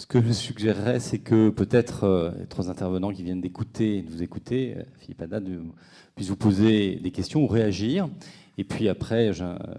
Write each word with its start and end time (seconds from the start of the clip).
Ce 0.00 0.06
que 0.06 0.22
je 0.22 0.32
suggérerais, 0.32 0.98
c'est 0.98 1.18
que 1.18 1.50
peut-être 1.50 2.04
euh, 2.04 2.30
les 2.38 2.46
trois 2.46 2.70
intervenants 2.70 3.12
qui 3.12 3.22
viennent 3.22 3.42
d'écouter 3.42 4.00
de 4.00 4.08
vous 4.08 4.22
écouter, 4.22 4.78
euh, 4.78 4.82
Philippe 4.98 5.20
Haddad, 5.20 5.46
puissent 6.14 6.30
vous 6.30 6.36
poser 6.36 6.96
des 6.96 7.10
questions 7.10 7.42
ou 7.42 7.46
réagir. 7.46 8.08
Et 8.56 8.64
puis 8.64 8.88
après, 8.88 9.30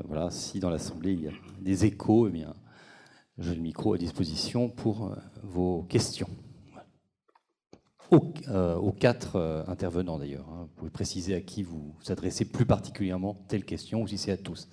voilà, 0.05 0.29
si 0.29 0.59
dans 0.59 0.69
l'Assemblée 0.69 1.13
il 1.13 1.23
y 1.23 1.27
a 1.27 1.31
des 1.59 1.85
échos, 1.85 2.29
eh 2.31 2.45
j'ai 3.39 3.55
le 3.55 3.61
micro 3.61 3.95
à 3.95 3.97
disposition 3.97 4.69
pour 4.69 5.07
euh, 5.07 5.15
vos 5.41 5.87
questions. 5.89 6.29
Aux, 8.11 8.91
quatre 8.91 9.65
intervenants 9.67 10.19
d'ailleurs. 10.19 10.47
Hein. 10.49 10.67
Vous 10.67 10.75
pouvez 10.75 10.91
préciser 10.91 11.33
à 11.33 11.41
qui 11.41 11.63
vous 11.63 11.95
vous 11.97 12.11
adressez 12.11 12.45
plus 12.45 12.65
particulièrement 12.65 13.43
telle 13.47 13.63
question 13.63 14.01
ou 14.01 14.07
si 14.07 14.19
c'est 14.19 14.33
à 14.33 14.37
tous. 14.37 14.67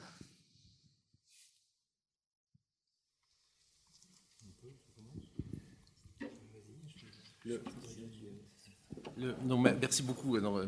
Non, 9.45 9.59
merci 9.59 10.03
beaucoup, 10.03 10.37
euh, 10.37 10.67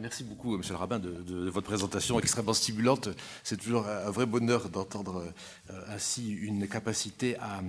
merci 0.00 0.24
beaucoup, 0.24 0.56
Monsieur 0.56 0.74
le 0.74 0.78
rabbin, 0.78 0.98
de, 0.98 1.48
votre 1.48 1.66
présentation 1.66 2.18
extrêmement 2.18 2.54
stimulante. 2.54 3.08
C'est 3.42 3.56
toujours 3.56 3.86
un 3.86 4.10
vrai 4.10 4.26
bonheur 4.26 4.68
d'entendre 4.68 5.32
euh, 5.70 5.80
ainsi 5.88 6.32
une 6.32 6.66
capacité 6.68 7.36
à, 7.38 7.62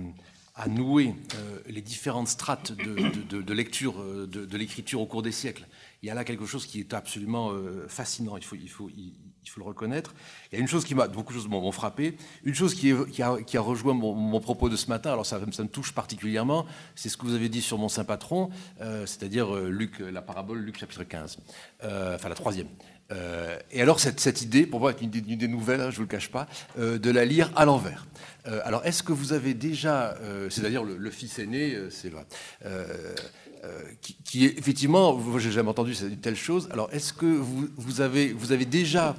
nouer 0.68 1.14
euh, 1.34 1.58
les 1.66 1.82
différentes 1.82 2.28
strates 2.28 2.72
de, 2.72 3.52
lecture 3.52 4.02
de, 4.26 4.56
l'écriture 4.56 5.00
au 5.00 5.06
cours 5.06 5.22
des 5.22 5.32
siècles. 5.32 5.66
Il 6.02 6.06
y 6.06 6.10
a 6.10 6.14
là 6.14 6.24
quelque 6.24 6.46
chose 6.46 6.66
qui 6.66 6.80
est 6.80 6.94
absolument 6.94 7.52
fascinant. 7.88 8.36
Il 8.36 8.44
faut, 8.44 8.56
il 8.56 8.68
faut, 8.70 8.90
faut 9.50 9.60
le 9.60 9.66
reconnaître. 9.66 10.14
Il 10.50 10.56
y 10.56 10.58
a 10.58 10.60
une 10.60 10.68
chose 10.68 10.84
qui 10.84 10.94
m'a, 10.94 11.08
beaucoup 11.08 11.32
de 11.32 11.38
choses 11.38 11.48
m'ont 11.48 11.72
frappé. 11.72 12.16
Une 12.44 12.54
chose 12.54 12.74
qui, 12.74 12.92
a, 13.22 13.60
rejoint 13.60 13.94
mon, 13.94 14.40
propos 14.40 14.68
de 14.68 14.76
ce 14.76 14.88
matin, 14.88 15.12
alors 15.12 15.26
ça, 15.26 15.38
me 15.38 15.66
touche 15.66 15.92
particulièrement, 15.92 16.66
c'est 16.94 17.08
ce 17.08 17.16
que 17.16 17.24
vous 17.24 17.34
avez 17.34 17.48
dit 17.48 17.62
sur 17.62 17.78
mon 17.78 17.88
saint 17.88 18.04
patron, 18.04 18.50
euh, 18.80 19.06
c'est-à-dire 19.06 19.54
euh, 19.54 19.68
Luc, 19.68 19.98
la 20.00 20.22
parabole 20.22 20.58
Luc 20.58 20.78
chapitre 20.78 21.04
15, 21.04 21.38
euh, 21.84 22.14
enfin 22.14 22.28
la 22.28 22.34
troisième. 22.34 22.68
et 23.70 23.80
alors 23.80 24.00
cette, 24.00 24.42
idée, 24.42 24.66
pour 24.66 24.80
moi, 24.80 24.90
est 24.90 25.00
une, 25.00 25.14
idée 25.14 25.48
nouvelle, 25.48 25.80
hein, 25.80 25.90
je 25.90 25.94
ne 25.94 25.96
vous 25.96 26.02
le 26.02 26.08
cache 26.08 26.30
pas, 26.30 26.46
de 26.76 27.10
la 27.10 27.24
lire 27.24 27.50
à 27.56 27.64
l'envers. 27.64 28.06
alors 28.64 28.84
est-ce 28.84 29.02
que 29.02 29.12
vous 29.12 29.32
avez 29.32 29.54
déjà, 29.54 30.16
c'est-à-dire 30.50 30.82
le, 30.82 31.10
fils 31.10 31.38
aîné, 31.38 31.76
c'est 31.90 32.12
là 32.12 32.24
euh, 33.64 33.82
qui, 34.24 34.46
est 34.46 34.58
effectivement, 34.58 35.18
j'ai 35.38 35.50
jamais 35.50 35.70
entendu 35.70 35.94
une 35.94 36.20
telle 36.20 36.36
chose. 36.36 36.68
Alors, 36.70 36.92
est-ce 36.92 37.12
que 37.12 37.26
vous, 37.26 37.68
vous, 37.76 38.00
avez, 38.00 38.32
vous 38.32 38.52
avez 38.52 38.64
déjà, 38.64 39.16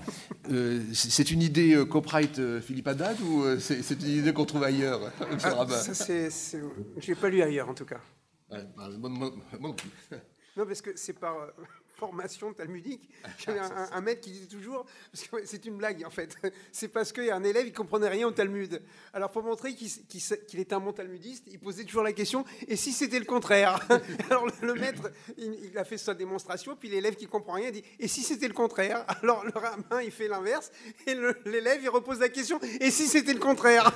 euh, 0.52 0.81
c'est 0.93 1.31
une 1.31 1.41
idée 1.41 1.73
euh, 1.73 1.85
copyright 1.85 2.39
Philippe 2.61 2.88
Haddad 2.88 3.19
ou 3.21 3.45
c'est 3.59 3.80
une 4.02 4.19
idée 4.19 4.33
qu'on 4.33 4.45
trouve 4.45 4.63
ailleurs, 4.63 5.11
ah, 5.43 5.67
ça, 5.67 6.05
Je 6.05 7.08
l'ai 7.08 7.15
pas 7.15 7.30
lu 7.30 7.41
ailleurs 7.41 7.69
en 7.69 7.73
tout 7.73 7.85
cas. 7.85 7.99
Bah, 8.49 8.58
non, 9.59 10.65
parce 10.65 10.81
que 10.81 10.91
c'est 10.95 11.13
par 11.13 11.35
formation 11.98 12.53
talmudique. 12.53 13.09
J'avais 13.40 13.59
un, 13.59 13.90
un, 13.92 14.02
maître 14.02 14.22
qui 14.22 14.31
disait 14.31 14.48
toujours, 14.48 14.86
parce 15.12 15.28
que 15.28 15.45
c'est 15.45 15.66
une 15.66 15.78
blague 15.78 16.04
en 16.06 16.09
fait, 16.09 16.36
c'est 16.72 16.88
parce 16.88 17.12
qu'il 17.12 17.26
y 17.26 17.31
a 17.31 17.36
un 17.36 17.44
élève, 17.44 17.66
il 17.66 17.73
comprenait 17.73 18.08
rien 18.08 18.28
au 18.28 18.31
Talmud. 18.31 18.81
Alors 19.14 19.31
pour 19.31 19.44
montrer 19.44 19.73
qu'il 19.73 20.59
était 20.59 20.73
un 20.73 20.80
bon 20.80 20.94
talmudiste, 20.94 21.45
il 21.48 21.59
posait 21.59 21.84
toujours 21.84 22.04
la 22.04 22.14
question, 22.14 22.45
et 22.67 22.76
si 22.76 22.94
c'était 22.94 23.20
le 23.20 23.26
contraire? 23.26 23.80
Alors 24.30 24.45
le, 24.62 24.73
maître, 24.76 25.12
il, 25.38 25.78
a 25.78 25.84
fait 25.84 25.98
sa 25.98 26.14
démonstration, 26.14 26.76
puis 26.76 26.89
l'élève 26.89 27.16
qui 27.16 27.26
comprend 27.26 27.54
rien 27.54 27.72
dit, 27.72 27.84
et 28.00 28.08
si 28.08 28.22
c'était 28.22 28.48
le 28.48 28.54
contraire? 28.54 29.06
Alors 29.22 29.44
le 29.44 29.52
rabbin, 29.54 30.02
il 30.02 30.11
fait 30.11 30.28
l'inverse, 30.28 30.72
et 31.08 31.16
l'élève, 31.45 31.80
il 31.82 31.89
repose 31.89 32.20
la 32.20 32.30
question, 32.30 32.59
et 32.80 32.92
si 32.92 33.08
c'était 33.08 33.34
le 33.34 33.39
contraire? 33.39 33.92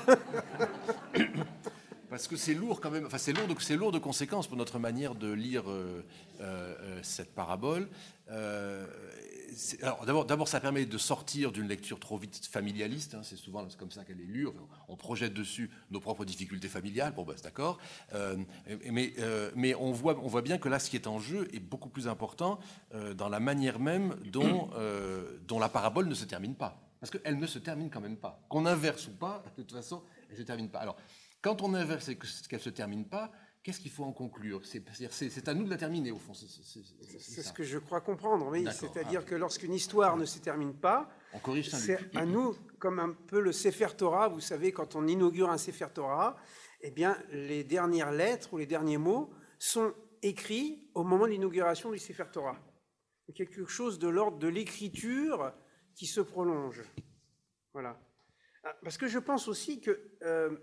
Parce 2.12 2.28
que 2.28 2.36
c'est 2.36 2.54
lourd 2.54 2.82
quand 2.82 2.92
même, 2.92 3.06
enfin 3.06 3.18
c'est 3.18 3.32
lourd, 3.32 3.48
c'est 3.62 3.78
lourd 3.78 3.94
de 3.94 3.98
conséquences 3.98 4.46
pour 4.46 4.58
notre 4.58 4.80
manière 4.80 5.16
de 5.16 5.32
lire 5.32 5.72
euh, 5.72 6.06
euh, 6.42 6.76
euh, 6.82 7.00
cette 7.04 7.34
parabole. 7.34 7.88
alors 9.82 10.06
d'abord, 10.06 10.26
d'abord, 10.26 10.50
ça 10.50 10.60
permet 10.60 10.86
de 10.86 10.98
sortir 10.98 11.54
d'une 11.54 11.70
lecture 11.70 12.02
trop 12.02 12.18
vite 12.18 12.46
familialiste. 12.46 13.16
Hein, 13.16 13.22
c'est 13.24 13.38
souvent 13.38 13.66
comme 13.80 13.92
ça 13.92 14.04
qu'elle 14.04 14.20
est 14.20 14.26
lue. 14.26 14.50
on 14.90 14.98
projette 14.98 15.34
dessus 15.34 15.72
nos 15.90 16.02
propres 16.02 16.26
difficultés 16.26 16.68
familiales. 16.68 17.14
Bon, 17.14 17.24
ben, 17.24 17.34
c'est 17.38 17.46
d'accord. 17.46 17.80
mais, 18.92 19.14
mais 19.56 19.74
on 19.76 19.94
voit, 19.94 20.20
on 20.22 20.28
voit 20.28 20.42
bien 20.42 20.58
que 20.58 20.68
là, 20.68 20.80
ce 20.80 20.90
qui 20.90 20.98
est 20.98 21.08
en 21.08 21.18
jeu 21.18 21.48
est 21.54 21.62
beaucoup 21.62 21.90
plus 21.90 22.10
important 22.10 22.60
dans 23.16 23.30
la 23.30 23.40
manière 23.40 23.80
même 23.80 24.18
dont, 24.26 24.70
dont 25.48 25.60
la 25.60 25.70
parabole 25.70 26.10
ne 26.10 26.14
se 26.14 26.26
termine 26.26 26.56
pas. 26.56 26.78
Parce 27.00 27.10
qu'elle 27.10 27.40
ne 27.40 27.48
se 27.48 27.58
termine 27.58 27.90
quand 27.90 28.02
même 28.02 28.18
pas. 28.18 28.40
Qu'on 28.50 28.66
inverse 28.66 29.08
ou 29.08 29.12
pas, 29.12 29.44
de 29.58 29.64
toute 29.64 29.72
façon, 29.72 30.04
elle 30.30 30.36
ne 30.36 30.42
se 30.42 30.46
termine 30.46 30.70
pas. 30.70 30.80
Alors, 30.80 30.98
quand 31.42 31.62
on 31.62 31.74
inverse 31.74 32.10
et 32.10 32.18
qu'elle 32.18 32.60
ne 32.60 32.64
se 32.64 32.70
termine 32.70 33.08
pas, 33.08 33.32
qu'est-ce 33.64 33.80
qu'il 33.80 33.92
faut 33.92 34.04
en 34.04 34.14
conclure? 34.14 34.62
C'est 34.66 35.48
à 35.48 35.54
nous 35.54 35.66
de 35.66 35.70
la 35.70 35.78
terminer, 35.78 36.12
au 36.12 36.20
fond. 36.20 36.34
C'est 36.34 37.42
ce 37.42 37.54
que 37.54 37.64
je 37.64 37.78
crois 37.78 38.02
comprendre, 38.02 38.48
oui. 38.48 38.66
C'est-à-dire 38.72 39.26
que 39.26 39.36
lorsqu'une 39.36 39.74
histoire 39.74 40.18
ne 40.18 40.26
se 40.26 40.40
termine 40.40 40.74
pas, 40.74 41.10
c'est 41.64 42.16
à 42.16 42.26
nous, 42.26 42.56
comme 42.80 43.00
un 43.00 43.14
peu 43.14 43.40
le 43.40 43.52
Sefer 43.52 43.96
Torah, 43.98 44.28
vous 44.28 44.42
savez, 44.42 44.72
quand 44.72 44.96
on 44.96 45.08
inaugure 45.08 45.50
un 45.50 45.58
Sefer 45.58 45.88
Torah, 45.94 46.38
eh 46.82 46.92
bien, 46.92 47.18
les 47.32 47.64
dernières 47.64 48.12
lettres 48.12 48.54
ou 48.54 48.58
les 48.58 48.66
derniers 48.66 48.98
mots 48.98 49.32
sont 49.60 49.94
écrits 50.24 50.90
au 50.94 51.04
moment 51.04 51.26
de 51.26 51.32
l'inauguration 51.32 51.92
du 51.92 52.00
Sefer 52.00 52.26
Torah. 52.32 52.58
Quelque 53.36 53.66
chose 53.66 53.98
de 53.98 54.10
l'ordre 54.10 54.40
de 54.40 54.48
l'écriture 54.48 55.54
qui 55.96 56.06
se 56.06 56.20
prolonge. 56.20 56.82
Voilà. 57.72 57.98
Ah, 58.64 58.76
parce 58.84 58.98
que 58.98 59.08
je 59.08 59.20
pense 59.20 59.48
aussi 59.48 59.80
que 59.80 60.12
euh, 60.24 60.58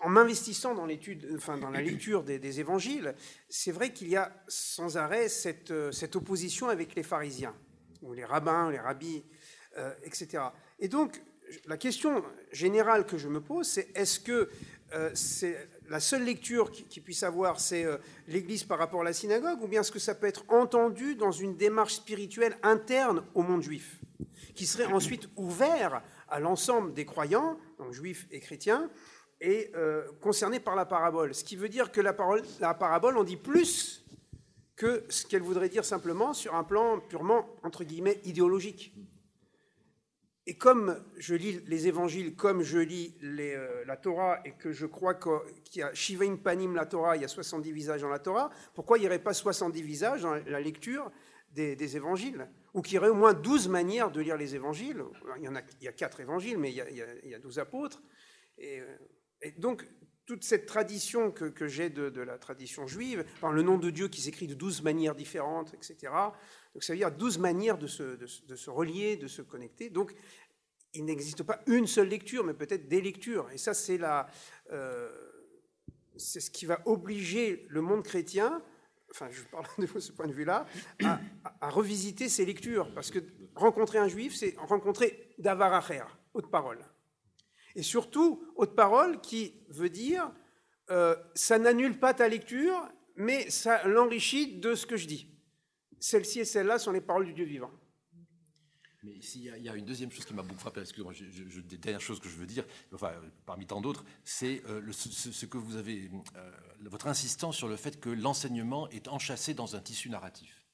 en 0.00 0.08
m'investissant 0.08 0.74
dans 0.74 0.86
l'étude, 0.86 1.28
enfin 1.36 1.56
dans 1.58 1.70
la 1.70 1.80
lecture 1.80 2.22
des, 2.22 2.60
évangiles, 2.60 3.14
c'est 3.48 3.72
vrai 3.72 3.92
qu'il 3.92 4.08
y 4.08 4.16
a 4.16 4.32
sans 4.48 4.96
arrêt 4.96 5.28
cette, 5.28 5.70
euh, 5.70 5.90
opposition 6.14 6.68
avec 6.68 6.94
les 6.94 7.02
pharisiens, 7.02 7.54
ou 8.02 8.12
les 8.12 8.24
rabbins, 8.24 8.70
les 8.70 8.78
rabbis, 8.78 9.24
euh, 9.78 9.92
etc. 10.04 10.44
Et 10.78 10.88
donc, 10.88 11.22
la 11.66 11.76
question 11.76 12.24
générale 12.52 13.06
que 13.06 13.18
je 13.18 13.28
me 13.28 13.40
pose, 13.40 13.66
c'est 13.66 13.88
est-ce 13.96 14.20
que 14.20 14.50
euh, 14.92 15.10
c'est 15.14 15.68
la 15.88 16.00
seule 16.00 16.24
lecture 16.24 16.70
qui, 16.70 17.00
puisse 17.00 17.22
avoir, 17.22 17.60
c'est 17.60 17.86
l'Église 18.26 18.64
par 18.64 18.78
rapport 18.78 19.00
à 19.00 19.04
la 19.04 19.12
synagogue, 19.12 19.62
ou 19.62 19.68
bien 19.68 19.80
est-ce 19.80 19.92
que 19.92 19.98
ça 19.98 20.14
peut 20.14 20.26
être 20.26 20.44
entendu 20.48 21.14
dans 21.14 21.32
une 21.32 21.56
démarche 21.56 21.94
spirituelle 21.94 22.56
interne 22.62 23.22
au 23.34 23.42
monde 23.42 23.62
juif, 23.62 24.00
qui 24.54 24.66
serait 24.66 24.86
ensuite 24.86 25.28
ouvert 25.36 26.02
à 26.28 26.40
l'ensemble 26.40 26.92
des 26.92 27.04
croyants, 27.04 27.56
donc 27.78 27.92
juifs 27.92 28.26
et 28.32 28.40
chrétiens, 28.40 28.90
est 29.40 29.74
euh, 29.74 30.04
concerné 30.20 30.60
par 30.60 30.76
la 30.76 30.86
parabole. 30.86 31.34
Ce 31.34 31.44
qui 31.44 31.56
veut 31.56 31.68
dire 31.68 31.92
que 31.92 32.00
la, 32.00 32.12
parole, 32.12 32.42
la 32.60 32.74
parabole 32.74 33.16
en 33.18 33.24
dit 33.24 33.36
plus 33.36 34.04
que 34.76 35.04
ce 35.08 35.26
qu'elle 35.26 35.42
voudrait 35.42 35.68
dire 35.68 35.84
simplement 35.84 36.34
sur 36.34 36.54
un 36.54 36.64
plan 36.64 37.00
purement, 37.00 37.48
entre 37.62 37.84
guillemets, 37.84 38.20
idéologique. 38.24 38.94
Et 40.48 40.56
comme 40.56 41.02
je 41.16 41.34
lis 41.34 41.60
les 41.66 41.88
évangiles, 41.88 42.36
comme 42.36 42.62
je 42.62 42.78
lis 42.78 43.14
euh, 43.22 43.84
la 43.84 43.96
Torah, 43.96 44.40
et 44.44 44.52
que 44.52 44.70
je 44.72 44.86
crois 44.86 45.14
qu'il 45.14 45.80
y 45.80 45.82
a 45.82 45.92
Shivaim 45.92 46.36
Panim 46.36 46.76
la 46.76 46.86
Torah, 46.86 47.16
il 47.16 47.22
y 47.22 47.24
a 47.24 47.28
70 47.28 47.72
visages 47.72 48.02
dans 48.02 48.08
la 48.08 48.20
Torah, 48.20 48.50
pourquoi 48.74 48.98
il 48.98 49.00
n'y 49.00 49.06
aurait 49.08 49.18
pas 49.18 49.34
70 49.34 49.82
visages 49.82 50.22
dans 50.22 50.34
la 50.34 50.60
lecture 50.60 51.10
des, 51.52 51.96
évangiles? 51.96 52.46
Ou 52.74 52.82
qu'il 52.82 52.94
y 52.94 52.98
aurait 52.98 53.08
au 53.08 53.14
moins 53.14 53.32
12 53.32 53.68
manières 53.68 54.12
de 54.12 54.20
lire 54.20 54.36
les 54.36 54.54
évangiles? 54.54 55.02
Il 55.38 55.44
y, 55.44 55.48
en 55.48 55.56
a, 55.56 55.62
il 55.80 55.84
y 55.84 55.88
a 55.88 55.92
4 55.92 56.20
évangiles, 56.20 56.58
mais 56.58 56.70
il 56.70 56.76
y 56.76 56.80
a, 56.80 56.90
il 56.90 57.30
y 57.30 57.34
a 57.34 57.38
12 57.38 57.58
apôtres. 57.58 58.02
Et 58.58 58.80
euh, 58.80 58.84
et 59.46 59.52
donc, 59.52 59.86
toute 60.26 60.42
cette 60.42 60.66
tradition 60.66 61.30
que, 61.30 61.68
j'ai 61.68 61.88
de, 61.88 62.20
la 62.20 62.36
tradition 62.36 62.88
juive, 62.88 63.24
le 63.42 63.62
nom 63.62 63.78
de 63.78 63.90
Dieu 63.90 64.08
qui 64.08 64.20
s'écrit 64.20 64.48
de 64.48 64.54
douze 64.54 64.82
manières 64.82 65.14
différentes, 65.14 65.72
etc. 65.74 66.12
Donc 66.74 66.82
ça 66.82 66.92
veut 66.92 66.98
dire 66.98 67.12
douze 67.12 67.38
manières 67.38 67.78
de 67.78 67.86
se, 67.86 68.70
relier, 68.70 69.16
de 69.16 69.28
se 69.28 69.42
connecter. 69.42 69.88
Donc 69.88 70.14
il 70.94 71.04
n'existe 71.04 71.44
pas 71.44 71.62
une 71.68 71.86
seule 71.86 72.08
lecture, 72.08 72.42
mais 72.42 72.54
peut-être 72.54 72.88
des 72.88 73.00
lectures. 73.00 73.48
Et 73.52 73.58
ça, 73.58 73.72
c'est 73.72 74.00
euh, 74.72 75.08
c'est 76.16 76.40
ce 76.40 76.50
qui 76.50 76.66
va 76.66 76.80
obliger 76.86 77.64
le 77.68 77.80
monde 77.80 78.02
chrétien, 78.02 78.60
enfin 79.12 79.28
je 79.30 79.42
parle 79.44 79.66
de 79.78 80.00
ce 80.00 80.10
point 80.10 80.26
de 80.26 80.32
vue-là, 80.32 80.66
à, 81.04 81.20
à, 81.60 81.70
revisiter 81.70 82.28
ses 82.28 82.44
lectures. 82.44 82.92
Parce 82.94 83.12
que 83.12 83.20
rencontrer 83.54 83.98
un 83.98 84.08
juif, 84.08 84.34
c'est 84.34 84.56
rencontrer 84.58 85.34
Davaracher, 85.38 86.02
haute 86.34 86.50
parole. 86.50 86.80
Et 87.76 87.82
surtout, 87.82 88.42
haute 88.56 88.74
parole 88.74 89.20
qui 89.20 89.54
veut 89.68 89.90
dire 89.90 90.32
euh, 90.90 91.14
ça 91.34 91.58
n'annule 91.58 91.98
pas 92.00 92.14
ta 92.14 92.26
lecture, 92.26 92.88
mais 93.16 93.50
ça 93.50 93.86
l'enrichit 93.86 94.56
de 94.58 94.74
ce 94.74 94.86
que 94.86 94.96
je 94.96 95.06
dis. 95.06 95.28
Celle-ci 96.00 96.40
et 96.40 96.44
celle-là 96.44 96.78
sont 96.78 96.90
les 96.90 97.00
paroles 97.00 97.26
du 97.26 97.34
Dieu 97.34 97.44
vivant. 97.44 97.70
Mais 99.02 99.12
ici, 99.12 99.48
il 99.56 99.62
y, 99.62 99.68
a 99.68 99.76
une 99.76 99.84
deuxième 99.84 100.10
chose 100.10 100.24
qui 100.24 100.34
m'a 100.34 100.42
beaucoup 100.42 100.58
frappé, 100.58 100.80
excusez-moi, 100.80 101.12
dernière 101.78 102.00
chose 102.00 102.18
que 102.18 102.28
je 102.28 102.36
veux 102.36 102.46
dire, 102.46 102.64
parmi 103.44 103.66
tant 103.66 103.80
d'autres, 103.80 104.04
c'est 104.24 104.64
euh, 104.68 104.82
ce, 104.90 105.46
que 105.46 105.58
vous 105.58 105.76
avez, 105.76 106.10
euh, 106.34 106.50
votre 106.80 107.06
insistance 107.06 107.56
sur 107.56 107.68
le 107.68 107.76
fait 107.76 108.00
que 108.00 108.08
l'enseignement 108.08 108.88
est 108.88 109.06
enchâssé 109.06 109.54
dans 109.54 109.76
un 109.76 109.80
tissu 109.80 110.08
narratif. 110.08 110.66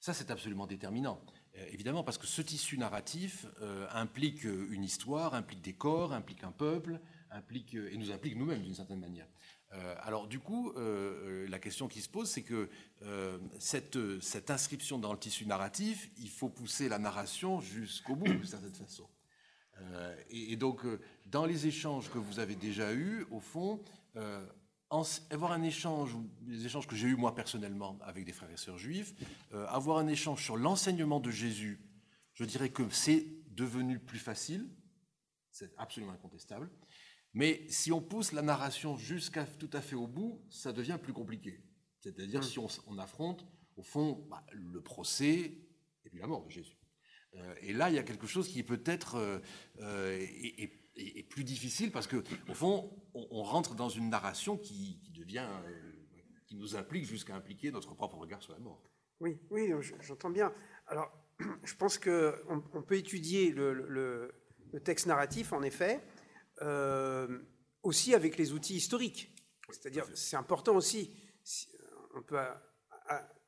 Ça, 0.00 0.12
c'est 0.12 0.30
absolument 0.30 0.66
déterminant. 0.66 1.24
Euh, 1.56 1.66
évidemment, 1.72 2.02
parce 2.02 2.18
que 2.18 2.26
ce 2.26 2.42
tissu 2.42 2.78
narratif 2.78 3.46
euh, 3.60 3.86
implique 3.92 4.44
une 4.44 4.84
histoire, 4.84 5.34
implique 5.34 5.62
des 5.62 5.72
corps, 5.72 6.12
implique 6.12 6.44
un 6.44 6.52
peuple, 6.52 7.00
implique 7.30 7.74
et 7.74 7.96
nous 7.96 8.10
implique 8.10 8.36
nous-mêmes 8.36 8.62
d'une 8.62 8.74
certaine 8.74 9.00
manière. 9.00 9.26
alors 10.02 10.26
du 10.26 10.38
coup, 10.38 10.72
la 10.76 11.58
question 11.58 11.88
qui 11.88 12.00
se 12.00 12.08
pose, 12.08 12.30
c'est 12.30 12.44
que 12.44 12.70
cette, 13.58 14.50
inscription 14.50 14.98
dans 14.98 15.12
le 15.12 15.18
tissu 15.18 15.44
narratif, 15.44 16.08
il 16.18 16.30
faut 16.30 16.48
pousser 16.48 16.88
la 16.88 16.98
narration 16.98 17.60
jusqu'au 17.60 18.14
bout, 18.14 18.28
d'une 18.28 18.46
certaine 18.46 18.74
façon. 18.74 19.08
Et, 20.30 20.56
donc, 20.56 20.86
dans 21.26 21.44
les 21.44 21.66
échanges 21.66 22.10
que 22.10 22.18
vous 22.18 22.38
avez 22.38 22.54
déjà 22.54 22.94
eus, 22.94 23.26
au 23.30 23.40
fond, 23.40 23.82
avoir 24.90 25.52
un 25.52 25.62
échange, 25.62 26.14
ou 26.14 26.28
les 26.46 26.64
échanges 26.64 26.86
que 26.86 26.96
j'ai 26.96 27.08
eus 27.08 27.16
moi 27.16 27.34
personnellement 27.34 27.98
avec 28.02 28.24
des 28.24 28.32
frères 28.32 28.50
et 28.50 28.56
sœurs 28.56 28.78
juifs, 28.78 29.14
euh, 29.52 29.66
avoir 29.68 29.98
un 29.98 30.06
échange 30.06 30.44
sur 30.44 30.56
l'enseignement 30.56 31.20
de 31.20 31.30
Jésus, 31.30 31.80
je 32.34 32.44
dirais 32.44 32.70
que 32.70 32.88
c'est 32.90 33.26
devenu 33.48 33.98
plus 33.98 34.18
facile, 34.18 34.68
c'est 35.50 35.72
absolument 35.76 36.12
incontestable. 36.12 36.70
Mais 37.32 37.66
si 37.68 37.92
on 37.92 38.00
pousse 38.00 38.32
la 38.32 38.42
narration 38.42 38.96
jusqu'à 38.96 39.44
tout 39.44 39.70
à 39.72 39.80
fait 39.80 39.96
au 39.96 40.06
bout, 40.06 40.42
ça 40.50 40.72
devient 40.72 40.98
plus 41.02 41.12
compliqué. 41.12 41.62
C'est-à-dire 42.00 42.44
si 42.44 42.58
on, 42.58 42.98
affronte, 42.98 43.44
au 43.76 43.82
fond, 43.82 44.26
bah, 44.30 44.44
le 44.52 44.80
procès 44.80 45.58
et 46.04 46.10
puis 46.10 46.20
la 46.20 46.26
mort 46.26 46.44
de 46.44 46.50
Jésus. 46.50 46.78
Euh, 47.34 47.54
et 47.60 47.72
là, 47.72 47.90
il 47.90 47.96
y 47.96 47.98
a 47.98 48.04
quelque 48.04 48.26
chose 48.26 48.48
qui 48.48 48.62
peut-être 48.62 49.16
euh, 49.16 50.18
est, 50.20 50.85
plus 51.28 51.44
difficile 51.44 51.92
parce 51.92 52.06
que, 52.06 52.22
au 52.48 52.54
fond, 52.54 52.90
on, 53.14 53.42
rentre 53.42 53.74
dans 53.74 53.88
une 53.88 54.08
narration 54.08 54.56
qui, 54.56 55.00
devient, 55.14 55.46
euh, 55.66 55.92
qui 56.46 56.56
nous 56.56 56.76
implique 56.76 57.04
jusqu'à 57.04 57.34
impliquer 57.34 57.70
notre 57.70 57.94
propre 57.94 58.16
regard 58.16 58.42
sur 58.42 58.52
la 58.52 58.58
mort. 58.58 58.82
Oui, 59.20 59.38
oui, 59.50 59.70
j'entends 60.00 60.30
bien. 60.30 60.52
Alors, 60.86 61.10
je 61.64 61.74
pense 61.74 61.98
qu'on 61.98 62.62
on 62.72 62.82
peut 62.82 62.96
étudier 62.96 63.50
le, 63.52 64.32
texte 64.84 65.06
narratif, 65.06 65.52
en 65.52 65.62
effet, 65.62 66.02
euh, 66.62 67.38
aussi 67.82 68.14
avec 68.14 68.36
les 68.36 68.52
outils 68.52 68.76
historiques. 68.76 69.34
C'est-à-dire, 69.70 70.06
c'est 70.14 70.36
important 70.36 70.76
aussi. 70.76 71.14
On 72.14 72.22
peut 72.22 72.38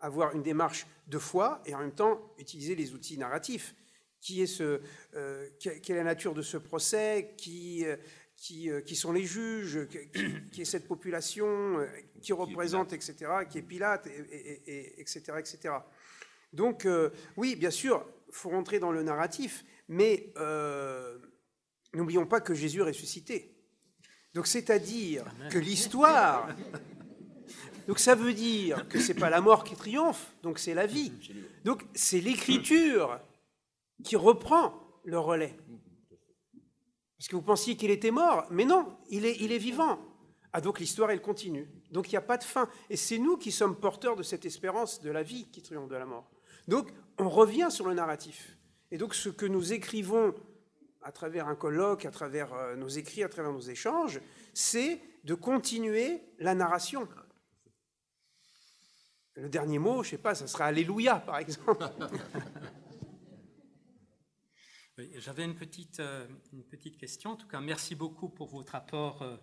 avoir 0.00 0.34
une 0.34 0.42
démarche 0.42 0.86
de 1.06 1.18
foi 1.18 1.62
et 1.66 1.74
en 1.74 1.80
même 1.80 1.94
temps 1.94 2.34
utiliser 2.38 2.74
les 2.74 2.94
outils 2.94 3.18
narratifs 3.18 3.74
qui 4.20 4.42
est 4.42 4.46
ce, 4.46 4.80
euh, 5.14 5.48
quelle 5.60 5.96
est 5.96 5.98
la 5.98 6.04
nature 6.04 6.34
de 6.34 6.42
ce 6.42 6.56
procès, 6.56 7.34
qui, 7.36 7.84
euh, 7.84 7.96
qui, 8.36 8.70
euh, 8.70 8.80
qui 8.80 8.96
sont 8.96 9.12
les 9.12 9.24
juges, 9.24 9.86
qui, 10.52 10.62
est 10.62 10.64
cette 10.64 10.86
population, 10.86 11.78
qui 12.20 12.32
représente, 12.32 12.92
etc., 12.92 13.14
qui 13.48 13.58
est 13.58 13.62
Pilate, 13.62 14.06
et, 14.06 15.00
etc., 15.00 15.22
etc. 15.38 15.74
Donc, 16.52 16.86
oui, 17.36 17.56
bien 17.56 17.70
sûr, 17.70 18.06
il 18.28 18.34
faut 18.34 18.50
rentrer 18.50 18.78
dans 18.78 18.92
le 18.92 19.02
narratif, 19.02 19.64
mais 19.88 20.32
n'oublions 21.92 22.26
pas 22.26 22.40
que 22.40 22.54
Jésus 22.54 22.80
est 22.80 22.84
ressuscité. 22.84 23.54
Donc, 24.34 24.46
c'est-à-dire 24.46 25.24
que 25.50 25.58
l'histoire. 25.58 26.48
Donc, 27.86 27.98
ça 27.98 28.14
veut 28.14 28.34
dire 28.34 28.86
que 28.88 29.00
c'est 29.00 29.14
pas 29.14 29.30
la 29.30 29.40
mort 29.40 29.64
qui 29.64 29.74
triomphe, 29.74 30.34
donc 30.42 30.58
c'est 30.58 30.74
la 30.74 30.86
vie. 30.86 31.12
Donc, 31.64 31.84
c'est 31.94 32.20
l'écriture 32.20 33.18
qui 34.04 34.16
reprend 34.16 34.74
le 35.04 35.18
relais. 35.18 35.56
Parce 37.18 37.28
que 37.28 37.36
vous 37.36 37.42
pensiez 37.42 37.76
qu'il 37.76 37.90
était 37.90 38.10
mort, 38.10 38.46
mais 38.50 38.64
non, 38.64 38.96
il 39.10 39.24
est, 39.26 39.36
il 39.40 39.52
est 39.52 39.58
vivant. 39.58 39.98
Ah 40.52 40.60
donc 40.60 40.80
l'histoire, 40.80 41.10
elle 41.10 41.20
continue. 41.20 41.68
Donc 41.90 42.08
il 42.08 42.12
n'y 42.12 42.18
a 42.18 42.22
pas 42.22 42.38
de 42.38 42.44
fin. 42.44 42.68
Et 42.90 42.96
c'est 42.96 43.18
nous 43.18 43.36
qui 43.36 43.52
sommes 43.52 43.76
porteurs 43.76 44.16
de 44.16 44.22
cette 44.22 44.44
espérance 44.44 45.00
de 45.00 45.10
la 45.10 45.22
vie 45.22 45.50
qui 45.50 45.62
triomphe 45.62 45.88
de 45.88 45.96
la 45.96 46.06
mort. 46.06 46.30
Donc 46.68 46.92
on 47.18 47.28
revient 47.28 47.68
sur 47.70 47.86
le 47.86 47.94
narratif. 47.94 48.56
Et 48.90 48.98
donc 48.98 49.14
ce 49.14 49.28
que 49.28 49.46
nous 49.46 49.72
écrivons 49.72 50.34
à 51.02 51.12
travers 51.12 51.48
un 51.48 51.54
colloque, 51.54 52.04
à 52.04 52.10
travers 52.10 52.52
euh, 52.54 52.76
nos 52.76 52.88
écrits, 52.88 53.22
à 53.22 53.28
travers 53.28 53.52
nos 53.52 53.60
échanges, 53.60 54.20
c'est 54.54 55.00
de 55.24 55.34
continuer 55.34 56.22
la 56.38 56.54
narration. 56.54 57.08
Le 59.34 59.48
dernier 59.48 59.78
mot, 59.78 60.02
je 60.02 60.08
ne 60.08 60.10
sais 60.12 60.18
pas, 60.18 60.34
ça 60.34 60.46
sera 60.46 60.66
Alléluia, 60.66 61.16
par 61.16 61.38
exemple. 61.38 61.84
J'avais 65.18 65.44
une 65.44 65.54
petite, 65.54 66.00
euh, 66.00 66.26
une 66.52 66.64
petite 66.64 66.96
question. 66.96 67.30
En 67.30 67.36
tout 67.36 67.46
cas, 67.46 67.60
merci 67.60 67.94
beaucoup 67.94 68.28
pour 68.28 68.48
votre 68.48 68.74
apport 68.74 69.22
euh, 69.22 69.36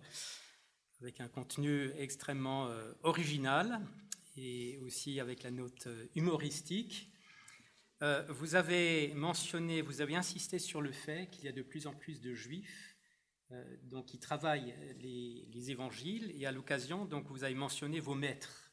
avec 1.00 1.18
un 1.22 1.28
contenu 1.28 1.92
extrêmement 1.96 2.66
euh, 2.66 2.92
original 3.02 3.80
et 4.36 4.76
aussi 4.80 5.18
avec 5.18 5.42
la 5.42 5.50
note 5.50 5.88
humoristique. 6.14 7.10
Vous 8.28 8.54
avez 8.54 9.14
mentionné, 9.14 9.80
vous 9.80 10.02
avez 10.02 10.14
insisté 10.14 10.58
sur 10.58 10.82
le 10.82 10.92
fait 10.92 11.30
qu'il 11.30 11.46
y 11.46 11.48
a 11.48 11.52
de 11.52 11.62
plus 11.62 11.86
en 11.86 11.94
plus 11.94 12.20
de 12.20 12.34
juifs 12.34 12.94
donc, 13.84 14.04
qui 14.04 14.18
travaillent 14.18 14.74
les, 15.00 15.48
les 15.50 15.70
évangiles 15.70 16.30
et 16.34 16.44
à 16.44 16.52
l'occasion, 16.52 17.08
vous 17.30 17.44
avez 17.44 17.54
mentionné 17.54 17.98
vos 17.98 18.14
maîtres. 18.14 18.70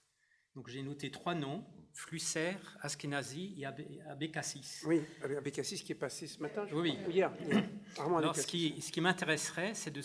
Donc 0.56 0.68
j'ai 0.68 0.84
noté 0.84 1.10
trois 1.10 1.36
noms. 1.36 1.66
Flusser, 1.94 2.56
Askenazi 2.82 3.56
et 3.60 3.66
Abécassis. 4.10 4.82
Oui, 4.86 5.04
Abécassis 5.24 5.84
qui 5.84 5.92
est 5.92 5.96
passé 5.96 6.26
ce 6.26 6.42
matin, 6.42 6.66
je 6.66 6.74
oui, 6.76 6.98
hier. 7.08 7.32
Alors, 8.00 8.36
ce 8.36 8.48
qui, 8.48 8.82
ce 8.82 8.92
qui 8.92 9.00
m'intéresserait, 9.00 9.76
c'est 9.76 9.92
de, 9.92 10.02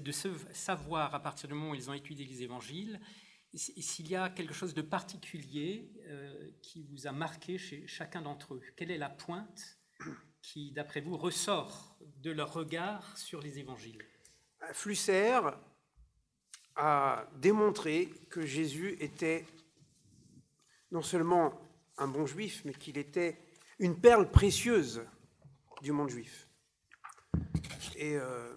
de 0.00 0.12
savoir, 0.52 1.14
à 1.14 1.22
partir 1.22 1.48
du 1.48 1.54
moment 1.54 1.70
où 1.70 1.74
ils 1.76 1.88
ont 1.88 1.94
étudié 1.94 2.26
les 2.26 2.42
évangiles, 2.42 3.00
s'il 3.54 4.08
y 4.08 4.16
a 4.16 4.28
quelque 4.30 4.52
chose 4.52 4.74
de 4.74 4.82
particulier 4.82 5.92
euh, 6.08 6.50
qui 6.60 6.82
vous 6.82 7.06
a 7.06 7.12
marqué 7.12 7.56
chez 7.56 7.86
chacun 7.86 8.22
d'entre 8.22 8.54
eux. 8.54 8.62
Quelle 8.76 8.90
est 8.90 8.98
la 8.98 9.08
pointe 9.08 9.78
qui, 10.42 10.72
d'après 10.72 11.00
vous, 11.00 11.16
ressort 11.16 11.96
de 12.18 12.32
leur 12.32 12.52
regard 12.52 13.16
sur 13.16 13.40
les 13.40 13.58
évangiles? 13.58 14.04
Flusser 14.72 15.38
a 16.74 17.26
démontré 17.36 18.10
que 18.28 18.44
Jésus 18.44 18.96
était 19.00 19.46
non 20.90 21.02
seulement 21.02 21.60
un 21.98 22.08
bon 22.08 22.26
juif, 22.26 22.62
mais 22.64 22.74
qu'il 22.74 22.98
était 22.98 23.38
une 23.78 24.00
perle 24.00 24.30
précieuse 24.30 25.02
du 25.82 25.92
monde 25.92 26.10
juif. 26.10 26.48
Et 27.96 28.16
euh, 28.16 28.54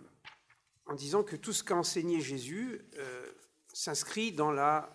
en 0.86 0.96
disant 0.96 1.24
que 1.24 1.36
tout 1.36 1.54
ce 1.54 1.64
qu'a 1.64 1.76
enseigné 1.76 2.20
Jésus 2.20 2.82
euh, 2.98 3.32
s'inscrit 3.74 4.32
dans, 4.32 4.52
le 4.52 4.86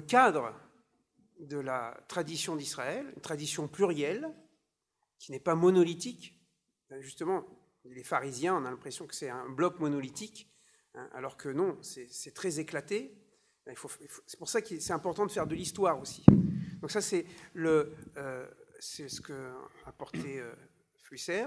cadre 0.00 0.54
de 1.40 1.58
la 1.58 1.98
tradition 2.08 2.56
d'Israël, 2.56 3.12
une 3.14 3.22
tradition 3.22 3.68
plurielle, 3.68 4.28
qui 5.18 5.32
n'est 5.32 5.40
pas 5.40 5.54
monolithique. 5.54 6.38
Justement, 7.00 7.46
les 7.84 8.04
pharisiens, 8.04 8.56
on 8.56 8.64
a 8.64 8.70
l'impression 8.70 9.06
que 9.06 9.14
c'est 9.14 9.30
un 9.30 9.48
bloc 9.48 9.78
monolithique, 9.80 10.52
hein, 10.94 11.08
alors 11.12 11.36
que 11.36 11.48
non, 11.48 11.78
c'est 11.82 12.34
très 12.34 12.60
éclaté, 12.60 13.23
c'est 14.26 14.38
pour 14.38 14.48
ça 14.48 14.60
que 14.60 14.78
c'est 14.78 14.92
important 14.92 15.26
de 15.26 15.32
faire 15.32 15.46
de 15.46 15.54
l'histoire 15.54 16.00
aussi. 16.00 16.24
Donc 16.80 16.90
ça, 16.90 17.00
c'est 17.00 17.24
le, 17.54 17.94
euh, 18.16 18.46
c'est 18.78 19.08
ce 19.08 19.20
qu'a 19.20 19.56
apporté 19.86 20.40
euh, 20.40 20.52
Flusser. 21.02 21.46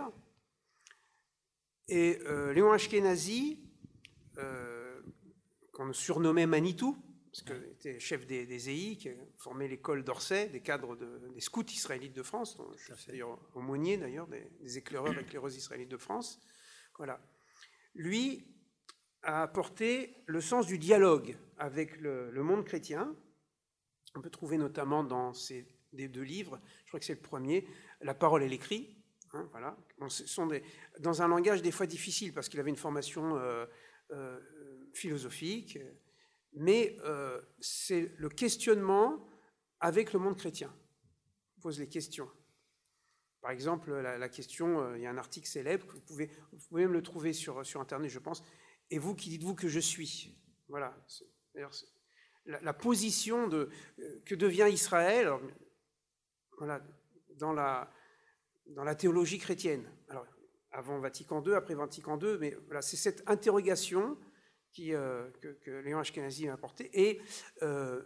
Et 1.88 2.19
euh, 2.25 2.53
Léon 2.53 2.71
Ashkenazi, 2.71 3.59
euh, 4.38 5.01
qu'on 5.71 5.93
surnommait 5.93 6.47
Manitou, 6.47 6.97
parce 7.31 7.43
qu'il 7.43 7.71
était 7.71 8.00
chef 8.00 8.25
des, 8.25 8.45
des 8.45 8.69
EI, 8.69 8.97
qui 8.97 9.09
formait 9.36 9.67
l'école 9.67 10.03
d'Orsay, 10.03 10.50
des 10.50 10.62
cadres 10.62 10.95
des 10.95 11.39
scouts 11.39 11.69
israélites 11.69 12.15
de 12.15 12.24
France, 12.24 12.57
dont 12.57 12.75
je 12.75 12.93
suis 12.95 13.12
d'ailleurs 13.12 13.39
aumônier 13.53 13.97
d'ailleurs, 13.97 14.27
des, 14.27 14.50
des 14.59 14.77
éclaireurs 14.79 15.17
éclaireuses 15.17 15.55
israélites 15.55 15.89
de 15.89 15.97
France. 15.97 16.41
Voilà. 16.97 17.21
Lui, 17.93 18.57
a 19.24 19.43
apporté 19.43 20.24
le 20.25 20.41
sens 20.41 20.67
du 20.67 20.77
dialogue 20.77 21.38
avec 21.57 22.00
le, 22.00 22.31
monde 22.43 22.65
chrétien. 22.65 23.15
On 24.15 24.21
peut 24.21 24.29
trouver 24.29 24.57
notamment 24.57 25.03
dans 25.03 25.33
ces 25.33 25.67
deux 25.93 26.21
livres, 26.21 26.59
je 26.83 26.91
crois 26.91 27.00
que 27.00 27.05
c'est 27.05 27.15
le 27.15 27.21
premier, 27.21 27.67
La 28.01 28.13
parole 28.13 28.43
et 28.43 28.50
l'écrit. 28.50 28.93
Hein, 29.33 29.47
voilà. 29.51 29.77
sont 30.07 30.47
dans 31.00 31.21
un 31.21 31.27
langage 31.27 31.62
des 31.62 31.71
fois 31.71 31.86
difficile 31.86 32.33
parce 32.33 32.47
qu'il 32.47 32.59
avait 32.59 32.69
une 32.69 32.77
formation 32.77 33.38
euh, 33.38 33.65
euh, 34.12 34.39
philosophique, 34.93 35.77
mais 36.53 36.97
euh, 37.03 37.41
c'est 37.59 38.13
le 38.17 38.29
questionnement 38.29 39.27
avec 39.79 40.13
le 40.13 40.19
monde 40.19 40.38
chrétien. 40.38 40.74
Il 41.57 41.62
pose 41.62 41.79
les 41.79 41.89
questions. 41.89 42.29
Par 43.41 43.51
exemple, 43.51 43.93
la, 43.93 44.29
question, 44.29 44.95
il 44.95 45.01
y 45.01 45.05
a 45.05 45.09
un 45.09 45.17
article 45.17 45.47
célèbre, 45.47 45.86
vous 45.93 46.01
pouvez, 46.01 46.29
vous 46.51 46.67
pouvez 46.69 46.83
même 46.83 46.93
le 46.93 47.03
trouver 47.03 47.33
sur, 47.33 47.65
sur 47.65 47.79
Internet, 47.79 48.09
je 48.09 48.19
pense, 48.19 48.43
et 48.89 49.00
vous 49.00 49.15
qui 49.15 49.29
dites-vous 49.29 49.56
que 49.56 49.67
je 49.67 49.79
suis 49.79 50.38
Voilà. 50.70 50.96
La, 52.46 52.74
position 52.74 53.48
de, 53.48 53.70
euh, 54.00 54.22
que 54.25 54.34
devient 54.34 54.67
Israël 54.72 55.29
voilà, 56.58 56.82
dans, 57.36 57.51
la, 57.51 58.96
théologie 58.96 59.38
chrétienne. 59.38 59.84
Avant 60.72 61.00
Vatican 61.00 61.44
II, 61.44 61.56
après 61.56 61.75
Vatican 61.75 62.20
II, 62.20 62.38
mais 62.39 62.56
voilà, 62.67 62.82
c'est 62.82 62.98
cette 62.98 63.24
interrogation 63.27 64.17
euh, 64.79 65.29
que, 65.41 65.72
Léon 65.72 66.00
Ashkenazi 66.00 66.48
a 66.48 66.53
apportée. 66.53 66.89
Et 66.94 67.20
euh, 67.63 68.01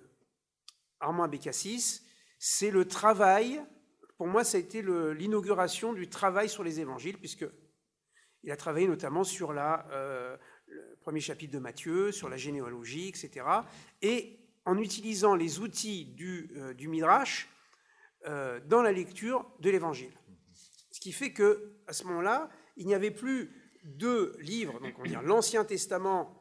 Armand 1.00 1.24
Abécassis, 1.24 2.02
c'est 2.40 2.72
le 2.72 2.88
travail, 2.88 3.62
pour 4.18 4.28
moi, 4.28 4.44
ça 4.44 4.58
a 4.58 4.62
été 4.62 4.82
l'inauguration 4.82 5.94
du 5.94 6.08
travail 6.10 6.48
sur 6.50 6.64
les 6.64 6.80
évangiles, 6.80 7.18
puisque 7.18 7.46
Il 8.44 8.52
a 8.52 8.58
travaillé 8.58 8.88
notamment 8.88 9.24
sur 9.24 9.54
la, 9.54 9.86
le 10.72 10.98
premier 11.02 11.20
chapitre 11.20 11.54
de 11.54 11.60
Matthieu, 11.60 12.12
sur 12.12 12.30
la 12.30 12.38
généalogie, 12.38 13.10
etc. 13.10 13.46
Et 14.02 14.40
en 14.66 14.78
utilisant 14.78 15.36
les 15.36 15.60
outils 15.60 16.06
du, 16.06 16.52
du 16.78 16.88
Midrash 16.88 17.50
dans 18.26 18.82
la 18.84 18.92
lecture 18.92 19.50
de 19.60 19.72
l'Évangile. 19.72 20.14
Ce 20.92 21.00
qui 21.00 21.12
fait 21.12 21.34
que 21.34 21.82
à 21.88 21.94
ce 21.94 22.04
moment-là, 22.06 22.50
il 22.78 22.86
n'y 22.86 22.94
avait 22.94 23.12
plus 23.12 23.50
deux 23.84 24.36
livres, 24.40 24.80
donc 24.80 24.94
on 25.00 25.04
dire 25.04 25.22
l'Ancien 25.22 25.66
Testament, 25.66 26.38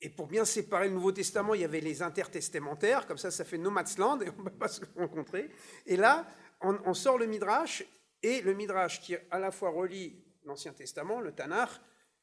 et 0.00 0.08
pour 0.08 0.28
bien 0.28 0.44
séparer 0.44 0.88
le 0.88 0.94
Nouveau 0.94 1.12
Testament, 1.12 1.54
il 1.54 1.60
y 1.60 1.64
avait 1.64 1.80
les 1.80 2.02
intertestamentaires, 2.02 3.06
comme 3.06 3.18
ça, 3.18 3.30
ça 3.30 3.44
fait 3.44 3.58
Nomadsland, 3.58 4.22
et 4.22 4.30
on 4.30 4.42
ne 4.42 4.48
peut 4.48 4.56
pas 4.56 4.68
se 4.68 4.80
rencontrer. 4.96 5.50
Et 5.86 5.96
là, 5.96 6.26
on, 6.60 6.94
sort 6.94 7.18
le 7.18 7.26
Midrash, 7.26 7.84
et 8.22 8.40
le 8.42 8.54
Midrash 8.54 9.00
qui 9.00 9.16
à 9.30 9.38
la 9.38 9.50
fois 9.50 9.70
relie 9.70 10.24
l'Ancien 10.44 10.72
Testament, 10.72 11.20
le 11.20 11.32
Tanakh, 11.32 11.70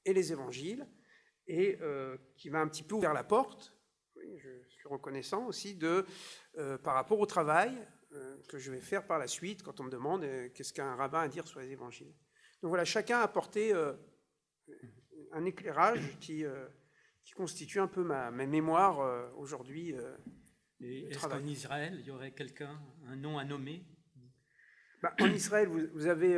et 0.05 0.13
les 0.13 0.31
Évangiles, 0.31 0.88
et 1.47 1.77
euh, 1.81 2.17
qui 2.37 2.49
m'a 2.49 2.59
un 2.59 2.67
petit 2.67 2.83
peu 2.83 2.95
ouvert 2.95 3.13
la 3.13 3.23
porte, 3.23 3.73
je 4.37 4.49
suis 4.69 4.87
reconnaissant 4.87 5.45
aussi, 5.45 5.75
de, 5.75 6.05
euh, 6.57 6.77
par 6.77 6.95
rapport 6.95 7.19
au 7.19 7.25
travail 7.25 7.71
euh, 8.13 8.37
que 8.49 8.57
je 8.57 8.71
vais 8.71 8.81
faire 8.81 9.05
par 9.05 9.19
la 9.19 9.27
suite, 9.27 9.61
quand 9.61 9.79
on 9.79 9.83
me 9.83 9.91
demande 9.91 10.25
qu'est-ce 10.53 10.73
qu'un 10.73 10.95
rabbin 10.95 11.19
a 11.19 11.23
à 11.23 11.27
dire 11.27 11.47
sur 11.47 11.59
les 11.59 11.71
Évangiles. 11.71 12.13
Donc 12.61 12.69
voilà, 12.69 12.85
chacun 12.85 13.19
a 13.19 13.23
apporté 13.23 13.73
un 15.33 15.45
éclairage 15.45 16.17
qui, 16.19 16.43
qui 17.23 17.33
constitue 17.33 17.79
un 17.79 17.87
peu 17.87 18.03
ma, 18.03 18.31
mémoire 18.31 19.33
aujourd'hui. 19.37 19.93
Est-ce 20.79 21.27
qu'en 21.27 21.45
Israël, 21.45 21.97
il 21.99 22.05
y 22.05 22.11
aurait 22.11 22.31
quelqu'un, 22.31 22.81
un 23.07 23.15
nom 23.15 23.37
à 23.37 23.43
nommer? 23.43 23.85
Bah, 25.03 25.13
En 25.19 25.27
Israël, 25.27 25.67
vous, 25.67 26.07
avez, 26.07 26.37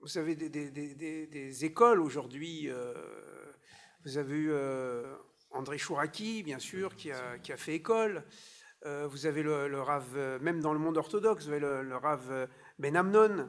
vous 0.00 0.18
avez 0.18 0.34
des, 0.34 0.50
des, 0.50 1.26
des, 1.26 1.64
écoles 1.64 2.00
aujourd'hui. 2.00 2.68
Vous 4.04 4.18
avez 4.18 4.36
eu 4.36 4.52
André 5.50 5.78
Chouraki, 5.78 6.42
bien 6.42 6.58
sûr, 6.58 6.94
qui 6.96 7.10
a, 7.10 7.38
qui 7.38 7.52
a 7.52 7.56
fait 7.56 7.74
école. 7.74 8.24
vous 8.84 9.26
avez 9.26 9.42
le, 9.42 9.68
le, 9.68 9.80
Rav, 9.80 10.38
même 10.40 10.60
dans 10.60 10.72
le 10.72 10.78
monde 10.78 10.96
orthodoxe, 10.96 11.44
vous 11.44 11.50
avez 11.50 11.60
le, 11.60 11.82
le 11.82 11.96
Rav 11.96 12.48
Ben 12.78 12.96
Amnon. 12.96 13.48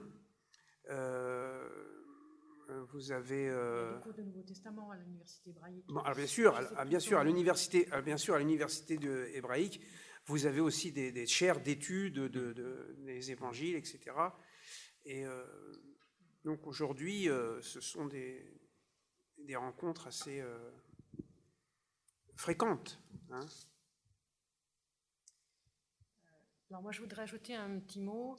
Euh, 2.71 2.85
vous 2.91 3.11
avez. 3.11 3.49
Euh... 3.49 3.99
cours 3.99 4.13
de 4.13 4.21
Nouveau 4.23 4.43
Testament 4.43 4.91
à 4.91 4.97
l'université 4.97 5.49
hébraïque. 5.49 5.85
bien 6.15 6.27
sûr, 6.27 6.59
bien 6.85 6.99
sûr, 6.99 7.17
à 7.17 7.23
l'université, 7.23 7.87
bien 8.03 8.17
sûr, 8.17 8.35
à 8.35 8.39
l'université 8.39 8.99
hébraïque, 9.33 9.81
vous 10.25 10.45
avez 10.45 10.61
aussi 10.61 10.91
des, 10.91 11.11
des 11.11 11.27
chaires 11.27 11.61
d'études 11.61 12.13
de, 12.13 12.95
des 12.99 13.31
évangiles, 13.31 13.75
etc. 13.75 13.99
Et 15.05 15.25
euh, 15.25 15.43
donc 16.45 16.65
aujourd'hui, 16.67 17.29
euh, 17.29 17.61
ce 17.61 17.81
sont 17.81 18.05
des, 18.05 18.60
des 19.45 19.55
rencontres 19.55 20.07
assez 20.07 20.43
fréquentes. 22.35 22.99
Hein. 23.31 23.45
Alors 26.69 26.81
moi, 26.81 26.91
je 26.91 27.01
voudrais 27.01 27.23
ajouter 27.23 27.55
un 27.55 27.79
petit 27.79 27.99
mot. 27.99 28.37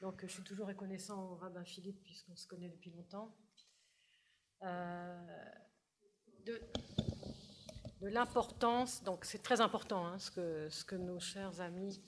Donc, 0.00 0.20
je 0.22 0.32
suis 0.32 0.42
toujours 0.42 0.68
reconnaissant 0.68 1.30
au 1.30 1.34
rabbin 1.34 1.64
Philippe 1.64 2.02
puisqu'on 2.02 2.36
se 2.36 2.46
connaît 2.46 2.68
depuis 2.68 2.90
longtemps. 2.90 3.36
Euh, 4.62 5.26
de, 6.46 6.60
l'importance, 8.00 9.02
donc 9.02 9.24
c'est 9.24 9.42
très 9.42 9.60
important 9.60 10.06
hein, 10.06 10.18
ce, 10.18 10.30
que, 10.30 10.68
ce 10.70 10.84
que 10.84 10.96
nos 10.96 11.20
chers 11.20 11.60
amis 11.60 12.02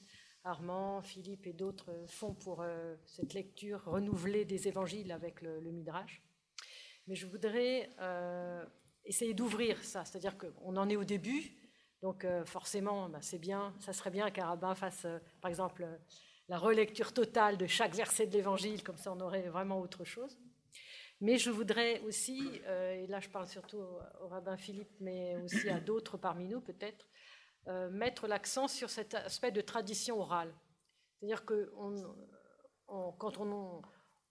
Armand, 0.44 1.00
Philippe 1.02 1.46
et 1.46 1.52
d'autres 1.54 2.04
font 2.06 2.34
pour 2.34 2.60
euh, 2.60 2.94
cette 3.06 3.32
lecture 3.32 3.82
renouvelée 3.84 4.44
des 4.44 4.68
évangiles 4.68 5.10
avec 5.10 5.40
le, 5.40 5.60
Midrash. 5.72 6.22
Mais 7.06 7.14
je 7.14 7.26
voudrais 7.26 7.90
euh, 8.00 8.64
essayer 9.04 9.34
d'ouvrir 9.34 9.82
ça, 9.84 10.04
c'est-à-dire 10.04 10.36
qu'on 10.38 10.76
en 10.76 10.88
est 10.88 10.96
au 10.96 11.04
début, 11.04 11.52
donc 12.02 12.26
forcément, 12.44 13.08
bah, 13.08 13.20
c'est 13.22 13.38
bien, 13.38 13.74
ça 13.80 13.92
serait 13.92 14.10
bien 14.10 14.30
qu'un 14.30 14.46
rabbin 14.46 14.74
fasse, 14.74 15.06
par 15.40 15.48
exemple, 15.48 15.86
la 16.48 16.58
relecture 16.58 17.12
totale 17.12 17.56
de 17.56 17.66
chaque 17.66 17.94
verset 17.94 18.26
de 18.26 18.32
l'évangile, 18.32 18.82
comme 18.82 18.98
ça 18.98 19.12
on 19.12 19.20
aurait 19.20 19.48
vraiment 19.48 19.80
autre 19.80 20.04
chose. 20.04 20.38
Mais 21.20 21.38
je 21.38 21.50
voudrais 21.50 22.00
aussi, 22.00 22.60
euh, 22.66 23.02
et 23.02 23.06
là 23.06 23.20
je 23.20 23.28
parle 23.28 23.46
surtout 23.48 23.78
au, 24.20 24.28
rabbin 24.28 24.56
Philippe, 24.56 24.92
mais 25.00 25.36
aussi 25.42 25.68
à 25.70 25.80
d'autres 25.80 26.18
parmi 26.18 26.48
nous 26.48 26.60
peut-être, 26.60 27.08
euh, 27.68 27.88
mettre 27.90 28.26
l'accent 28.26 28.68
sur 28.68 28.90
cet 28.90 29.14
aspect 29.14 29.52
de 29.52 29.60
tradition 29.60 30.20
orale. 30.20 30.54
C'est-à-dire 31.18 31.44
que 31.46 31.72
quand 33.18 33.38
on, 33.38 33.82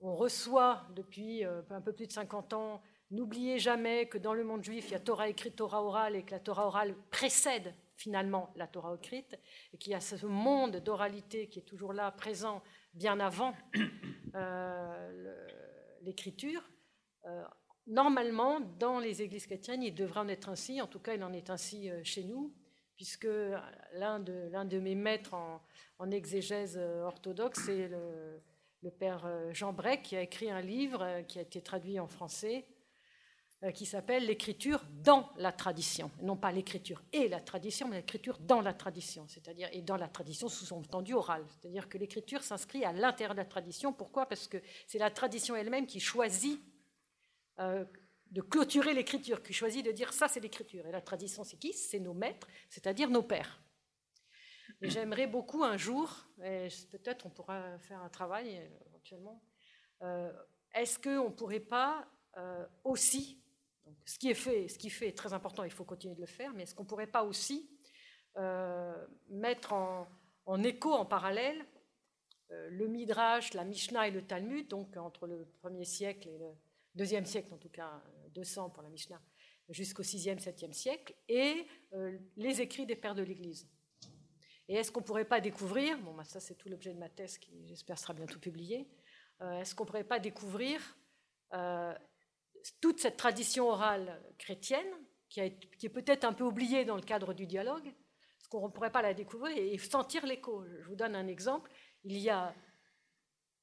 reçoit 0.03 0.83
depuis 0.95 1.45
euh, 1.45 1.61
un 1.69 1.81
peu 1.81 1.93
plus 1.93 2.07
de 2.07 2.11
50 2.11 2.53
ans, 2.53 2.81
n'oubliez 3.11 3.59
jamais 3.59 4.07
que 4.07 4.17
dans 4.17 4.33
le 4.33 4.43
monde 4.43 4.63
juif, 4.63 4.89
il 4.89 4.91
y 4.91 4.95
a 4.95 4.99
Torah 4.99 5.29
écrite, 5.29 5.55
Torah 5.55 5.83
orale, 5.83 6.15
et 6.15 6.23
que 6.23 6.31
la 6.31 6.39
Torah 6.39 6.67
orale 6.67 6.95
précède 7.09 7.73
finalement 7.95 8.51
la 8.55 8.67
Torah 8.67 8.95
écrite, 8.95 9.39
et 9.71 9.77
qu'il 9.77 9.91
y 9.91 9.95
a 9.95 10.01
ce 10.01 10.25
monde 10.25 10.77
d'oralité 10.77 11.47
qui 11.47 11.59
est 11.59 11.63
toujours 11.63 11.93
là, 11.93 12.11
présent 12.11 12.61
bien 12.93 13.19
avant 13.19 13.53
l'écriture. 16.01 16.63
Euh, 17.25 17.43
normalement, 17.87 18.59
dans 18.79 18.99
les 18.99 19.21
églises 19.21 19.45
chrétiennes, 19.45 19.83
il 19.83 19.93
devrait 19.93 20.21
en 20.21 20.27
être 20.27 20.49
ainsi, 20.49 20.81
en 20.81 20.87
tout 20.87 20.99
cas 20.99 21.13
il 21.15 21.23
en 21.23 21.33
est 21.33 21.49
ainsi 21.49 21.89
euh, 21.89 22.01
chez 22.03 22.23
nous, 22.23 22.53
puisque 22.95 23.27
l'un 23.93 24.19
de, 24.19 24.79
mes 24.79 24.95
maîtres 24.95 25.33
en, 25.33 26.11
exégèse 26.11 26.77
euh, 26.77 27.03
orthodoxe, 27.03 27.63
c'est 27.65 27.87
le, 27.87 28.41
père 28.91 29.27
Jean 29.53 29.73
Breck, 29.73 30.03
qui 30.03 30.15
a 30.15 30.21
écrit 30.21 30.49
un 30.49 30.61
livre 30.61 31.21
qui 31.27 31.39
a 31.39 31.41
été 31.41 31.61
traduit 31.61 31.99
en 31.99 32.07
français, 32.07 32.65
qui 33.73 33.85
s'appelle 33.85 34.25
L'écriture 34.25 34.83
dans 35.03 35.29
la 35.37 35.51
tradition. 35.51 36.11
Non 36.21 36.35
pas 36.35 36.51
l'écriture 36.51 37.01
et 37.13 37.29
la 37.29 37.39
tradition, 37.39 37.87
mais 37.87 37.97
l'écriture 37.97 38.37
dans 38.39 38.61
la 38.61 38.73
tradition, 38.73 39.25
c'est-à-dire, 39.29 39.69
et 39.71 39.81
dans 39.81 39.95
la 39.95 40.09
tradition 40.09 40.49
sous-entendu 40.49 41.13
orale. 41.13 41.45
C'est-à-dire 41.49 41.87
que 41.87 41.97
l'écriture 41.97 42.43
s'inscrit 42.43 42.83
à 42.83 42.91
l'intérieur 42.91 43.35
de 43.35 43.39
la 43.39 43.45
tradition. 43.45 43.93
Pourquoi? 43.93 44.25
Parce 44.25 44.47
que 44.47 44.57
c'est 44.87 44.97
la 44.97 45.11
tradition 45.11 45.55
elle-même 45.55 45.87
qui 45.87 46.01
choisit 46.01 46.59
euh, 47.59 47.85
de 48.31 48.41
clôturer 48.41 48.93
l'écriture, 48.93 49.41
qui 49.43 49.53
choisit 49.53 49.85
de 49.85 49.91
dire 49.91 50.11
ça 50.11 50.27
c'est 50.27 50.39
l'écriture. 50.39 50.85
Et 50.87 50.91
la 50.91 51.01
tradition 51.01 51.43
c'est 51.43 51.57
qui? 51.57 51.71
C'est 51.71 51.99
nos 51.99 52.13
maîtres, 52.13 52.47
c'est-à-dire 52.69 53.09
nos 53.09 53.23
pères. 53.23 53.61
J'aimerais 54.83 55.27
beaucoup 55.27 55.63
un 55.63 55.77
jour, 55.77 56.27
peut-être 56.37 57.25
on 57.25 57.29
pourra 57.29 57.77
faire 57.79 58.01
un 58.01 58.09
travail 58.09 58.57
euh, 58.57 58.67
éventuellement, 58.87 59.41
euh, 60.01 60.31
est-ce 60.73 60.99
qu'on 60.99 61.29
ne 61.29 61.33
pourrait 61.33 61.59
pas 61.59 62.07
aussi, 62.83 63.39
ce 64.05 64.17
qui 64.17 64.31
est 64.31 64.33
fait, 64.33 64.67
ce 64.67 64.79
qui 64.79 64.89
fait 64.89 65.09
est 65.09 65.17
très 65.17 65.33
important, 65.33 65.63
il 65.63 65.71
faut 65.71 65.85
continuer 65.85 66.15
de 66.15 66.21
le 66.21 66.25
faire, 66.27 66.51
mais 66.53 66.63
est-ce 66.63 66.73
qu'on 66.73 66.81
ne 66.81 66.87
pourrait 66.87 67.05
pas 67.05 67.23
aussi 67.23 67.69
mettre 69.29 69.73
en, 69.73 70.63
écho, 70.63 70.91
en 70.91 71.05
parallèle, 71.05 71.63
le 72.49 72.87
Midrash, 72.87 73.53
la 73.53 73.63
Mishnah 73.63 74.07
et 74.07 74.11
le 74.11 74.25
Talmud, 74.25 74.67
donc 74.67 74.97
entre 74.97 75.27
le 75.27 75.47
1er 75.63 75.83
siècle 75.83 76.27
et 76.27 76.39
le 76.39 76.55
deuxième 76.95 77.25
siècle 77.25 77.53
en 77.53 77.57
tout 77.57 77.69
cas, 77.69 78.01
200 78.33 78.71
pour 78.71 78.81
la 78.81 78.89
Mishnah, 78.89 79.21
jusqu'au 79.69 80.03
6e, 80.03 80.39
7e 80.39 80.73
siècle, 80.73 81.13
et 81.27 81.65
euh, 81.93 82.17
les 82.35 82.61
écrits 82.61 82.85
des 82.85 82.95
pères 82.95 83.15
de 83.15 83.23
l'Église. 83.23 83.67
Et 84.67 84.75
est-ce 84.75 84.91
qu'on 84.91 85.01
ne 85.01 85.05
pourrait 85.05 85.25
pas 85.25 85.41
découvrir, 85.41 85.97
bon, 85.99 86.13
bah, 86.13 86.23
ça 86.23 86.39
c'est 86.39 86.55
tout 86.55 86.69
l'objet 86.69 86.93
de 86.93 86.99
ma 86.99 87.09
thèse 87.09 87.37
qui 87.37 87.67
j'espère 87.67 87.99
sera 87.99 88.13
bientôt 88.13 88.39
publiée, 88.39 88.87
euh, 89.41 89.59
est-ce 89.59 89.75
qu'on 89.75 89.83
ne 89.83 89.87
pourrait 89.87 90.03
pas 90.03 90.19
découvrir 90.19 90.79
euh, 91.53 91.93
toute 92.81 92.99
cette 92.99 93.17
tradition 93.17 93.69
orale 93.69 94.21
chrétienne, 94.37 94.87
qui, 95.29 95.39
est 95.41 95.89
peut-être 95.89 96.25
un 96.25 96.33
peu 96.33 96.43
oubliée 96.43 96.85
dans 96.85 96.95
le 96.95 97.01
cadre 97.01 97.33
du 97.33 97.47
dialogue, 97.47 97.87
est-ce 97.87 98.47
qu'on 98.47 98.67
ne 98.67 98.71
pourrait 98.71 98.91
pas 98.91 99.01
la 99.01 99.13
découvrir 99.13 99.57
et 99.57 99.77
sentir 99.79 100.25
l'écho? 100.25 100.63
Je 100.79 100.87
vous 100.87 100.95
donne 100.95 101.15
un 101.15 101.27
exemple, 101.27 101.71
il 102.03 102.17
y 102.17 102.29
a... 102.29 102.53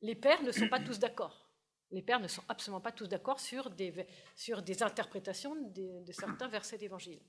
Les 0.03 0.15
pères 0.15 0.43
ne 0.43 0.51
sont 0.51 0.69
pas 0.69 0.81
tous 0.81 0.99
d'accord. 0.99 1.51
Les 1.91 2.03
pères 2.03 2.21
ne 2.21 2.29
sont 2.29 2.43
absolument 2.49 2.81
pas 2.81 2.93
tous 2.93 3.07
d'accord 3.07 3.39
sur 3.39 3.71
des, 3.71 4.07
sur 4.35 4.63
des 4.63 4.83
interprétations 4.83 5.55
de, 5.55 6.13
certains 6.13 6.49
versets 6.49 6.79
d'évangile. 6.79 7.21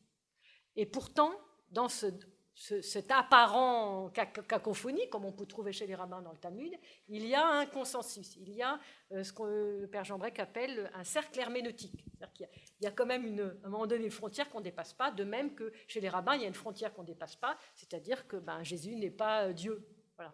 Et 0.76 0.86
pourtant, 0.86 1.34
dans 1.70 1.90
ce, 1.90 2.08
cet 2.54 3.12
apparent 3.12 4.10
cacophonie, 4.10 5.10
comme 5.10 5.26
on 5.26 5.32
peut 5.32 5.46
trouver 5.46 5.72
chez 5.72 5.88
les 5.88 5.96
rabbins 5.96 6.22
dans 6.22 6.32
le 6.32 6.38
Talmud, 6.38 6.74
il 7.08 7.26
y 7.26 7.34
a 7.34 7.46
un 7.46 7.66
consensus, 7.66 8.36
il 8.36 8.52
y 8.52 8.62
a 8.62 8.80
euh, 9.14 9.24
ce 9.24 9.32
que 9.32 9.80
le 9.82 9.88
père 9.88 10.04
Jean 10.04 10.18
Brec 10.18 10.38
appelle 10.40 10.92
un 10.94 11.04
cercle 11.04 11.40
herméneutique. 11.40 12.06
Il, 12.40 12.48
y 12.82 12.88
a 12.88 12.92
quand 12.92 13.06
même 13.06 13.26
une, 13.26 13.42
à 13.64 13.68
un 13.68 13.70
moment 13.70 13.88
donné 13.88 14.04
une 14.04 14.12
frontière 14.12 14.50
qu'on 14.50 14.60
ne 14.60 14.66
dépasse 14.66 14.94
pas, 14.94 15.12
de 15.12 15.24
même 15.24 15.56
que 15.56 15.72
chez 15.88 16.02
les 16.02 16.10
rabbins, 16.10 16.36
il 16.36 16.42
y 16.42 16.46
a 16.46 16.48
une 16.48 16.54
frontière 16.54 16.94
qu'on 16.94 17.02
ne 17.02 17.08
dépasse 17.08 17.36
pas, 17.36 17.58
c'est-à-dire 17.74 18.28
que 18.28 18.38
ben, 18.38 18.64
Jésus 18.64 18.96
n'est 18.96 19.10
pas 19.10 19.46
euh, 19.46 19.54
Dieu. 19.54 19.88
Voilà. 20.18 20.34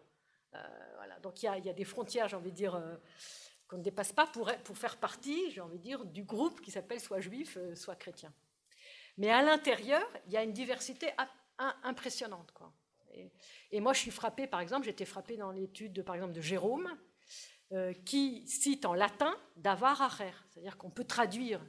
Euh. 0.55 1.19
Donc 1.21 1.41
il 1.41 1.45
y, 1.45 1.69
a, 1.69 1.73
des 1.73 1.85
frontières, 1.85 2.27
j'ai 2.27 2.35
envie 2.35 2.51
de 2.51 2.55
dire 2.55 2.81
qu'on 3.67 3.77
ne 3.77 3.83
dépasse 3.83 4.11
pas 4.11 4.27
pour, 4.27 4.51
faire 4.77 4.97
partie, 4.97 5.51
j'ai 5.51 5.61
envie 5.61 5.77
de 5.77 5.83
dire, 5.83 6.05
du 6.05 6.23
groupe 6.23 6.61
qui 6.61 6.71
s'appelle 6.71 6.99
soit 6.99 7.21
juif, 7.21 7.57
soit 7.75 7.95
chrétien. 7.95 8.33
Mais 9.17 9.31
à 9.31 9.41
l'intérieur, 9.41 10.07
il 10.27 10.33
y 10.33 10.37
a 10.37 10.43
une 10.43 10.53
diversité 10.53 11.09
impressionnante. 11.83 12.51
Quoi. 12.51 12.71
Et, 13.71 13.79
moi, 13.79 13.93
je 13.93 13.99
suis 13.99 14.11
frappée, 14.11 14.47
par 14.47 14.59
exemple, 14.59 14.85
j'étais 14.85 15.05
frappée 15.05 15.37
dans 15.37 15.51
l'étude, 15.51 15.93
de, 15.93 16.01
par 16.01 16.15
exemple, 16.15 16.33
de 16.33 16.41
Jérôme, 16.41 16.89
qui 18.05 18.47
cite 18.47 18.85
en 18.85 18.93
latin 18.93 19.35
d'avar 19.57 20.01
acher, 20.01 20.31
c'est-à-dire 20.49 20.77
qu'on 20.77 20.89
peut 20.89 21.03
traduire 21.03 21.59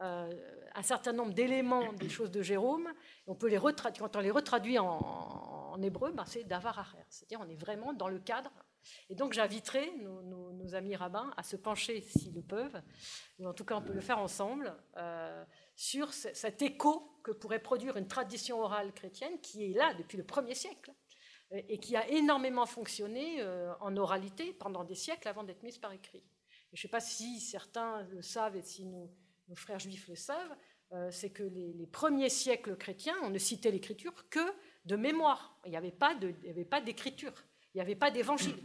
un 0.00 0.82
certain 0.82 1.12
nombre 1.12 1.32
d'éléments 1.32 1.92
des 1.92 2.08
choses 2.08 2.30
de 2.30 2.42
Jérôme, 2.42 2.88
on 3.26 3.34
peut 3.34 3.48
les 3.48 3.58
quand 3.58 4.16
on 4.16 4.20
les 4.20 4.30
retraduit 4.30 4.78
en, 4.78 5.78
hébreu, 5.82 6.12
ben 6.12 6.24
c'est 6.26 6.44
davar 6.44 6.78
acher, 6.78 7.04
c'est-à-dire 7.08 7.40
on 7.40 7.48
est 7.48 7.56
vraiment 7.56 7.92
dans 7.92 8.08
le 8.08 8.18
cadre 8.18 8.50
et 9.08 9.14
donc 9.14 9.32
j'inviterai 9.32 9.92
nos, 9.98 10.74
amis 10.74 10.96
rabbins 10.96 11.30
à 11.36 11.42
se 11.42 11.56
pencher, 11.56 12.00
s'ils 12.00 12.34
le 12.34 12.42
peuvent, 12.42 12.80
ou 13.38 13.46
en 13.46 13.52
tout 13.52 13.64
cas 13.64 13.74
on 13.76 13.82
peut 13.82 13.92
le 13.92 14.00
faire 14.00 14.18
ensemble, 14.18 14.74
euh, 14.96 15.44
sur 15.74 16.12
cet 16.12 16.62
écho 16.62 17.18
que 17.22 17.30
pourrait 17.30 17.62
produire 17.62 17.96
une 17.96 18.08
tradition 18.08 18.60
orale 18.60 18.92
chrétienne 18.92 19.40
qui 19.40 19.64
est 19.64 19.74
là 19.74 19.94
depuis 19.94 20.16
le 20.16 20.24
premier 20.24 20.54
siècle 20.54 20.92
et 21.50 21.78
qui 21.78 21.96
a 21.96 22.08
énormément 22.08 22.66
fonctionné 22.66 23.40
euh, 23.40 23.72
en 23.80 23.96
oralité 23.96 24.54
pendant 24.54 24.84
des 24.84 24.94
siècles 24.94 25.28
avant 25.28 25.44
d'être 25.44 25.62
mise 25.62 25.78
par 25.78 25.92
écrit. 25.92 26.22
je 26.72 26.78
ne 26.78 26.82
sais 26.82 26.88
pas 26.88 27.00
si 27.00 27.40
certains 27.40 28.02
le 28.04 28.22
savent 28.22 28.56
et 28.56 28.62
si 28.62 28.86
nos, 28.86 29.10
frères 29.54 29.78
juifs 29.78 30.08
le 30.08 30.14
savent, 30.14 30.56
euh, 30.92 31.10
c'est 31.10 31.28
que 31.30 31.42
les, 31.42 31.86
premiers 31.86 32.30
siècles 32.30 32.76
chrétiens, 32.76 33.16
on 33.22 33.28
ne 33.28 33.38
citait 33.38 33.70
l'écriture 33.70 34.28
que 34.30 34.40
de 34.86 34.96
mémoire. 34.96 35.58
Il 35.66 35.70
n'y 35.70 35.76
avait 35.76 35.90
pas 35.90 36.14
d'écriture. 36.80 37.34
Il 37.74 37.78
n'y 37.78 37.82
avait 37.82 37.96
pas 37.96 38.10
d'évangile. 38.10 38.56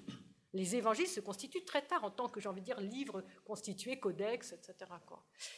Les 0.58 0.76
évangiles 0.76 1.08
se 1.08 1.20
constituent 1.20 1.64
très 1.64 1.84
tard 1.84 2.04
en 2.04 2.10
tant 2.10 2.28
que, 2.30 2.40
j'ai 2.40 2.50
envie 2.50 2.62
de 2.62 2.66
dire, 2.66 2.80
livres 2.80 3.24
constitués, 3.46 4.00
codex, 4.00 4.54
etc. 4.54 4.92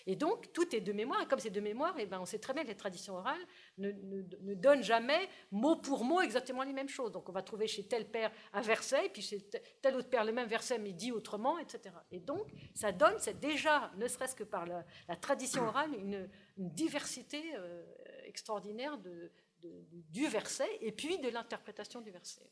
Et 0.06 0.18
donc, 0.18 0.51
tout 0.51 0.75
est 0.75 0.82
de 0.82 0.91
mémoire. 0.91 1.22
Et 1.22 1.25
comme 1.25 1.39
c'est 1.39 1.50
de 1.50 1.62
mémoire, 1.62 1.96
eh 1.98 2.06
ben, 2.06 2.20
on 2.20 2.25
sait 2.25 2.39
très 2.39 2.53
bien 2.53 2.63
que 2.63 2.68
les 2.68 2.75
traditions 2.75 3.15
orales 3.15 3.39
ne, 3.77 3.91
ne, 3.91 4.53
donnent 4.56 4.84
jamais 4.84 5.29
mot 5.51 5.77
pour 5.77 6.03
mot 6.03 6.20
exactement 6.20 6.63
les 6.63 6.74
mêmes 6.74 6.89
choses. 6.89 7.13
Donc, 7.13 7.29
on 7.29 7.32
va 7.32 7.41
trouver 7.41 7.65
chez 7.65 7.88
tel 7.88 8.12
père 8.12 8.29
un 8.51 8.60
verset, 8.60 9.06
et 9.06 9.10
puis 9.10 9.22
chez 9.22 9.50
tel 9.82 9.96
autre 9.96 10.10
père 10.10 10.25
le 10.25 10.34
même 10.34 10.50
verset, 10.50 10.77
mais 10.77 10.91
dit 10.91 11.13
autrement, 11.13 11.58
etc. 11.60 11.96
Et 12.12 12.20
donc, 12.20 12.51
ça 12.75 12.91
donne, 12.91 13.15
c'est 13.20 13.39
déjà, 13.39 13.94
ne 13.96 14.08
serait-ce 14.10 14.36
que 14.36 14.44
par 14.44 14.65
la, 14.65 14.84
tradition 15.15 15.63
orale, 15.63 15.94
une, 15.96 16.29
diversité 16.58 17.41
euh, 17.56 17.86
extraordinaire 18.25 19.00
du 19.00 20.27
verset 20.27 20.70
et 20.82 20.91
puis 20.91 21.20
de 21.20 21.29
l'interprétation 21.29 22.01
du 22.01 22.12
verset 22.12 22.50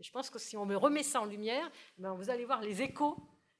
je 0.00 0.10
pense 0.10 0.30
que 0.30 0.38
si 0.38 0.56
on 0.56 0.66
me 0.66 0.76
remet 0.76 1.02
ça 1.02 1.20
en 1.20 1.24
lumière, 1.24 1.70
ben 1.98 2.14
vous 2.14 2.30
allez 2.30 2.44
voir 2.44 2.60
les 2.60 2.82
échos 2.82 3.16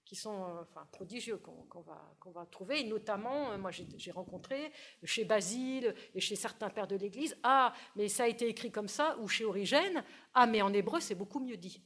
qui 0.07 0.14
sont 0.14 0.45
euh, 0.45 0.62
enfin, 0.62 0.87
prodigieux 0.93 1.37
qu'on 1.38 1.81
va, 1.81 2.14
qu'on 2.21 2.31
va 2.31 2.47
trouver. 2.47 2.81
Et 2.81 2.85
notamment, 2.85 3.50
euh, 3.50 3.59
moi 3.59 3.71
j'ai 3.73 4.11
rencontré 4.12 4.73
chez 5.02 5.25
Basile 5.25 5.95
et 6.14 6.21
chez 6.21 6.37
certains 6.37 6.71
pères 6.71 6.87
de 6.87 6.97
l'Église, 6.97 7.37
ah, 7.43 7.75
mais 7.97 8.09
ça 8.09 8.25
a 8.25 8.28
été 8.28 8.49
écrit 8.49 8.71
comme 8.71 8.88
ça, 8.88 9.19
ou 9.19 9.28
chez 9.28 9.45
Origène, 9.45 10.05
ah, 10.33 10.47
mais 10.47 10.62
en 10.62 10.73
hébreu 10.73 11.00
c'est 11.00 11.16
beaucoup 11.16 11.40
mieux 11.40 11.57
dit. 11.57 11.83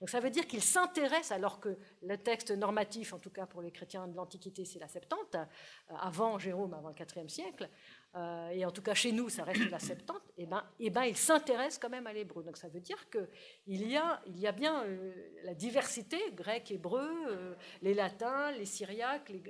Donc 0.00 0.10
ça 0.10 0.20
veut 0.20 0.28
dire 0.28 0.46
qu'il 0.46 0.62
s'intéresse, 0.62 1.32
alors 1.32 1.58
que 1.58 1.78
le 2.02 2.18
texte 2.18 2.50
normatif, 2.50 3.14
en 3.14 3.18
tout 3.18 3.30
cas 3.30 3.46
pour 3.46 3.62
les 3.62 3.70
chrétiens 3.70 4.06
de 4.06 4.14
l'Antiquité, 4.14 4.64
c'est 4.64 4.78
la 4.78 4.88
Septante, 4.88 5.36
euh, 5.36 5.44
avant 6.00 6.38
Jérôme, 6.38 6.74
avant 6.74 6.90
le 6.90 6.94
IVe 6.94 7.28
siècle, 7.28 7.70
euh, 8.14 8.48
et 8.48 8.64
en 8.64 8.70
tout 8.70 8.82
cas 8.82 8.94
chez 8.94 9.12
nous, 9.12 9.28
ça 9.28 9.44
reste 9.44 9.70
la 9.70 9.78
Septante, 9.78 10.22
et 10.38 10.42
eh 10.42 10.46
ben, 10.46 10.64
et 10.78 10.86
eh 10.86 10.90
ben, 10.90 11.04
il 11.04 11.16
s'intéresse 11.16 11.78
quand 11.78 11.90
même 11.90 12.06
à 12.06 12.12
l'hébreu. 12.12 12.42
Donc 12.42 12.56
ça 12.56 12.68
veut 12.68 12.80
dire 12.80 13.08
qu'il 13.10 13.86
y 13.86 13.96
a, 13.96 14.22
y 14.26 14.46
a 14.46 14.52
bien 14.52 14.84
euh, 14.84 15.12
la 15.42 15.54
diversité, 15.54 16.18
grec, 16.32 16.70
hébreu, 16.70 17.56
les 17.82 17.94
latins, 17.94 18.52
les 18.52 18.64
syriaques, 18.64 19.28
les, 19.28 19.42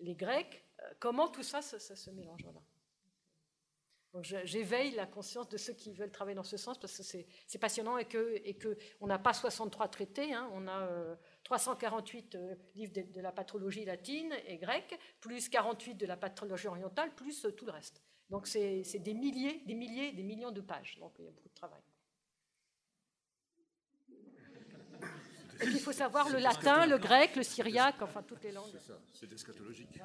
les, 0.00 0.14
grecs, 0.14 0.64
comment 0.98 1.28
tout 1.28 1.42
ça, 1.42 1.62
se 1.62 2.10
mélange. 2.10 2.42
Voilà 2.42 2.60
j'éveille 4.22 4.92
la 4.92 5.06
conscience 5.06 5.48
de 5.48 5.56
ceux 5.56 5.72
qui 5.72 5.92
veulent 5.92 6.10
travailler 6.10 6.36
dans 6.36 6.44
ce 6.44 6.56
sens 6.56 6.78
parce 6.78 6.96
que 6.96 7.02
c'est 7.02 7.58
passionnant 7.58 7.98
et 7.98 8.04
que 8.04 8.40
et 8.44 8.54
que 8.54 8.76
n'a 9.00 9.18
pas 9.18 9.32
63 9.32 9.88
traités, 9.88 10.32
hein, 10.32 10.48
on 10.52 10.68
a 10.68 11.18
348 11.44 12.34
euh, 12.34 12.54
livres 12.74 12.92
de, 12.94 13.20
la 13.20 13.32
patrologie 13.32 13.84
latine 13.84 14.32
et 14.46 14.56
grecque, 14.56 14.98
plus 15.20 15.48
48 15.48 15.94
de 15.94 16.06
la 16.06 16.16
patrologie 16.16 16.68
orientale, 16.68 17.14
plus 17.14 17.44
euh, 17.44 17.52
tout 17.52 17.66
le 17.66 17.72
reste. 17.72 18.00
Donc 18.30 18.46
c'est 18.46 18.82
des 18.98 19.14
milliers, 19.14 19.62
des 19.66 19.74
milliers, 19.74 20.12
des 20.12 20.22
millions 20.22 20.50
de 20.50 20.62
pages. 20.62 20.96
Donc 20.98 21.12
il 21.18 21.26
y 21.26 21.28
a 21.28 21.30
beaucoup 21.30 21.48
de 21.48 21.54
travail. 21.54 21.80
il 25.62 25.78
faut 25.78 25.92
savoir 25.92 26.30
le 26.30 26.38
latin, 26.38 26.86
le 26.86 26.98
grec, 26.98 27.36
le 27.36 27.42
syriaque, 27.42 28.00
enfin 28.00 28.22
toutes 28.22 28.42
les 28.42 28.52
langues. 28.52 28.70
C'est 28.72 28.92
ça, 28.92 28.98
c'est 29.12 29.32
eschatologique. 29.32 30.00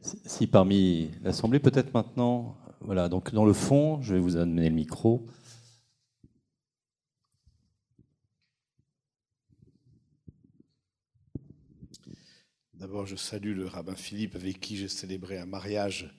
Si 0.00 0.46
parmi 0.46 1.12
l'Assemblée, 1.22 1.60
peut-être 1.60 1.94
maintenant, 1.94 2.58
voilà, 2.80 3.08
donc 3.08 3.32
dans 3.32 3.46
le 3.46 3.54
fond, 3.54 4.02
je 4.02 4.14
vais 4.14 4.20
vous 4.20 4.36
amener 4.36 4.68
le 4.68 4.74
micro. 4.74 5.26
D'abord, 12.84 13.06
je 13.06 13.16
salue 13.16 13.56
le 13.56 13.66
rabbin 13.66 13.94
Philippe 13.94 14.36
avec 14.36 14.60
qui 14.60 14.76
j'ai 14.76 14.88
célébré 14.88 15.38
un 15.38 15.46
mariage 15.46 16.14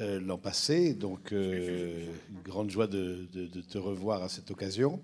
euh, 0.00 0.18
l'an 0.18 0.36
passé, 0.36 0.94
donc 0.94 1.32
euh, 1.32 2.04
une 2.28 2.42
grande 2.42 2.70
joie 2.70 2.88
de, 2.88 3.28
te 3.70 3.78
revoir 3.78 4.24
à 4.24 4.28
cette 4.28 4.50
occasion. 4.50 5.00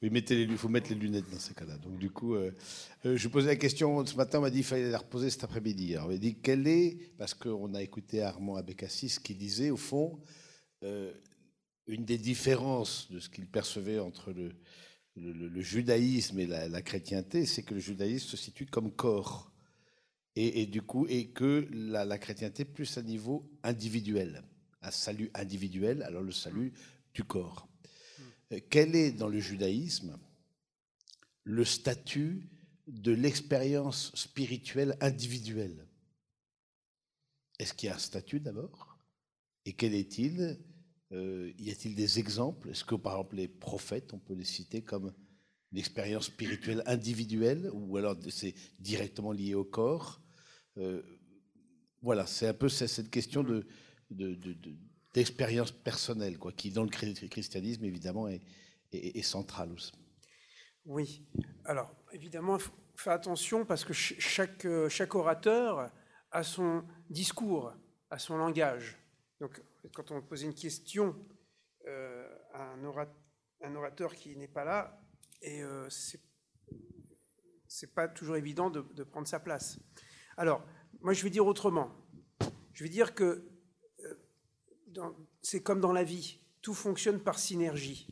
Oui, 0.00 0.10
il 0.12 0.56
faut 0.56 0.68
mettre 0.68 0.90
les 0.90 0.94
lunettes 0.94 1.28
dans 1.28 1.40
ces 1.40 1.54
cas-là. 1.54 1.76
Donc, 1.78 1.98
du 1.98 2.08
coup, 2.08 2.36
euh, 2.36 2.52
je 3.02 3.26
posais 3.26 3.48
la 3.48 3.56
question 3.56 4.06
ce 4.06 4.14
matin, 4.14 4.38
on 4.38 4.42
m'a 4.42 4.50
dit 4.50 4.58
qu'il 4.58 4.66
fallait 4.66 4.92
la 4.92 4.98
reposer 4.98 5.28
cet 5.28 5.42
après-midi. 5.42 5.96
Alors, 5.96 6.06
on 6.06 6.10
m'a 6.12 6.18
dit 6.18 6.36
quelle 6.36 6.68
est, 6.68 6.98
parce 7.18 7.34
qu'on 7.34 7.74
a 7.74 7.82
écouté 7.82 8.22
Armand 8.22 8.54
Abécassis 8.54 9.18
qui 9.24 9.34
disait, 9.34 9.70
au 9.70 9.76
fond, 9.76 10.20
une 10.82 12.04
des 12.04 12.18
différences 12.18 13.10
de 13.10 13.18
ce 13.18 13.28
qu'il 13.28 13.48
percevait 13.48 13.98
entre 13.98 14.32
le, 14.32 15.60
judaïsme 15.60 16.38
et 16.38 16.46
la, 16.46 16.82
chrétienté, 16.82 17.44
c'est 17.44 17.64
que 17.64 17.74
le 17.74 17.80
judaïsme 17.80 18.28
se 18.28 18.36
situe 18.36 18.66
comme 18.66 18.92
corps. 18.92 19.51
Et, 20.34 20.64
du 20.64 20.80
coup, 20.80 21.06
et 21.08 21.28
que 21.28 21.68
la, 21.70 22.06
la 22.06 22.16
chrétienté 22.16 22.64
plus 22.64 22.96
à 22.96 23.02
niveau 23.02 23.50
individuel, 23.62 24.42
un 24.80 24.90
salut 24.90 25.30
individuel, 25.34 26.02
alors 26.04 26.22
le 26.22 26.32
salut 26.32 26.72
du 27.12 27.22
corps. 27.22 27.68
Euh, 28.52 28.60
quel 28.70 28.96
est 28.96 29.12
dans 29.12 29.28
le 29.28 29.40
judaïsme 29.40 30.18
le 31.44 31.64
statut 31.66 32.48
de 32.86 33.12
l'expérience 33.12 34.10
spirituelle 34.14 34.96
individuelle? 35.02 35.86
Est-ce 37.58 37.74
qu'il 37.74 37.88
y 37.88 37.90
a 37.90 37.96
un 37.96 37.98
statut 37.98 38.40
d'abord? 38.40 38.98
Et 39.66 39.74
quel 39.74 39.94
est-il? 39.94 40.58
Euh, 41.12 41.52
Y 41.58 41.70
a-t-il 41.72 41.94
des 41.94 42.18
exemples? 42.18 42.70
Est-ce 42.70 42.84
que 42.84 42.94
par 42.94 43.12
exemple 43.12 43.36
les 43.36 43.48
prophètes, 43.48 44.14
on 44.14 44.18
peut 44.18 44.34
les 44.34 44.46
citer 44.46 44.80
comme 44.82 45.12
l'expérience 45.72 46.26
spirituelle 46.26 46.82
individuelle? 46.86 47.70
Ou 47.74 47.98
alors 47.98 48.16
c'est 48.30 48.54
directement 48.78 49.32
lié 49.32 49.54
au 49.54 49.64
corps? 49.64 50.21
Voilà, 52.02 52.26
c'est 52.26 52.48
un 52.48 52.54
peu 52.54 52.68
cette 52.68 53.10
question 53.10 53.42
de, 53.42 53.66
de 54.10 54.36
d'expérience 55.12 55.72
personnelle, 55.72 56.38
quoi, 56.38 56.52
qui 56.52 56.70
dans 56.70 56.84
le 56.84 56.88
christianisme 56.88 57.84
évidemment 57.84 58.28
est, 58.28 58.40
est, 58.92 59.22
centrale. 59.22 59.74
Oui, 60.84 61.26
alors 61.64 61.94
évidemment, 62.12 62.56
il 62.56 62.62
faut 62.62 62.72
faire 62.96 63.12
attention 63.12 63.64
parce 63.64 63.84
que 63.84 63.92
chaque, 63.92 65.14
orateur 65.14 65.90
a 66.30 66.42
son 66.42 66.84
discours, 67.10 67.72
a 68.10 68.18
son 68.18 68.36
langage. 68.36 68.98
Donc 69.40 69.62
quand 69.92 70.10
on 70.10 70.22
pose 70.22 70.42
une 70.42 70.54
question 70.54 71.16
euh, 71.86 72.28
à 72.54 72.72
un 72.72 73.74
orateur, 73.74 74.14
qui 74.14 74.36
n'est 74.36 74.48
pas 74.48 74.64
là, 74.64 75.00
et 75.40 75.62
euh, 75.62 75.88
c'est 75.90 76.20
pas 77.94 78.08
toujours 78.08 78.36
évident 78.36 78.70
de, 78.70 78.80
de, 78.80 79.04
prendre 79.04 79.26
sa 79.26 79.40
place. 79.40 79.78
Alors, 80.36 80.64
moi 81.00 81.12
je 81.12 81.22
vais 81.22 81.30
dire 81.30 81.46
autrement. 81.46 81.90
Je 82.72 82.84
vais 82.84 82.90
dire 82.90 83.14
que 83.14 83.48
c'est 85.42 85.62
comme 85.62 85.80
dans 85.80 85.92
la 85.92 86.04
vie, 86.04 86.38
tout 86.60 86.74
fonctionne 86.74 87.20
par 87.20 87.38
synergie. 87.38 88.06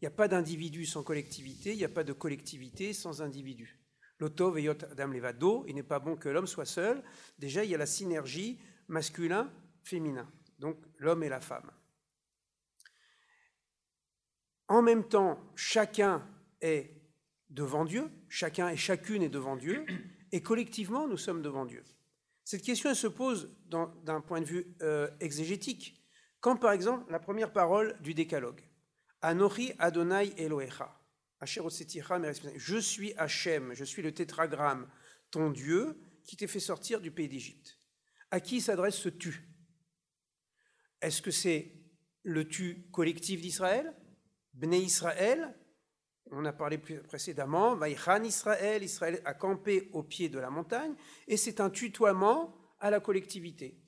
Il 0.00 0.04
n'y 0.04 0.08
a 0.08 0.10
pas 0.10 0.28
d'individu 0.28 0.84
sans 0.84 1.02
collectivité, 1.02 1.72
il 1.72 1.78
n'y 1.78 1.84
a 1.84 1.88
pas 1.88 2.04
de 2.04 2.12
collectivité 2.12 2.92
sans 2.92 3.22
individu. 3.22 3.80
L'auto 4.18 4.50
veyot 4.50 4.76
Adam 4.90 5.08
Levado, 5.08 5.64
il 5.68 5.74
n'est 5.74 5.82
pas 5.82 5.98
bon 5.98 6.16
que 6.16 6.28
l'homme 6.28 6.46
soit 6.46 6.64
seul. 6.64 7.02
Déjà, 7.38 7.64
il 7.64 7.70
y 7.70 7.74
a 7.74 7.78
la 7.78 7.86
synergie 7.86 8.58
masculin-féminin, 8.88 10.30
donc 10.58 10.78
l'homme 10.98 11.22
et 11.22 11.28
la 11.28 11.40
femme. 11.40 11.70
En 14.68 14.82
même 14.82 15.06
temps, 15.06 15.38
chacun 15.54 16.26
est 16.60 16.90
devant 17.50 17.84
Dieu, 17.84 18.10
chacun 18.28 18.68
et 18.68 18.76
chacune 18.76 19.22
est 19.22 19.28
devant 19.28 19.56
Dieu, 19.56 19.84
et 20.32 20.42
collectivement, 20.42 21.06
nous 21.06 21.16
sommes 21.16 21.42
devant 21.42 21.64
Dieu. 21.64 21.84
Cette 22.44 22.62
question 22.62 22.94
se 22.94 23.06
pose 23.06 23.54
d'un 23.68 24.20
point 24.20 24.40
de 24.40 24.46
vue 24.46 24.76
euh, 24.82 25.08
exégétique. 25.20 26.00
Quand 26.40 26.56
par 26.56 26.72
exemple 26.72 27.10
la 27.10 27.18
première 27.18 27.52
parole 27.52 27.96
du 28.02 28.14
décalogue, 28.14 28.62
Anori 29.20 29.72
Adonai 29.78 30.32
Elohecha, 30.36 30.96
je 31.44 32.78
suis 32.78 33.14
Hachem, 33.16 33.74
je 33.74 33.84
suis 33.84 34.02
le 34.02 34.12
tétragramme, 34.12 34.88
ton 35.30 35.50
Dieu 35.50 35.98
qui 36.24 36.36
t'est 36.36 36.46
fait 36.46 36.60
sortir 36.60 37.00
du 37.00 37.10
pays 37.10 37.28
d'Égypte. 37.28 37.80
À 38.30 38.40
qui 38.40 38.60
s'adresse 38.60 38.96
ce 38.96 39.08
tu? 39.08 39.48
Est-ce 41.00 41.22
que 41.22 41.30
c'est 41.30 41.72
le 42.22 42.48
tu 42.48 42.88
collectif 42.90 43.40
d'Israël, 43.40 43.94
Bnei 44.54 44.82
Israël, 44.82 45.54
on 46.30 46.44
a 46.44 46.52
parlé 46.52 46.78
précédemment, 46.78 47.76
Vaïchan 47.76 48.22
Israël, 48.24 48.82
Israël 48.82 49.22
a 49.24 49.34
campé 49.34 49.90
au 49.92 50.02
pied 50.02 50.28
de 50.28 50.38
la 50.38 50.50
montagne, 50.50 50.94
et 51.28 51.36
c'est 51.36 51.60
un 51.60 51.70
tutoiement 51.70 52.54
à 52.80 52.90
la 52.90 53.00
collectivité. 53.00 53.80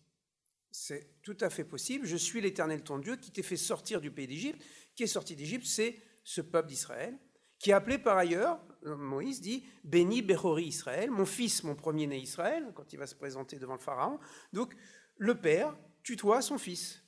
C'est 0.70 1.20
tout 1.22 1.36
à 1.40 1.50
fait 1.50 1.64
possible. 1.64 2.06
Je 2.06 2.16
suis 2.16 2.40
l'Éternel 2.40 2.82
ton 2.82 2.98
Dieu 2.98 3.16
qui 3.16 3.32
t'ai 3.32 3.42
fait 3.42 3.56
sortir 3.56 4.00
du 4.00 4.10
pays 4.10 4.26
d'Égypte. 4.26 4.62
Qui 4.94 5.04
est 5.04 5.08
sorti 5.08 5.34
d'Égypte? 5.34 5.66
C'est 5.66 5.98
ce 6.24 6.40
peuple 6.40 6.68
d'Israël, 6.68 7.18
qui 7.58 7.70
est 7.70 7.72
appelé 7.72 7.98
par 7.98 8.16
ailleurs, 8.16 8.60
Moïse 8.84 9.40
dit, 9.40 9.64
Béni 9.82 10.22
Behori 10.22 10.66
Israël, 10.66 11.10
mon 11.10 11.24
fils, 11.24 11.64
mon 11.64 11.74
premier-né 11.74 12.18
Israël, 12.18 12.70
quand 12.74 12.92
il 12.92 12.98
va 12.98 13.06
se 13.06 13.14
présenter 13.14 13.58
devant 13.58 13.74
le 13.74 13.80
Pharaon. 13.80 14.20
Donc, 14.52 14.74
le 15.16 15.40
Père 15.40 15.76
tutoie 16.02 16.42
son 16.42 16.58
fils. 16.58 17.02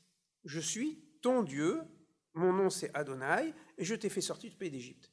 Je 0.44 0.58
suis 0.58 1.04
ton 1.20 1.42
Dieu, 1.42 1.82
mon 2.34 2.52
nom 2.52 2.70
c'est 2.70 2.94
Adonai, 2.94 3.52
et 3.76 3.84
je 3.84 3.94
t'ai 3.94 4.08
fait 4.08 4.20
sortir 4.20 4.50
du 4.50 4.56
pays 4.56 4.70
d'Égypte. 4.70 5.09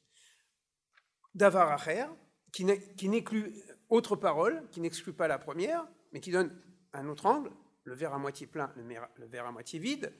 Davar 1.38 1.72
Acher, 1.72 2.06
qui 2.52 2.64
n'éclut 3.08 3.54
autre 3.88 4.16
parole, 4.16 4.62
qui 4.70 4.80
n'exclut 4.80 5.12
pas 5.12 5.28
la 5.28 5.38
première, 5.38 5.86
mais 6.12 6.20
qui 6.20 6.30
donne 6.30 6.54
un 6.92 7.08
autre 7.08 7.26
angle, 7.26 7.50
le 7.84 7.94
verre 7.94 8.12
à 8.12 8.18
moitié 8.18 8.46
plein, 8.46 8.72
le 8.76 9.26
verre 9.26 9.46
à 9.46 9.52
moitié 9.52 9.78
vide, 9.78 10.12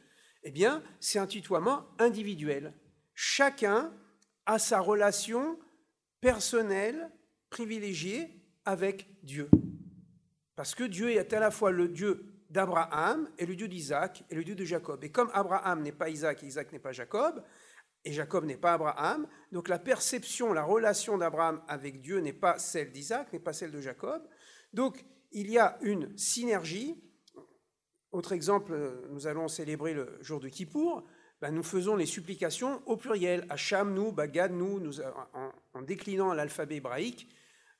eh 0.44 0.50
bien, 0.50 0.83
c'est 1.00 1.18
un 1.18 1.26
tutoiement 1.26 1.87
individuel. 1.98 2.72
Chacun 3.14 3.92
a 4.46 4.59
sa 4.59 4.81
relation 4.81 5.59
personnelle, 6.20 7.11
privilégiée 7.50 8.31
avec 8.64 9.09
Dieu. 9.22 9.50
Parce 10.54 10.74
que 10.74 10.85
Dieu 10.85 11.11
est 11.11 11.33
à 11.33 11.40
la 11.40 11.50
fois 11.50 11.70
le 11.70 11.88
Dieu 11.88 12.24
d'Abraham 12.50 13.28
et 13.38 13.46
le 13.46 13.57
Dieu 13.57 13.68
d'Isaac 13.68 14.24
et 14.31 14.35
le 14.35 14.44
Dieu 14.44 14.54
de 14.54 14.64
Jacob. 14.64 15.04
Et 15.04 15.11
comme 15.11 15.31
Abraham 15.35 15.83
n'est 15.83 15.92
pas 15.92 16.09
Isaac 16.09 16.42
et 16.42 16.46
Isaac 16.46 16.72
n'est 16.72 16.78
pas 16.78 16.92
Jacob, 16.92 17.42
et 18.05 18.13
Jacob 18.13 18.45
n'est 18.45 18.57
pas 18.57 18.75
Abraham, 18.75 19.27
donc 19.53 19.69
la 19.69 19.79
perception, 19.79 20.53
la 20.53 20.63
relation 20.63 21.19
d'Abraham 21.19 21.63
avec 21.69 22.01
Dieu 22.01 22.21
n'est 22.21 22.33
pas 22.33 22.59
celle 22.59 22.93
d'Isaac, 22.93 23.33
n'est 23.33 23.41
pas 23.41 23.53
celle 23.53 23.71
de 23.71 23.81
Jacob. 23.81 24.23
Donc 24.73 25.05
il 25.33 25.51
y 25.51 25.59
a 25.59 25.79
une 25.83 26.17
synergie. 26.17 27.03
Autre 28.13 28.33
exemple, 28.33 28.79
nous 29.11 29.27
allons 29.27 29.49
célébrer 29.49 29.95
le 29.95 30.17
jour 30.23 30.41
de 30.41 30.49
Kippour. 30.49 31.07
Ben, 31.41 31.53
nous 31.53 31.63
faisons 31.63 31.95
les 31.95 32.07
supplications 32.07 32.83
au 32.87 32.97
pluriel, 32.97 33.47
Hacham, 33.49 33.95
nous, 33.95 34.11
Bagad, 34.11 34.51
nous, 34.51 35.01
en, 35.01 35.83
déclinant 35.83 36.33
l'alphabet 36.33 36.77
hébraïque, 36.77 37.29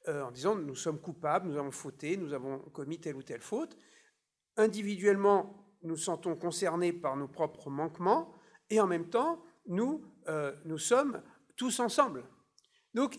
euh, 0.07 0.23
en 0.23 0.31
disant 0.31 0.55
nous 0.55 0.77
sommes 0.77 1.01
coupables, 1.01 1.49
nous 1.49 1.57
avons 1.57 1.73
fauté, 1.73 2.17
nous 2.17 2.33
avons 2.33 2.61
commis 2.73 3.01
telle 3.01 3.17
ou 3.17 3.23
telle 3.23 3.41
faute. 3.41 3.77
Individuellement, 4.57 5.77
nous 5.83 5.97
sentons 5.97 6.37
concernés 6.37 6.93
par 6.93 7.17
nos 7.17 7.27
propres 7.27 7.69
manquements, 7.69 8.33
et 8.71 8.81
en 8.81 8.87
même 8.87 9.09
temps, 9.09 9.43
nous, 9.69 10.05
euh, 10.29 10.55
nous 10.65 10.79
sommes 10.79 11.23
tous 11.57 11.81
ensemble. 11.81 12.25
Donc, 12.95 13.19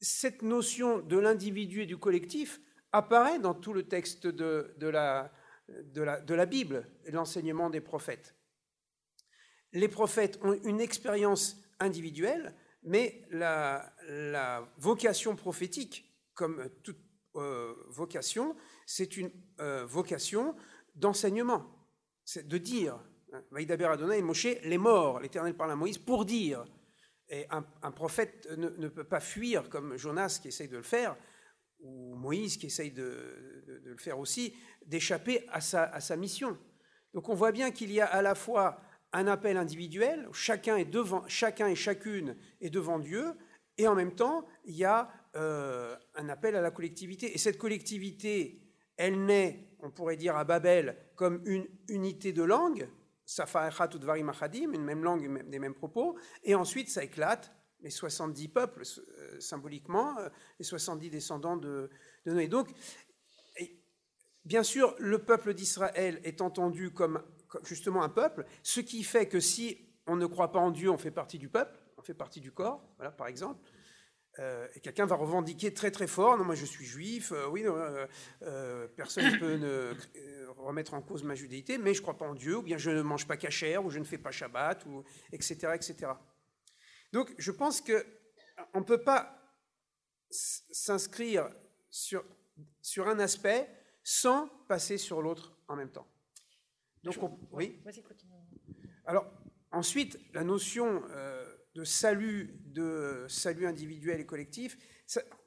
cette 0.00 0.42
notion 0.42 0.98
de 0.98 1.18
l'individu 1.18 1.82
et 1.82 1.86
du 1.86 1.98
collectif 1.98 2.60
apparaît 2.92 3.38
dans 3.38 3.54
tout 3.54 3.72
le 3.72 3.86
texte 3.88 4.26
de, 4.26 4.74
la, 4.88 5.32
de, 5.68 6.02
la, 6.02 6.20
de 6.20 6.34
la 6.34 6.46
Bible 6.46 6.86
l'enseignement 7.06 7.70
des 7.70 7.80
prophètes. 7.80 8.34
Les 9.72 9.88
prophètes 9.88 10.38
ont 10.42 10.52
une 10.52 10.80
expérience 10.80 11.56
individuelle, 11.78 12.54
mais 12.82 13.24
la, 13.30 13.94
la 14.08 14.68
vocation 14.78 15.36
prophétique, 15.36 16.12
comme 16.34 16.68
toute 16.82 16.98
euh, 17.36 17.74
vocation, 17.88 18.54
c'est 18.86 19.16
une 19.16 19.30
euh, 19.60 19.86
vocation 19.86 20.54
d'enseignement, 20.94 21.64
c'est 22.24 22.46
de 22.46 22.58
dire. 22.58 22.98
Vaïdaber 23.50 23.86
Adonai 23.86 24.18
et 24.18 24.22
Moshe, 24.22 24.48
les 24.64 24.78
morts, 24.78 25.20
l'Éternel 25.20 25.54
parle 25.54 25.72
à 25.72 25.76
Moïse 25.76 25.98
pour 25.98 26.24
dire. 26.24 26.64
Et 27.28 27.46
un, 27.50 27.90
prophète 27.92 28.46
ne, 28.58 28.88
peut 28.88 29.04
pas 29.04 29.20
fuir 29.20 29.68
comme 29.70 29.96
Jonas 29.96 30.38
qui 30.42 30.48
essaye 30.48 30.68
de 30.68 30.76
le 30.76 30.82
faire, 30.82 31.16
ou 31.80 32.14
Moïse 32.14 32.58
qui 32.58 32.66
essaye 32.66 32.90
de, 32.90 33.80
le 33.84 33.96
faire 33.96 34.18
aussi, 34.18 34.54
d'échapper 34.84 35.46
à 35.48 35.60
sa, 35.60 36.16
mission. 36.16 36.58
Donc 37.14 37.28
on 37.28 37.34
voit 37.34 37.52
bien 37.52 37.70
qu'il 37.70 37.90
y 37.90 38.00
a 38.00 38.06
à 38.06 38.20
la 38.20 38.34
fois 38.34 38.80
un 39.14 39.26
appel 39.26 39.56
individuel, 39.56 40.28
chacun 40.32 40.76
est 40.76 40.84
devant, 40.84 41.26
chacun 41.26 41.68
et 41.68 41.74
chacune 41.74 42.36
est 42.60 42.70
devant 42.70 42.98
Dieu, 42.98 43.32
et 43.78 43.88
en 43.88 43.94
même 43.94 44.14
temps, 44.14 44.46
il 44.64 44.76
y 44.76 44.84
a 44.84 45.10
euh, 45.36 45.96
un 46.14 46.28
appel 46.28 46.54
à 46.54 46.60
la 46.60 46.70
collectivité. 46.70 47.34
Et 47.34 47.38
cette 47.38 47.56
collectivité, 47.56 48.60
elle 48.98 49.24
naît, 49.24 49.70
on 49.80 49.90
pourrait 49.90 50.16
dire 50.16 50.36
à 50.36 50.44
Babel, 50.44 50.96
comme 51.16 51.42
une 51.46 51.66
unité 51.88 52.32
de 52.34 52.42
langue, 52.42 52.88
une 54.74 54.84
même 54.84 55.04
langue, 55.04 55.48
des 55.48 55.58
mêmes 55.58 55.74
propos, 55.74 56.16
et 56.42 56.54
ensuite 56.54 56.90
ça 56.90 57.04
éclate, 57.04 57.52
les 57.80 57.90
70 57.90 58.48
peuples, 58.48 58.82
euh, 59.18 59.40
symboliquement, 59.40 60.16
euh, 60.18 60.28
les 60.58 60.64
70 60.64 61.10
descendants 61.10 61.56
de, 61.56 61.90
Noé. 62.26 62.48
Donc, 62.48 62.68
bien 64.44 64.62
sûr, 64.62 64.94
le 64.98 65.18
peuple 65.18 65.54
d'Israël 65.54 66.20
est 66.24 66.40
entendu 66.40 66.92
comme 66.92 67.22
justement 67.64 68.02
un 68.02 68.08
peuple, 68.08 68.46
ce 68.62 68.80
qui 68.80 69.02
fait 69.02 69.28
que 69.28 69.40
si 69.40 69.78
on 70.06 70.16
ne 70.16 70.26
croit 70.26 70.52
pas 70.52 70.58
en 70.58 70.70
Dieu, 70.70 70.90
on 70.90 70.98
fait 70.98 71.10
partie 71.10 71.38
du 71.38 71.48
peuple, 71.48 71.78
on 71.96 72.02
fait 72.02 72.14
partie 72.14 72.40
du 72.40 72.52
corps, 72.52 72.82
voilà, 72.96 73.12
par 73.12 73.26
exemple. 73.26 73.60
Euh, 74.38 74.66
et 74.74 74.80
quelqu'un 74.80 75.04
va 75.04 75.16
revendiquer 75.16 75.74
très 75.74 75.90
très 75.90 76.06
fort, 76.06 76.38
non, 76.38 76.44
moi 76.44 76.54
je 76.54 76.64
suis 76.64 76.86
juif, 76.86 77.32
euh, 77.32 77.46
oui, 77.48 77.64
euh, 77.66 78.88
personne 78.96 79.26
ne 79.26 79.38
peut 79.38 79.96
remettre 80.56 80.94
en 80.94 81.02
cause 81.02 81.22
ma 81.22 81.34
judéité, 81.34 81.76
mais 81.76 81.92
je 81.92 81.98
ne 81.98 82.02
crois 82.02 82.16
pas 82.16 82.26
en 82.26 82.34
Dieu, 82.34 82.56
ou 82.56 82.62
bien 82.62 82.78
je 82.78 82.90
ne 82.90 83.02
mange 83.02 83.26
pas 83.26 83.36
cachère, 83.36 83.84
ou 83.84 83.90
je 83.90 83.98
ne 83.98 84.04
fais 84.04 84.16
pas 84.16 84.30
Shabbat, 84.30 84.86
ou, 84.86 85.04
etc., 85.32 85.72
etc. 85.74 86.12
Donc 87.12 87.34
je 87.36 87.50
pense 87.50 87.82
qu'on 87.82 88.80
ne 88.80 88.84
peut 88.84 89.02
pas 89.02 89.38
s'inscrire 90.30 91.50
sur, 91.90 92.24
sur 92.80 93.08
un 93.08 93.18
aspect 93.18 93.68
sans 94.02 94.48
passer 94.66 94.96
sur 94.96 95.20
l'autre 95.20 95.58
en 95.68 95.76
même 95.76 95.90
temps. 95.90 96.06
Donc, 97.04 97.16
oui. 97.50 97.82
Alors, 99.04 99.30
ensuite, 99.72 100.18
la 100.32 100.44
notion 100.44 101.02
de 101.74 101.84
salut, 101.84 102.54
de 102.66 103.26
salut 103.28 103.66
individuel 103.66 104.20
et 104.20 104.26
collectif, 104.26 104.76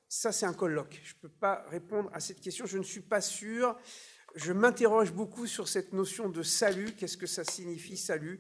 ça, 0.07 0.31
c'est 0.31 0.45
un 0.45 0.53
colloque. 0.53 0.99
Je 1.03 1.13
ne 1.15 1.19
peux 1.21 1.35
pas 1.39 1.65
répondre 1.69 2.09
à 2.13 2.19
cette 2.19 2.39
question, 2.39 2.65
je 2.65 2.77
ne 2.77 2.83
suis 2.83 3.01
pas 3.01 3.21
sûr. 3.21 3.77
Je 4.35 4.51
m'interroge 4.51 5.13
beaucoup 5.13 5.47
sur 5.47 5.67
cette 5.67 5.93
notion 5.93 6.29
de 6.29 6.43
salut, 6.43 6.93
qu'est-ce 6.93 7.17
que 7.17 7.27
ça 7.27 7.43
signifie 7.43 7.97
salut? 7.97 8.39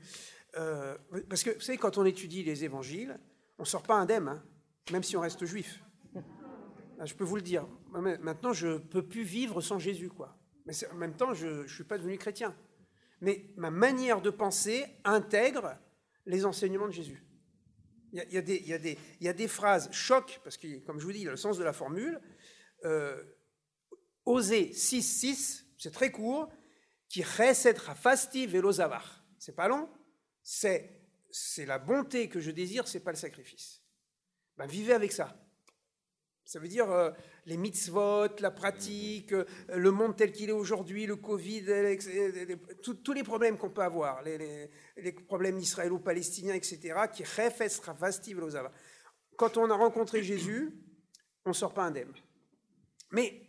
Euh, 0.57 0.97
Parce 1.29 1.43
que 1.43 1.51
vous 1.51 1.61
savez, 1.61 1.77
quand 1.77 1.97
on 1.97 2.05
étudie 2.05 2.43
les 2.43 2.63
évangiles, 2.63 3.19
on 3.57 3.63
ne 3.63 3.67
sort 3.67 3.83
pas 3.83 3.95
indemne, 3.95 4.27
hein, 4.27 4.43
même 4.91 5.03
si 5.03 5.15
on 5.15 5.21
reste 5.21 5.45
juif. 5.45 5.81
Je 7.03 7.13
peux 7.13 7.23
vous 7.23 7.35
le 7.35 7.41
dire. 7.41 7.67
Maintenant, 7.91 8.53
je 8.53 8.67
ne 8.67 8.77
peux 8.77 9.05
plus 9.05 9.23
vivre 9.23 9.59
sans 9.59 9.79
Jésus, 9.79 10.09
quoi. 10.09 10.37
Mais 10.65 10.73
en 10.91 10.95
même 10.95 11.15
temps, 11.15 11.33
je 11.33 11.63
ne 11.63 11.67
suis 11.67 11.83
pas 11.83 11.97
devenu 11.97 12.17
chrétien. 12.17 12.55
Mais 13.21 13.53
ma 13.57 13.69
manière 13.69 14.21
de 14.21 14.29
penser 14.29 14.85
intègre 15.03 15.77
les 16.25 16.45
enseignements 16.45 16.87
de 16.87 16.93
Jésus. 16.93 17.24
Il 18.15 18.33
y, 19.19 19.27
a, 19.27 19.33
des, 19.33 19.47
phrases 19.47 19.91
choc, 19.91 20.39
parce 20.43 20.55
que, 20.55 20.79
comme 20.85 20.99
je 20.99 21.05
vous 21.05 21.11
dis, 21.11 21.19
il 21.19 21.25
y 21.25 21.27
a 21.27 21.31
le 21.31 21.37
sens 21.37 21.57
de 21.57 21.63
la 21.63 21.73
formule. 21.73 22.21
Euh, 22.85 23.21
oser 24.25 24.71
6-6, 24.71 25.65
c'est 25.77 25.91
très 25.91 26.11
court, 26.11 26.49
qui 27.09 27.23
chesed 27.23 27.77
fasti 27.77 28.47
velozavar. 28.47 29.25
C'est 29.37 29.55
pas 29.55 29.67
long, 29.67 29.89
c'est 30.41 31.65
la 31.65 31.77
bonté 31.77 32.29
que 32.29 32.39
je 32.39 32.51
désire, 32.51 32.87
c'est 32.87 33.01
pas 33.01 33.11
le 33.11 33.17
sacrifice. 33.17 33.81
Ben, 34.57 34.65
vivez 34.65 34.93
avec 34.93 35.11
ça. 35.11 35.37
Ça 36.45 36.59
veut 36.59 36.67
dire 36.67 36.91
euh, 36.91 37.09
les 37.47 37.57
mitzvot, 37.57 38.27
la 38.39 38.51
pratique, 38.51 39.33
euh, 39.33 39.45
le 39.75 39.89
monde 39.89 40.15
tel 40.15 40.31
qu'il 40.31 40.49
est 40.49 40.53
aujourd'hui, 40.53 41.07
le 41.07 41.15
Covid, 41.15 41.65
tous 42.83 43.13
les 43.13 43.23
problèmes 43.23 43.57
qu'on 43.57 43.71
peut 43.71 43.81
avoir, 43.81 44.21
les, 44.21 44.69
problèmes 45.27 45.57
israélo-palestiniens, 45.57 46.53
etc., 46.53 46.99
qui 47.11 47.23
Quand 49.35 49.57
on 49.57 49.71
a 49.71 49.75
rencontré 49.75 50.21
Jésus, 50.21 50.71
on 51.45 51.49
ne 51.49 51.55
sort 51.55 51.73
pas 51.73 51.83
indemne. 51.83 52.13
Mais 53.11 53.41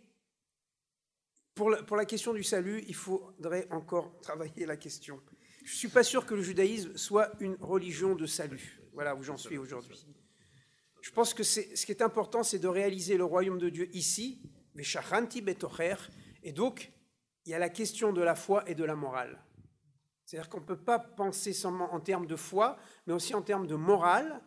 pour 1.54 1.68
la, 1.68 1.82
pour 1.82 1.96
la 1.96 2.06
question 2.06 2.32
du 2.32 2.42
salut, 2.42 2.82
il 2.88 2.94
faudrait 2.94 3.66
encore 3.70 4.18
travailler 4.22 4.64
la 4.64 4.78
question. 4.78 5.20
Je 5.64 5.72
ne 5.72 5.76
suis 5.76 5.88
pas 5.88 6.02
sûr 6.02 6.24
que 6.24 6.34
le 6.34 6.42
judaïsme 6.42 6.96
soit 6.96 7.30
une 7.40 7.56
religion 7.60 8.14
de 8.14 8.24
salut. 8.24 8.80
Voilà 8.94 9.14
où 9.14 9.22
j'en 9.22 9.36
suis 9.36 9.58
aujourd'hui. 9.58 10.06
Je 11.06 11.12
pense 11.12 11.34
que 11.34 11.44
ce 11.44 11.60
qui 11.60 11.92
est 11.92 12.02
important, 12.02 12.42
c'est 12.42 12.58
de 12.58 12.66
réaliser 12.66 13.16
le 13.16 13.24
royaume 13.24 13.60
de 13.60 13.68
Dieu 13.68 13.88
ici, 13.94 14.42
et 16.42 16.52
donc 16.52 16.92
il 17.44 17.50
y 17.50 17.54
a 17.54 17.60
la 17.60 17.68
question 17.68 18.12
de 18.12 18.20
la 18.22 18.34
foi 18.34 18.68
et 18.68 18.74
de 18.74 18.82
la 18.82 18.96
morale. 18.96 19.40
C'est-à-dire 20.24 20.50
qu'on 20.50 20.58
ne 20.58 20.64
peut 20.64 20.82
pas 20.82 20.98
penser 20.98 21.52
seulement 21.52 21.94
en 21.94 22.00
termes 22.00 22.26
de 22.26 22.34
foi, 22.34 22.76
mais 23.06 23.12
aussi 23.12 23.36
en 23.36 23.42
termes 23.42 23.68
de 23.68 23.76
morale, 23.76 24.42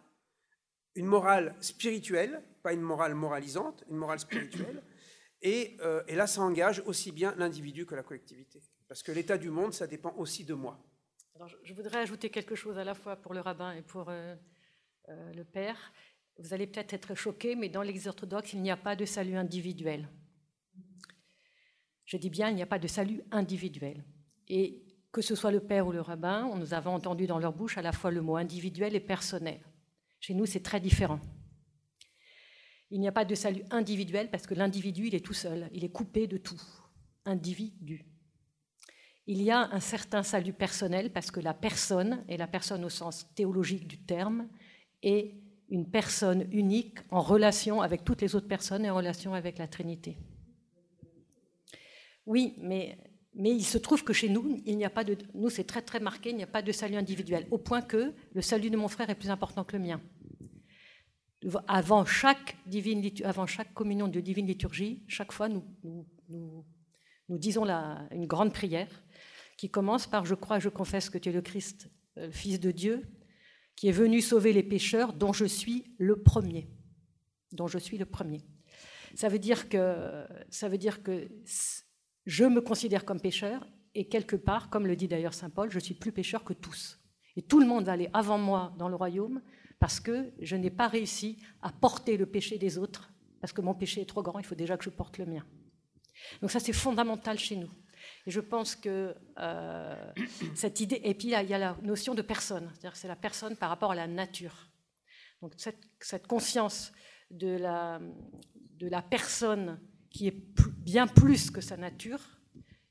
une 0.95 1.05
morale 1.05 1.55
spirituelle, 1.61 2.43
pas 2.61 2.73
une 2.73 2.81
morale 2.81 3.15
moralisante, 3.15 3.85
une 3.89 3.95
morale 3.95 4.19
spirituelle. 4.19 4.83
Et, 5.41 5.77
euh, 5.79 6.03
là, 6.09 6.27
ça 6.27 6.41
engage 6.41 6.83
aussi 6.85 7.13
bien 7.13 7.33
l'individu 7.37 7.85
que 7.85 7.95
la 7.95 8.03
collectivité. 8.03 8.61
Parce 8.89 9.01
que 9.01 9.13
l'état 9.13 9.37
du 9.37 9.49
monde, 9.49 9.73
ça 9.73 9.87
dépend 9.87 10.13
aussi 10.17 10.43
de 10.43 10.55
moi. 10.55 10.77
je 11.63 11.73
voudrais 11.73 11.99
ajouter 11.99 12.29
quelque 12.29 12.55
chose 12.55 12.77
à 12.77 12.83
la 12.83 12.95
fois 12.95 13.15
pour 13.15 13.33
le 13.33 13.39
rabbin 13.39 13.71
et 13.71 13.81
pour 13.81 14.09
euh, 14.09 14.35
euh, 15.09 15.33
le 15.33 15.43
père. 15.43 15.91
Vous 16.39 16.53
allez 16.53 16.67
peut-être 16.67 16.93
être 16.93 17.15
choqués, 17.15 17.55
mais 17.55 17.67
dans 17.67 17.81
l'Église 17.81 18.09
il 18.53 18.61
n'y 18.61 18.71
a 18.71 18.77
pas 18.77 18.95
de 18.95 19.05
salut 19.05 19.35
individuel. 19.35 20.07
Je 22.05 22.17
dis 22.17 22.29
bien, 22.29 22.49
il 22.49 22.55
n'y 22.55 22.61
a 22.61 22.65
pas 22.65 22.79
de 22.79 22.87
salut 22.87 23.21
individuel. 23.29 24.03
Et 24.47 24.81
que 25.11 25.21
ce 25.21 25.35
soit 25.35 25.51
le 25.51 25.59
père 25.59 25.85
ou 25.85 25.91
le 25.91 26.01
rabbin, 26.01 26.49
nous 26.55 26.73
avons 26.73 26.93
entendu 26.93 27.27
dans 27.27 27.39
leur 27.39 27.53
bouche 27.53 27.77
à 27.77 27.81
la 27.81 27.91
fois 27.91 28.09
le 28.09 28.21
mot 28.21 28.37
individuel 28.37 28.95
et 28.95 28.99
personnel. 28.99 29.59
Chez 30.19 30.33
nous, 30.33 30.45
c'est 30.45 30.61
très 30.61 30.79
différent. 30.79 31.19
Il 32.89 32.99
n'y 32.99 33.07
a 33.07 33.11
pas 33.11 33.25
de 33.25 33.35
salut 33.35 33.63
individuel 33.69 34.31
parce 34.31 34.47
que 34.47 34.53
l'individu, 34.53 35.07
il 35.07 35.15
est 35.15 35.25
tout 35.25 35.33
seul, 35.33 35.69
il 35.73 35.83
est 35.83 35.91
coupé 35.91 36.25
de 36.25 36.37
tout. 36.37 36.61
Individu. 37.25 38.05
Il 39.27 39.41
y 39.41 39.51
a 39.51 39.69
un 39.71 39.79
certain 39.79 40.23
salut 40.23 40.53
personnel 40.53 41.11
parce 41.11 41.29
que 41.29 41.39
la 41.39 41.53
personne, 41.53 42.23
et 42.27 42.37
la 42.37 42.47
personne 42.47 42.83
au 42.85 42.89
sens 42.89 43.27
théologique 43.35 43.87
du 43.87 43.99
terme, 43.99 44.47
est 45.03 45.35
une 45.69 45.89
personne 45.89 46.47
unique 46.51 46.99
en 47.11 47.21
relation 47.21 47.81
avec 47.81 48.03
toutes 48.03 48.21
les 48.21 48.35
autres 48.35 48.47
personnes 48.47 48.85
et 48.85 48.89
en 48.89 48.95
relation 48.95 49.33
avec 49.33 49.57
la 49.57 49.67
Trinité. 49.67 50.17
Oui, 52.25 52.55
mais, 52.59 52.97
il 53.35 53.63
se 53.63 53.77
trouve 53.77 54.03
que 54.03 54.13
chez 54.13 54.29
nous, 54.29 54.61
il 54.65 54.77
n'y 54.77 54.85
a 54.85 54.89
pas 54.89 55.03
de, 55.03 55.17
nous 55.33 55.49
c'est 55.49 55.63
très 55.63 55.81
très 55.81 55.99
marqué, 55.99 56.29
il 56.29 56.35
n'y 56.35 56.43
a 56.43 56.47
pas 56.47 56.61
de 56.61 56.71
salut 56.71 56.95
individuel, 56.95 57.47
au 57.51 57.57
point 57.57 57.81
que 57.81 58.13
le 58.33 58.41
salut 58.41 58.69
de 58.69 58.77
mon 58.77 58.87
frère 58.87 59.09
est 59.09 59.15
plus 59.15 59.29
important 59.29 59.63
que 59.63 59.77
le 59.77 59.83
mien. 59.83 60.01
Avant 61.67 62.05
chaque, 62.05 62.57
communion 63.73 64.07
de 64.07 64.19
divine 64.19 64.45
liturgie, 64.45 65.03
chaque 65.07 65.31
fois 65.31 65.47
nous, 65.49 65.63
disons 67.29 67.65
une 68.11 68.27
grande 68.27 68.53
prière 68.53 69.03
qui 69.57 69.69
commence 69.69 70.07
par 70.07 70.25
Je 70.25 70.35
crois, 70.35 70.59
je 70.59 70.69
confesse 70.69 71.09
que 71.09 71.17
tu 71.17 71.29
es 71.29 71.31
le 71.31 71.41
Christ, 71.41 71.89
euh, 72.17 72.27
le 72.27 72.31
Fils 72.31 72.59
de 72.59 72.71
Dieu, 72.71 73.05
qui 73.79 73.87
est 73.87 73.93
venu 73.93 74.19
sauver 74.19 74.51
les 74.51 74.61
pécheurs, 74.61 75.13
dont 75.13 75.31
je 75.31 75.45
suis 75.45 75.95
le 75.99 76.21
premier. 76.21 76.67
Dont 77.53 77.67
je 77.67 77.77
suis 77.77 77.97
le 77.97 78.05
premier. 78.05 78.41
Ça 79.15 79.29
veut 79.29 79.39
dire 79.39 79.69
que, 79.69 80.27
ça 80.49 80.67
veut 80.67 80.77
dire 80.77 81.01
que 81.01 81.31
je 82.25 82.43
me 82.43 82.59
considère 82.59 83.05
comme 83.05 83.21
pécheur, 83.21 83.65
et 83.95 84.09
quelque 84.09 84.35
part, 84.35 84.69
comme 84.69 84.85
le 84.85 84.97
dit 84.97 85.07
d'ailleurs 85.07 85.33
Saint 85.33 85.49
Paul, 85.49 85.71
je 85.71 85.79
suis 85.79 85.93
plus 85.93 86.11
pécheur 86.11 86.43
que 86.43 86.51
tous. 86.51 86.99
Et 87.37 87.41
tout 87.41 87.61
le 87.61 87.65
monde 87.65 87.85
va 87.85 87.93
aller 87.93 88.09
avant 88.11 88.37
moi 88.37 88.75
dans 88.77 88.89
le 88.89 88.97
royaume 88.97 89.41
parce 89.79 90.01
que 90.01 90.33
je 90.41 90.57
n'ai 90.57 90.71
pas 90.71 90.89
réussi 90.89 91.41
à 91.61 91.71
porter 91.71 92.17
le 92.17 92.25
péché 92.25 92.57
des 92.57 92.77
autres, 92.77 93.13
parce 93.39 93.53
que 93.53 93.61
mon 93.61 93.75
péché 93.75 94.01
est 94.01 94.09
trop 94.09 94.21
grand, 94.21 94.39
il 94.39 94.45
faut 94.45 94.55
déjà 94.55 94.75
que 94.75 94.83
je 94.83 94.89
porte 94.89 95.19
le 95.19 95.25
mien. 95.25 95.45
Donc 96.41 96.51
ça, 96.51 96.59
c'est 96.59 96.73
fondamental 96.73 97.39
chez 97.39 97.55
nous. 97.55 97.71
Et 98.29 98.31
je 98.31 98.41
pense 98.41 98.75
que 98.75 99.15
euh, 99.39 100.13
cette 100.53 100.81
idée, 100.81 101.01
et 101.03 101.15
puis 101.15 101.29
il 101.29 101.31
y 101.31 101.53
a 101.55 101.57
la 101.57 101.75
notion 101.81 102.13
de 102.13 102.21
personne, 102.21 102.69
c'est-à-dire 102.75 102.95
c'est 102.95 103.07
la 103.07 103.15
personne 103.15 103.55
par 103.55 103.69
rapport 103.69 103.93
à 103.93 103.95
la 103.95 104.05
nature. 104.05 104.67
Donc 105.41 105.53
cette, 105.57 106.27
conscience 106.27 106.91
de 107.31 107.57
la, 107.57 107.99
personne 109.01 109.79
qui 110.11 110.27
est 110.27 110.37
bien 110.77 111.07
plus 111.07 111.49
que 111.49 111.59
sa 111.59 111.75
nature 111.75 112.19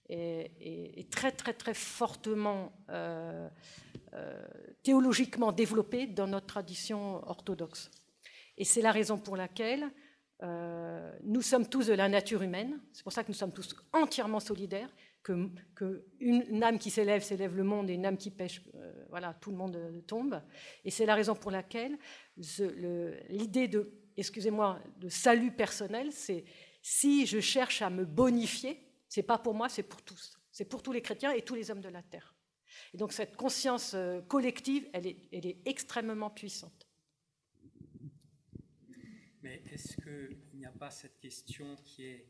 est, 0.09 1.09
très 1.13 1.31
très 1.31 1.53
très 1.53 1.75
fortement 1.75 2.73
euh, 2.89 3.49
euh, 4.15 4.45
théologiquement 4.83 5.53
développée 5.53 6.09
dans 6.09 6.27
notre 6.27 6.47
tradition 6.47 7.25
orthodoxe. 7.29 7.93
Et 8.57 8.65
c'est 8.65 8.83
la 8.83 8.91
raison 8.91 9.19
pour 9.19 9.37
laquelle 9.37 9.89
nous 11.23 11.43
sommes 11.43 11.69
tous 11.69 11.87
de 11.87 11.95
la 11.95 12.09
nature 12.09 12.43
humaine, 12.43 12.81
c'est 12.93 13.03
pour 13.05 13.13
ça 13.13 13.23
que 13.23 13.29
nous 13.29 13.35
sommes 13.35 13.53
tous 13.53 13.75
entièrement 13.93 14.39
solidaires, 14.39 14.89
que, 15.23 16.05
une, 16.21 16.63
âme 16.63 16.79
qui 16.79 16.91
s'élève, 16.91 17.23
s'élève 17.23 17.55
le 17.55 17.65
monde, 17.65 17.91
et 17.91 17.95
une 17.95 18.07
âme 18.07 18.17
qui 18.17 18.31
pêche, 18.31 18.63
euh, 18.75 19.05
voilà, 19.11 19.35
tout 19.35 19.51
le 19.51 19.57
monde 19.57 19.77
euh, 19.77 20.01
tombe. 20.03 20.43
Et 20.85 20.91
c'est 20.91 21.07
la 21.07 21.15
raison 21.15 21.35
pour 21.35 21.51
laquelle 21.51 21.99
l'idée 22.37 23.69
de, 23.69 23.93
excusez-moi, 24.17 24.81
de 24.97 25.09
salut 25.09 25.53
personnel, 25.53 26.13
c'est 26.13 26.45
si 26.83 27.27
je 27.27 27.41
cherche 27.41 27.83
à 27.83 27.91
me 27.91 28.05
bonifier, 28.05 28.81
c'est 29.09 29.23
pas 29.23 29.39
pour 29.39 29.55
moi, 29.55 29.69
c'est 29.69 29.83
pour 29.83 30.03
tous. 30.03 30.39
C'est 30.51 30.65
pour 30.65 30.83
tous 30.83 30.93
les 30.93 31.03
chrétiens 31.03 31.33
et 31.33 31.43
tous 31.43 31.55
les 31.55 31.71
hommes 31.71 31.81
de 31.81 31.89
la 31.89 32.03
terre. 32.03 32.35
Et 32.95 32.97
donc 32.97 33.13
cette 33.13 33.37
conscience 33.37 33.97
collective, 34.29 34.89
elle 34.93 35.07
est, 35.07 35.29
elle 35.33 35.47
est 35.47 35.59
extrêmement 35.67 36.31
puissante. 36.31 36.89
Mais 39.43 39.63
est-ce 39.73 39.97
qu'il 39.97 40.59
n'y 40.59 40.67
a 40.67 40.73
pas 40.73 40.91
cette 40.91 41.19
question 41.21 41.77
qui 41.85 42.07
est... 42.07 42.27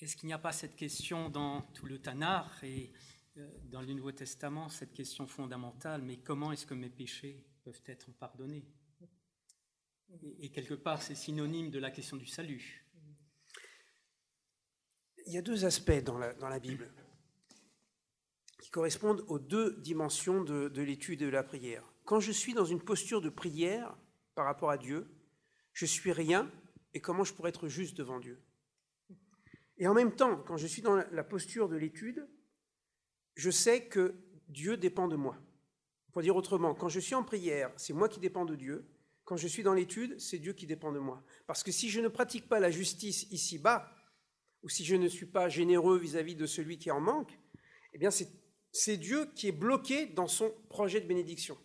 Est-ce 0.00 0.16
qu'il 0.16 0.28
n'y 0.28 0.32
a 0.32 0.38
pas 0.38 0.52
cette 0.52 0.76
question 0.76 1.28
dans 1.28 1.62
tout 1.74 1.86
le 1.86 1.98
Tanar 1.98 2.62
et 2.62 2.92
euh, 3.36 3.48
dans 3.64 3.80
le 3.80 3.92
Nouveau 3.92 4.12
Testament, 4.12 4.68
cette 4.68 4.92
question 4.92 5.26
fondamentale, 5.26 6.02
mais 6.02 6.18
comment 6.18 6.52
est-ce 6.52 6.66
que 6.66 6.74
mes 6.74 6.88
péchés 6.88 7.44
peuvent 7.64 7.82
être 7.86 8.12
pardonnés? 8.12 8.64
Et, 10.38 10.50
quelque 10.50 10.74
part, 10.74 11.02
c'est 11.02 11.16
synonyme 11.16 11.70
de 11.70 11.78
la 11.78 11.90
question 11.90 12.16
du 12.16 12.26
salut. 12.26 12.86
Il 15.26 15.32
y 15.32 15.36
a 15.36 15.42
deux 15.42 15.64
aspects 15.64 16.02
dans 16.02 16.16
la, 16.16 16.58
Bible 16.60 16.90
qui 18.62 18.70
correspondent 18.70 19.22
aux 19.28 19.38
deux 19.38 19.80
dimensions 19.82 20.42
de, 20.42 20.68
de 20.68 20.82
l'étude 20.82 21.20
de 21.20 21.28
la 21.28 21.42
prière. 21.42 21.84
Quand 22.04 22.20
je 22.20 22.32
suis 22.32 22.54
dans 22.54 22.64
une 22.64 22.80
posture 22.80 23.20
de 23.20 23.28
prière 23.28 23.94
par 24.34 24.46
rapport 24.46 24.70
à 24.70 24.78
Dieu, 24.78 25.06
je 25.74 25.84
suis 25.84 26.12
rien 26.12 26.50
et 26.94 27.00
comment 27.00 27.24
je 27.24 27.34
pourrais 27.34 27.50
être 27.50 27.68
juste 27.68 27.98
devant 27.98 28.18
Dieu? 28.18 28.40
Et 29.78 29.86
en 29.86 29.94
même 29.94 30.14
temps, 30.14 30.36
quand 30.36 30.56
je 30.56 30.66
suis 30.66 30.82
dans 30.82 30.96
la 30.96 31.24
posture 31.24 31.68
de 31.68 31.76
l'étude, 31.76 32.28
je 33.36 33.50
sais 33.50 33.86
que 33.86 34.14
Dieu 34.48 34.76
dépend 34.76 35.08
de 35.08 35.16
moi. 35.16 35.36
Pour 36.12 36.22
dire 36.22 36.36
autrement, 36.36 36.74
quand 36.74 36.88
je 36.88 37.00
suis 37.00 37.14
en 37.14 37.22
prière, 37.22 37.72
c'est 37.76 37.92
moi 37.92 38.08
qui 38.08 38.18
dépends 38.18 38.44
de 38.44 38.56
Dieu. 38.56 38.88
Quand 39.24 39.36
je 39.36 39.46
suis 39.46 39.62
dans 39.62 39.74
l'étude, 39.74 40.18
c'est 40.18 40.38
Dieu 40.38 40.52
qui 40.52 40.66
dépend 40.66 40.90
de 40.90 40.98
moi. 40.98 41.22
Parce 41.46 41.62
que 41.62 41.70
si 41.70 41.90
je 41.90 42.00
ne 42.00 42.08
pratique 42.08 42.48
pas 42.48 42.58
la 42.58 42.70
justice 42.70 43.30
ici-bas, 43.30 43.88
ou 44.62 44.68
si 44.68 44.84
je 44.84 44.96
ne 44.96 45.06
suis 45.06 45.26
pas 45.26 45.48
généreux 45.48 45.98
vis-à-vis 45.98 46.34
de 46.34 46.46
celui 46.46 46.78
qui 46.78 46.90
en 46.90 47.00
manque, 47.00 47.38
eh 47.92 47.98
bien 47.98 48.10
c'est 48.10 48.96
Dieu 48.96 49.26
qui 49.34 49.48
est 49.48 49.52
bloqué 49.52 50.06
dans 50.06 50.26
son 50.26 50.52
projet 50.68 51.00
de 51.00 51.06
bénédiction. 51.06 51.56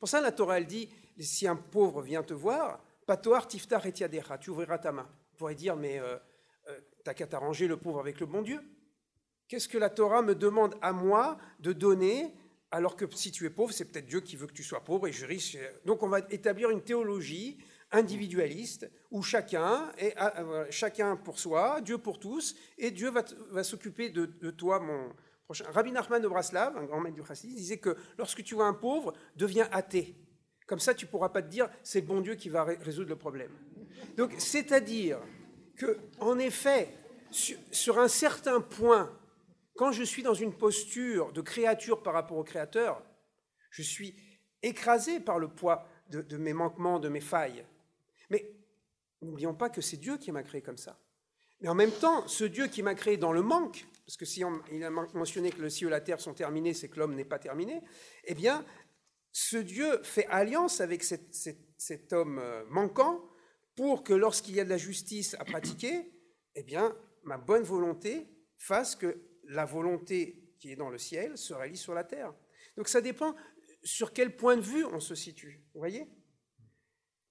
Pour 0.00 0.08
ça, 0.08 0.20
la 0.20 0.32
Torah, 0.32 0.58
elle 0.58 0.66
dit, 0.66 0.88
si 1.18 1.46
un 1.46 1.56
pauvre 1.56 2.02
vient 2.02 2.22
te 2.22 2.34
voir, 2.34 2.82
Patoar 3.06 3.48
tiftar 3.48 3.84
et 3.86 3.92
tu 3.92 4.50
ouvriras 4.50 4.78
ta 4.78 4.92
main. 4.92 5.08
Vous 5.32 5.38
pourrait 5.38 5.54
dire, 5.54 5.76
mais 5.76 5.98
euh, 5.98 6.16
t'as 7.10 7.14
qu'à 7.14 7.26
t'arranger 7.26 7.66
le 7.66 7.76
pauvre 7.76 7.98
avec 7.98 8.20
le 8.20 8.26
bon 8.26 8.40
Dieu. 8.40 8.60
Qu'est-ce 9.48 9.66
que 9.66 9.78
la 9.78 9.90
Torah 9.90 10.22
me 10.22 10.36
demande 10.36 10.76
à 10.80 10.92
moi 10.92 11.38
de 11.58 11.72
donner 11.72 12.32
alors 12.70 12.94
que 12.94 13.04
si 13.16 13.32
tu 13.32 13.44
es 13.46 13.50
pauvre, 13.50 13.72
c'est 13.72 13.86
peut-être 13.86 14.06
Dieu 14.06 14.20
qui 14.20 14.36
veut 14.36 14.46
que 14.46 14.52
tu 14.52 14.62
sois 14.62 14.84
pauvre 14.84 15.08
et 15.08 15.12
je 15.12 15.26
riche. 15.26 15.56
Donc 15.84 16.04
on 16.04 16.08
va 16.08 16.20
établir 16.30 16.70
une 16.70 16.82
théologie 16.82 17.58
individualiste 17.90 18.88
où 19.10 19.22
chacun 19.22 19.90
est 19.98 20.16
euh, 20.20 20.66
chacun 20.70 21.16
pour 21.16 21.40
soi, 21.40 21.80
Dieu 21.80 21.98
pour 21.98 22.20
tous, 22.20 22.54
et 22.78 22.92
Dieu 22.92 23.10
va, 23.10 23.64
s'occuper 23.64 24.10
de, 24.10 24.50
toi, 24.52 24.78
mon 24.78 25.12
prochain. 25.46 25.64
Rabbi 25.70 25.90
Nachman 25.90 26.22
de 26.22 26.28
Braslav, 26.28 26.76
un 26.76 26.84
grand 26.84 27.00
maître 27.00 27.16
du 27.16 27.26
chassidisme, 27.26 27.58
disait 27.58 27.78
que 27.78 27.96
lorsque 28.18 28.44
tu 28.44 28.54
vois 28.54 28.68
un 28.68 28.74
pauvre, 28.74 29.14
deviens 29.34 29.68
athée. 29.72 30.14
Comme 30.68 30.78
ça, 30.78 30.94
tu 30.94 31.06
ne 31.06 31.10
pourras 31.10 31.30
pas 31.30 31.42
te 31.42 31.48
dire, 31.48 31.68
c'est 31.82 32.02
le 32.02 32.06
bon 32.06 32.20
Dieu 32.20 32.36
qui 32.36 32.50
va 32.50 32.62
résoudre 32.62 33.08
le 33.08 33.16
problème. 33.16 33.50
Donc, 34.16 34.32
c'est-à-dire 34.38 35.18
que, 35.80 35.98
en 36.20 36.38
effet, 36.38 36.88
sur, 37.30 37.98
un 37.98 38.08
certain 38.08 38.60
point, 38.60 39.16
quand 39.76 39.92
je 39.92 40.02
suis 40.02 40.22
dans 40.22 40.34
une 40.34 40.52
posture 40.52 41.32
de 41.32 41.40
créature 41.40 42.02
par 42.02 42.14
rapport 42.14 42.36
au 42.36 42.44
Créateur, 42.44 43.02
je 43.70 43.82
suis 43.82 44.14
écrasé 44.62 45.20
par 45.20 45.38
le 45.38 45.48
poids 45.48 45.86
de, 46.10 46.36
mes 46.36 46.52
manquements, 46.52 46.98
de 46.98 47.08
mes 47.08 47.20
failles. 47.20 47.64
Mais 48.30 48.52
n'oublions 49.22 49.54
pas 49.54 49.70
que 49.70 49.80
c'est 49.80 49.96
Dieu 49.96 50.18
qui 50.18 50.32
m'a 50.32 50.42
créé 50.42 50.60
comme 50.60 50.76
ça. 50.76 50.98
Mais 51.60 51.68
en 51.68 51.74
même 51.74 51.92
temps, 51.92 52.26
ce 52.26 52.44
Dieu 52.44 52.66
qui 52.66 52.82
m'a 52.82 52.94
créé 52.94 53.16
dans 53.16 53.32
le 53.32 53.42
manque, 53.42 53.86
parce 54.06 54.16
que 54.16 54.24
si 54.24 54.44
on, 54.44 54.60
il 54.72 54.82
a 54.82 54.90
mentionné 54.90 55.50
que 55.50 55.60
le 55.60 55.70
ciel 55.70 55.88
et 55.88 55.90
la 55.90 56.00
terre 56.00 56.20
sont 56.20 56.34
terminés, 56.34 56.74
c'est 56.74 56.88
que 56.88 56.98
l'homme 56.98 57.14
n'est 57.14 57.24
pas 57.24 57.38
terminé, 57.38 57.82
eh 58.24 58.34
bien, 58.34 58.64
ce 59.32 59.56
Dieu 59.56 60.02
fait 60.02 60.26
alliance 60.26 60.80
avec 60.80 61.04
cet, 61.04 62.12
homme 62.12 62.38
euh, 62.38 62.64
manquant 62.68 63.22
pour 63.76 64.02
que 64.02 64.12
lorsqu'il 64.12 64.54
y 64.54 64.60
a 64.60 64.64
de 64.64 64.70
la 64.70 64.78
justice 64.78 65.36
à 65.38 65.44
pratiquer, 65.44 66.12
eh 66.54 66.62
bien, 66.62 66.96
ma 67.24 67.38
bonne 67.38 67.62
volonté 67.62 68.28
fasse 68.56 68.96
que 68.96 69.22
la 69.44 69.64
volonté 69.64 70.54
qui 70.58 70.70
est 70.70 70.76
dans 70.76 70.90
le 70.90 70.98
ciel 70.98 71.36
se 71.38 71.54
réalise 71.54 71.80
sur 71.80 71.94
la 71.94 72.04
terre. 72.04 72.34
Donc 72.76 72.88
ça 72.88 73.00
dépend 73.00 73.34
sur 73.82 74.12
quel 74.12 74.36
point 74.36 74.56
de 74.56 74.62
vue 74.62 74.84
on 74.84 75.00
se 75.00 75.14
situe, 75.14 75.62
vous 75.74 75.80
voyez? 75.80 76.06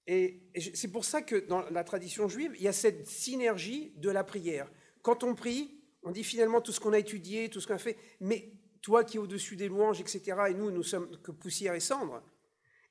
Et, 0.06 0.42
c'est 0.74 0.90
pour 0.90 1.04
ça 1.04 1.22
que 1.22 1.36
dans 1.36 1.62
la 1.70 1.84
tradition 1.84 2.28
juive, 2.28 2.52
il 2.56 2.62
y 2.62 2.68
a 2.68 2.72
cette 2.72 3.06
synergie 3.06 3.92
de 3.96 4.10
la 4.10 4.24
prière. 4.24 4.68
Quand 5.02 5.22
on 5.22 5.36
prie, 5.36 5.80
on 6.02 6.10
dit 6.10 6.24
finalement 6.24 6.60
tout 6.60 6.72
ce 6.72 6.80
qu'on 6.80 6.92
a 6.92 6.98
étudié, 6.98 7.48
tout 7.48 7.60
ce 7.60 7.68
qu'on 7.68 7.74
a 7.74 7.78
fait, 7.78 7.96
mais 8.18 8.52
toi 8.82 9.04
qui 9.04 9.18
es 9.18 9.20
au-dessus 9.20 9.56
des 9.56 9.68
louanges, 9.68 10.00
etc., 10.00 10.36
et 10.48 10.54
nous, 10.54 10.70
nous 10.70 10.82
sommes 10.82 11.16
que 11.20 11.30
poussière 11.30 11.74
et 11.74 11.80
cendre. 11.80 12.22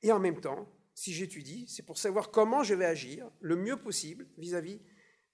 Et 0.01 0.11
en 0.11 0.19
même 0.19 0.39
temps, 0.39 0.71
si 0.93 1.13
j'étudie, 1.13 1.65
c'est 1.67 1.85
pour 1.85 1.97
savoir 1.97 2.31
comment 2.31 2.63
je 2.63 2.73
vais 2.73 2.85
agir 2.85 3.29
le 3.41 3.55
mieux 3.55 3.77
possible 3.77 4.27
vis-à-vis 4.37 4.81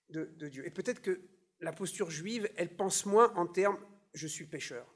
de, 0.10 0.48
Dieu. 0.48 0.66
Et 0.66 0.72
peut-être 0.72 1.02
que 1.02 1.22
la 1.60 1.74
posture 1.74 2.10
juive, 2.10 2.50
elle 2.56 2.76
pense 2.76 3.06
moins 3.06 3.34
en 3.36 3.48
termes 3.48 3.78
je 4.16 4.28
suis 4.28 4.46
pécheur. 4.46 4.88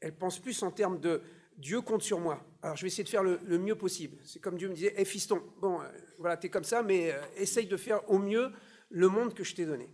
elle 0.00 0.16
pense 0.16 0.38
plus 0.38 0.62
en 0.62 0.70
termes 0.70 1.00
de 1.00 1.22
Dieu 1.58 1.80
compte 1.80 2.02
sur 2.02 2.20
moi. 2.20 2.44
Alors 2.62 2.76
je 2.76 2.82
vais 2.82 2.88
essayer 2.88 3.04
de 3.04 3.08
faire 3.08 3.22
le, 3.22 3.58
mieux 3.58 3.76
possible. 3.76 4.18
C'est 4.24 4.40
comme 4.40 4.56
Dieu 4.58 4.68
me 4.68 4.74
disait, 4.74 4.94
hé 5.00 5.04
fiston, 5.04 5.42
bon, 5.60 5.80
euh, 5.80 5.88
voilà, 6.18 6.36
t'es 6.36 6.50
comme 6.50 6.64
ça, 6.64 6.82
mais 6.82 7.12
euh, 7.12 7.20
essaye 7.36 7.66
de 7.66 7.76
faire 7.76 8.08
au 8.10 8.18
mieux 8.18 8.52
le 8.90 9.08
monde 9.08 9.32
que 9.32 9.44
je 9.44 9.54
t'ai 9.54 9.64
donné. 9.64 9.88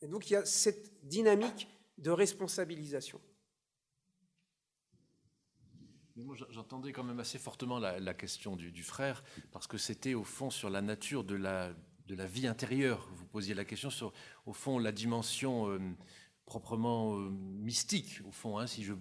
Et 0.00 0.08
donc 0.08 0.30
il 0.30 0.32
y 0.32 0.36
a 0.36 0.44
cette 0.44 1.06
dynamique 1.06 1.68
de 1.98 2.10
responsabilisation. 2.10 3.20
Moi, 6.16 6.36
j'entendais 6.50 6.92
quand 6.92 7.04
même 7.04 7.20
assez 7.20 7.38
fortement 7.38 7.78
la, 7.78 8.14
question 8.14 8.54
du, 8.54 8.82
frère, 8.82 9.24
parce 9.52 9.66
que 9.66 9.78
c'était 9.78 10.12
au 10.12 10.24
fond 10.24 10.50
sur 10.50 10.68
la 10.68 10.82
nature 10.82 11.24
de 11.24 11.34
la, 11.34 11.72
de 12.10 12.16
la 12.16 12.26
vie 12.26 12.46
intérieure. 12.46 13.08
Vous 13.14 13.24
posiez 13.24 13.54
la 13.54 13.64
question 13.64 13.88
sur, 13.88 14.12
au 14.44 14.52
fond, 14.52 14.78
la 14.78 14.90
dimension 14.90 15.68
euh, 15.68 15.78
proprement 16.44 17.16
euh, 17.16 17.30
mystique, 17.30 18.20
au 18.26 18.32
fond, 18.32 18.58
hein, 18.58 18.66
si, 18.66 18.82
je, 18.82 18.92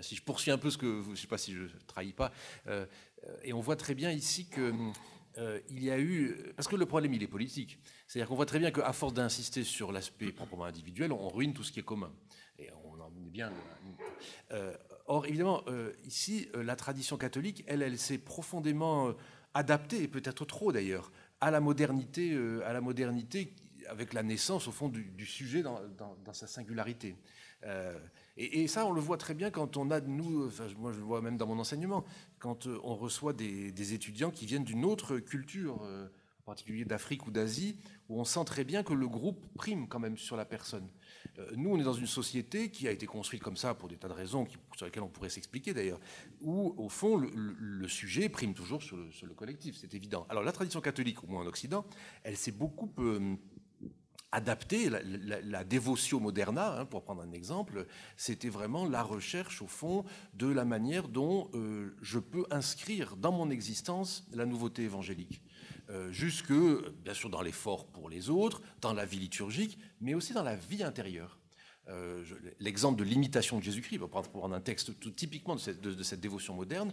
si 0.00 0.14
je 0.14 0.22
poursuis 0.22 0.52
un 0.52 0.58
peu 0.58 0.70
ce 0.70 0.78
que, 0.78 1.02
je 1.02 1.10
ne 1.10 1.16
sais 1.16 1.26
pas 1.26 1.38
si 1.38 1.52
je 1.52 1.66
trahis 1.88 2.12
pas, 2.12 2.30
euh, 2.68 2.86
et 3.42 3.52
on 3.52 3.60
voit 3.60 3.76
très 3.76 3.94
bien 3.94 4.10
ici 4.10 4.48
que 4.48 4.72
il 5.68 5.82
y 5.82 5.90
a 5.90 5.98
eu, 5.98 6.52
parce 6.54 6.68
que 6.68 6.76
le 6.76 6.86
problème 6.86 7.12
il 7.12 7.20
est 7.24 7.26
politique, 7.26 7.80
c'est-à-dire 8.06 8.28
qu'on 8.28 8.36
voit 8.36 8.46
très 8.46 8.60
bien 8.60 8.70
qu'à 8.70 8.92
force 8.92 9.12
d'insister 9.14 9.64
sur 9.64 9.90
l'aspect 9.90 10.30
proprement 10.30 10.64
individuel, 10.64 11.10
on 11.10 11.28
ruine 11.28 11.52
tout 11.52 11.64
ce 11.64 11.72
qui 11.72 11.80
est 11.80 11.84
commun. 11.84 12.12
Et 12.60 12.70
on 12.84 13.00
en 13.00 13.10
est 13.16 13.30
bien. 13.30 13.52
or, 15.06 15.26
évidemment, 15.26 15.64
ici, 16.04 16.48
la 16.54 16.76
tradition 16.76 17.16
catholique, 17.16 17.64
elle, 17.66 17.82
elle 17.82 17.98
s'est 17.98 18.18
profondément 18.18 19.12
adaptée, 19.54 20.04
et 20.04 20.08
peut-être 20.08 20.44
trop 20.44 20.70
d'ailleurs, 20.70 21.10
à 21.40 21.50
la 21.50 21.60
modernité, 21.60 22.36
à 22.64 22.72
la 22.72 22.80
modernité 22.80 23.54
avec 23.88 24.12
la 24.12 24.22
naissance, 24.22 24.68
au 24.68 24.72
fond, 24.72 24.88
du, 24.88 25.26
sujet 25.26 25.62
dans, 25.62 25.80
sa 26.32 26.46
singularité. 26.46 27.16
Euh, 27.64 27.98
et, 28.36 28.66
ça, 28.66 28.86
on 28.86 28.92
le 28.92 29.00
voit 29.00 29.16
très 29.16 29.34
bien 29.34 29.50
quand 29.50 29.76
on 29.76 29.90
a, 29.90 30.00
nous, 30.00 30.46
enfin, 30.46 30.66
moi 30.78 30.92
je 30.92 30.98
le 30.98 31.04
vois 31.04 31.22
même 31.22 31.36
dans 31.36 31.46
mon 31.46 31.58
enseignement, 31.58 32.04
quand 32.38 32.66
euh, 32.66 32.78
on 32.82 32.94
reçoit 32.94 33.32
des, 33.32 33.94
étudiants 33.94 34.30
qui 34.30 34.46
viennent 34.46 34.64
d'une 34.64 34.84
autre 34.84 35.18
culture, 35.18 35.82
euh, 35.84 36.08
en 36.40 36.44
particulier 36.44 36.84
d'Afrique 36.84 37.26
ou 37.26 37.30
d'Asie, 37.30 37.76
où 38.08 38.20
on 38.20 38.24
sent 38.24 38.44
très 38.44 38.64
bien 38.64 38.82
que 38.82 38.92
le 38.92 39.08
groupe 39.08 39.46
prime 39.54 39.88
quand 39.88 40.00
même 40.00 40.18
sur 40.18 40.36
la 40.36 40.44
personne. 40.44 40.88
Nous, 41.56 41.70
on 41.70 41.78
est 41.78 41.84
dans 41.84 41.94
une 41.94 42.06
société 42.06 42.70
qui 42.70 42.86
a 42.86 42.90
été 42.90 43.06
construite 43.06 43.42
comme 43.42 43.56
ça 43.56 43.74
pour 43.74 43.88
des 43.88 43.96
tas 43.96 44.08
de 44.08 44.12
raisons 44.12 44.46
sur 44.76 44.86
lesquelles 44.86 45.02
on 45.02 45.08
pourrait 45.08 45.28
s'expliquer 45.28 45.74
d'ailleurs, 45.74 46.00
où 46.40 46.74
au 46.76 46.88
fond 46.88 47.16
le, 47.16 47.88
sujet 47.88 48.28
prime 48.28 48.54
toujours 48.54 48.82
sur 48.82 48.96
le, 48.96 49.34
collectif, 49.34 49.76
c'est 49.76 49.94
évident. 49.94 50.26
Alors 50.28 50.42
la 50.42 50.52
tradition 50.52 50.80
catholique, 50.80 51.22
au 51.24 51.26
moins 51.26 51.42
en 51.42 51.46
Occident, 51.46 51.84
elle 52.22 52.36
s'est 52.36 52.52
beaucoup 52.52 52.90
adapter 54.34 54.90
la, 54.90 55.00
la, 55.40 55.64
dévotion 55.64 56.18
moderna, 56.18 56.80
hein, 56.80 56.84
pour 56.86 57.04
prendre 57.04 57.22
un 57.22 57.30
exemple, 57.30 57.86
c'était 58.16 58.48
vraiment 58.48 58.84
la 58.88 59.02
recherche, 59.02 59.62
au 59.62 59.68
fond, 59.68 60.04
de 60.34 60.48
la 60.48 60.64
manière 60.64 61.06
dont 61.06 61.50
euh, 61.54 61.96
je 62.02 62.18
peux 62.18 62.44
inscrire 62.50 63.16
dans 63.16 63.30
mon 63.30 63.48
existence 63.50 64.26
la 64.32 64.44
nouveauté 64.44 64.82
évangélique. 64.82 65.40
Euh, 65.90 66.10
jusque, 66.12 66.52
bien 67.02 67.14
sûr, 67.14 67.30
dans 67.30 67.42
l'effort 67.42 67.86
pour 67.86 68.08
les 68.08 68.30
autres, 68.30 68.62
dans 68.80 68.92
la 68.92 69.04
vie 69.04 69.18
liturgique, 69.18 69.78
mais 70.00 70.14
aussi 70.14 70.32
dans 70.32 70.42
la 70.42 70.56
vie 70.56 70.82
intérieure. 70.82 71.38
Euh, 71.88 72.24
l'exemple 72.60 72.98
de 72.98 73.04
l'imitation 73.04 73.58
de 73.58 73.62
Jésus-Christ, 73.62 73.98
pour 73.98 74.08
prendre 74.08 74.54
un 74.54 74.60
texte 74.60 74.98
tout 74.98 75.10
typiquement 75.10 75.54
de 75.56 75.60
cette, 75.60 76.20
dévotion 76.20 76.54
moderne, 76.54 76.92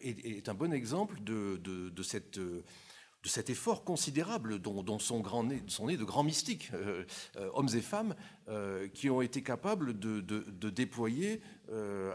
est, 0.00 0.26
est, 0.26 0.48
un 0.48 0.54
bon 0.54 0.72
exemple 0.72 1.22
de, 1.22 1.60
cet 3.28 3.50
effort 3.50 3.84
considérable 3.84 4.60
dont, 4.60 4.98
sont, 4.98 5.22
nés 5.86 5.96
de 5.96 6.04
grands 6.04 6.22
mystiques, 6.22 6.70
euh, 6.74 7.04
euh, 7.36 7.50
hommes 7.54 7.68
et 7.74 7.80
femmes, 7.80 8.14
euh, 8.48 8.88
qui 8.88 9.10
ont 9.10 9.20
été 9.20 9.42
capables 9.42 9.98
de, 9.98 10.20
déployer 10.70 11.40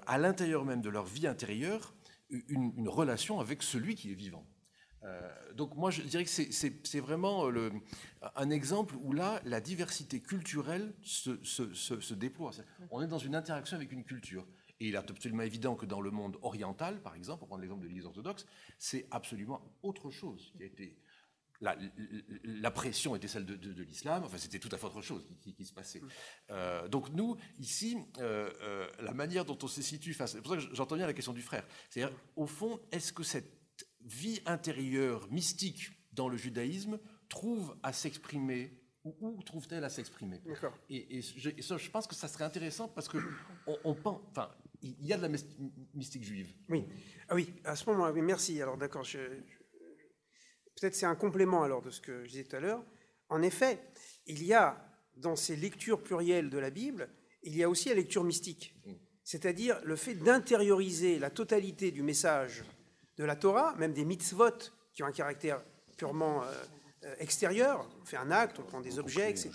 à 0.08 0.18
l'intérieur 0.18 0.66
même 0.66 0.82
de 0.82 0.90
leur 0.90 1.06
vie 1.06 1.28
intérieure 1.28 1.94
une, 2.30 2.88
relation 2.88 3.40
avec 3.40 3.64
celui 3.64 3.96
qui 3.96 4.12
est 4.12 4.16
vivant. 4.16 4.46
Donc 5.56 5.76
moi 5.76 5.90
je 5.90 6.02
dirais 6.04 6.24
que 6.24 6.30
c'est 6.30 7.00
vraiment 7.00 7.50
le, 7.50 7.72
un 8.36 8.50
exemple 8.50 8.96
où 9.02 9.14
là 9.14 9.42
la 9.46 9.60
diversité 9.60 10.22
culturelle 10.22 10.94
se, 11.02 12.14
déploie. 12.14 12.52
On 12.92 13.02
est 13.02 13.08
dans 13.08 13.18
une 13.18 13.36
interaction 13.36 13.78
avec 13.78 13.92
une 13.92 14.04
culture. 14.04 14.46
Et 14.82 14.88
il 14.88 14.96
est 14.96 14.98
absolument 14.98 15.44
évident 15.44 15.76
que 15.76 15.86
dans 15.86 16.02
le 16.02 16.10
monde 16.10 16.38
oriental, 16.42 17.04
par 17.04 17.14
exemple, 17.14 17.40
pour 17.40 17.50
prendre 17.50 17.62
l'exemple 17.62 17.84
de 17.84 17.88
l'Église 17.88 18.08
orthodoxe, 18.08 18.48
c'est 18.80 19.06
absolument 19.12 19.62
autre 19.84 20.10
chose 20.10 20.52
qui 20.58 20.64
a 20.64 20.66
été. 20.66 20.98
La, 21.62 22.72
pression 22.72 23.16
était 23.16 23.28
celle 23.28 23.46
de, 23.46 23.84
l'islam, 23.84 24.24
enfin 24.24 24.40
c'était 24.40 24.58
tout 24.58 24.70
à 24.72 24.80
fait 24.80 24.88
autre 24.88 25.04
chose 25.04 25.24
qui, 25.40 25.64
se 25.64 25.72
passait. 25.72 26.02
Euh, 26.50 26.88
donc 26.88 27.12
nous, 27.12 27.38
ici, 27.60 27.96
euh, 28.18 28.50
euh, 28.64 28.90
la 29.00 29.14
manière 29.14 29.46
dont 29.46 29.58
on 29.62 29.68
se 29.68 29.84
situe 29.84 30.16
face... 30.16 30.32
C'est 30.32 30.42
pour 30.42 30.56
ça 30.56 30.58
que 30.58 30.76
j'entends 30.76 30.96
bien 30.96 31.06
la 31.06 31.14
question 31.14 31.34
du 31.34 31.44
frère. 31.44 31.64
C'est-à-dire, 31.92 32.18
au 32.36 32.48
fond, 32.48 32.80
est-ce 32.92 33.14
que 33.14 33.22
cette 33.22 33.61
vie 34.06 34.42
intérieure 34.46 35.30
mystique 35.32 35.92
dans 36.14 36.30
le 36.30 36.38
judaïsme 36.38 37.00
trouve 37.30 37.76
à 37.84 37.94
s'exprimer 37.94 38.78
ou 39.04 39.16
où 39.22 39.42
trouve-t-elle 39.44 39.84
à 39.84 39.90
s'exprimer? 39.90 40.42
Et, 40.90 41.18
et, 41.18 41.22
je, 41.22 41.90
pense 41.90 42.06
que 42.06 42.14
ça 42.14 42.28
serait 42.28 42.44
intéressant 42.44 42.88
parce 42.88 43.08
que 43.08 43.18
on, 43.84 43.96
pense, 43.96 44.22
enfin, 44.30 44.52
il 44.82 45.06
y 45.06 45.14
a 45.14 45.18
de 45.18 45.24
la 45.24 45.30
mystique 45.94 46.24
juive. 46.24 46.54
Oui, 46.70 46.86
ah 47.30 47.36
oui, 47.36 47.52
à 47.64 47.76
ce 47.76 47.90
moment-là, 47.90 48.12
oui, 48.12 48.22
merci. 48.22 48.62
Alors 48.62 48.78
d'accord, 48.78 49.04
peut-être 50.76 50.96
c'est 50.96 51.06
un 51.06 51.16
complément 51.16 51.64
alors 51.64 51.82
de 51.82 51.90
ce 51.90 52.02
que 52.02 52.24
je 52.26 52.30
disais 52.30 52.44
tout 52.44 52.56
à 52.56 52.60
l'heure. 52.60 52.84
En 53.30 53.42
effet, 53.42 53.82
il 54.28 54.44
y 54.44 54.54
a 54.54 54.86
dans 55.16 55.36
ces 55.36 55.56
lectures 55.56 56.04
plurielles 56.04 56.50
de 56.50 56.58
la 56.58 56.70
Bible, 56.70 57.10
il 57.44 57.56
y 57.56 57.64
a 57.64 57.70
aussi 57.70 57.90
la 57.90 57.96
lecture 57.96 58.24
mystique, 58.24 58.76
mm. 58.86 58.92
c'est-à-dire 59.24 59.82
le 59.84 59.96
fait 59.96 60.16
d'intérioriser 60.16 61.18
la 61.18 61.30
totalité 61.30 61.92
du 61.92 62.04
message 62.04 62.64
de 63.22 63.26
la 63.28 63.36
Torah, 63.36 63.76
même 63.78 63.94
des 63.94 64.04
mitzvot 64.04 64.72
qui 64.94 65.04
ont 65.04 65.06
un 65.06 65.12
caractère 65.12 65.62
purement 65.96 66.44
euh, 66.44 66.48
euh, 67.06 67.16
extérieur, 67.20 67.88
on 68.02 68.06
fait 68.06 68.18
un 68.18 68.32
acte, 68.32 68.58
on 68.58 68.64
prend 68.64 68.82
des 68.82 68.98
objets, 68.98 69.30
etc., 69.30 69.52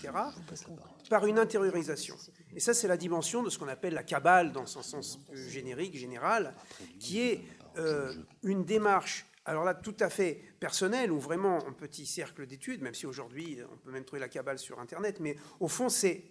par 1.09 1.25
une 1.25 1.37
intériorisation. 1.37 2.15
Et 2.55 2.61
ça, 2.61 2.73
c'est 2.73 2.87
la 2.87 2.95
dimension 2.95 3.43
de 3.43 3.49
ce 3.49 3.59
qu'on 3.59 3.67
appelle 3.67 3.93
la 3.93 4.03
Kabbale, 4.03 4.53
dans 4.53 4.65
son 4.65 4.81
sens 4.81 5.17
plus 5.17 5.49
générique, 5.49 5.97
général, 5.97 6.55
qui 6.97 7.19
est 7.19 7.41
euh, 7.77 8.13
une 8.41 8.63
démarche, 8.63 9.25
alors 9.43 9.65
là, 9.65 9.73
tout 9.73 9.95
à 9.99 10.09
fait 10.09 10.41
personnelle, 10.61 11.11
ou 11.11 11.19
vraiment 11.19 11.57
en 11.57 11.73
petit 11.73 12.05
cercle 12.05 12.47
d'études, 12.47 12.81
même 12.81 12.93
si 12.93 13.05
aujourd'hui, 13.05 13.59
on 13.69 13.77
peut 13.77 13.91
même 13.91 14.05
trouver 14.05 14.21
la 14.21 14.29
Kabbale 14.29 14.59
sur 14.59 14.79
Internet, 14.79 15.19
mais 15.19 15.35
au 15.59 15.67
fond, 15.67 15.89
c'est, 15.89 16.23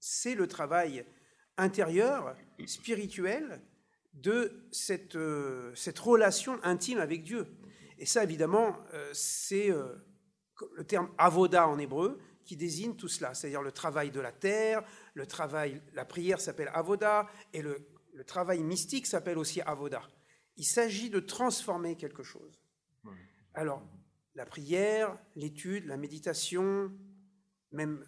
c'est 0.00 0.34
le 0.34 0.46
travail 0.46 1.06
intérieur, 1.56 2.36
spirituel, 2.66 3.62
de 4.14 4.66
cette, 4.70 5.16
euh, 5.16 5.74
cette 5.74 5.98
relation 5.98 6.58
intime 6.62 6.98
avec 6.98 7.24
Dieu. 7.24 7.46
Et 7.98 8.06
ça, 8.06 8.22
évidemment, 8.24 8.76
euh, 8.92 9.10
c'est 9.12 9.68
le 10.76 10.84
terme 10.84 11.10
avoda 11.18 11.68
en 11.68 11.78
hébreu, 11.78 12.20
qui 12.44 12.56
désigne 12.56 12.94
tout 12.94 13.08
cela, 13.08 13.34
c'est-à-dire 13.34 13.62
le 13.62 13.72
travail 13.72 14.10
de 14.10 14.20
la 14.20 14.32
terre, 14.32 14.82
le 15.14 15.26
travail, 15.26 15.82
la 15.94 16.04
prière 16.04 16.40
s'appelle 16.40 16.70
avoda, 16.74 17.26
et 17.52 17.62
le, 17.62 17.88
travail 18.26 18.62
mystique 18.62 19.06
s'appelle 19.06 19.38
aussi 19.38 19.60
avoda. 19.62 20.02
Il 20.56 20.64
s'agit 20.64 21.10
de 21.10 21.18
transformer 21.18 21.96
quelque 21.96 22.22
chose. 22.22 22.62
Alors, 23.54 23.82
la 24.34 24.46
prière, 24.46 25.18
l'étude, 25.34 25.86
la 25.86 25.96
méditation, 25.96 26.92
même 27.72 28.04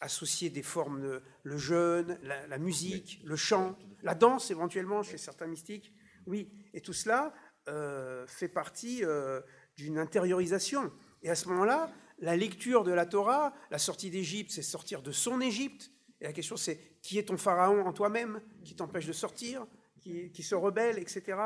associer 0.00 0.50
des 0.50 0.62
formes, 0.62 1.00
de, 1.02 1.22
le 1.42 1.58
jeûne, 1.58 2.18
la, 2.22 2.58
musique, 2.58 3.20
le 3.24 3.36
chant, 3.36 3.76
la 4.02 4.14
danse 4.14 4.50
éventuellement 4.50 5.02
chez 5.02 5.18
certains 5.18 5.46
mystiques, 5.46 5.92
oui, 6.26 6.50
et 6.72 6.80
tout 6.80 6.92
cela 6.92 7.34
euh, 7.68 8.26
fait 8.26 8.48
partie 8.48 9.04
euh, 9.04 9.40
d'une 9.76 9.98
intériorisation. 9.98 10.92
Et 11.22 11.30
à 11.30 11.34
ce 11.34 11.48
moment-là, 11.48 11.92
la 12.18 12.36
lecture 12.36 12.84
de 12.84 12.92
la 12.92 13.06
Torah, 13.06 13.54
la 13.70 13.78
sortie 13.78 14.10
d'Égypte, 14.10 14.50
c'est 14.50 14.62
sortir 14.62 15.02
de 15.02 15.12
son 15.12 15.40
Égypte. 15.40 15.90
Et 16.20 16.24
la 16.24 16.32
question, 16.32 16.56
c'est 16.56 16.78
qui 17.02 17.18
est 17.18 17.24
ton 17.24 17.36
pharaon 17.36 17.86
en 17.86 17.92
toi-même, 17.92 18.40
qui 18.64 18.76
t'empêche 18.76 19.06
de 19.06 19.12
sortir, 19.12 19.66
qui, 20.00 20.42
se 20.42 20.54
rebelle, 20.54 20.98
etc. 20.98 21.38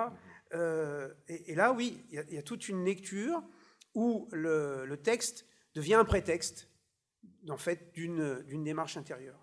Euh, 0.54 1.12
et, 1.28 1.54
là, 1.54 1.72
oui, 1.72 2.04
il 2.10 2.34
y, 2.34 2.38
a 2.38 2.42
toute 2.42 2.68
une 2.68 2.84
lecture 2.84 3.42
où 3.94 4.28
le, 4.32 4.96
texte 5.02 5.46
devient 5.74 5.94
un 5.94 6.04
prétexte, 6.04 6.68
en 7.48 7.56
fait, 7.56 7.92
d'une 7.94 8.64
démarche 8.64 8.96
intérieure. 8.96 9.38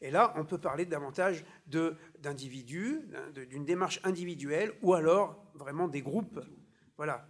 Et 0.00 0.10
là, 0.10 0.32
on 0.36 0.44
peut 0.44 0.58
parler 0.58 0.86
davantage 0.86 1.44
d'individus, 2.18 3.02
d'une 3.50 3.64
démarche 3.64 4.00
individuelle, 4.04 4.72
ou 4.82 4.94
alors 4.94 5.52
vraiment 5.54 5.88
des 5.88 6.00
groupes 6.00 6.40
voilà, 7.00 7.26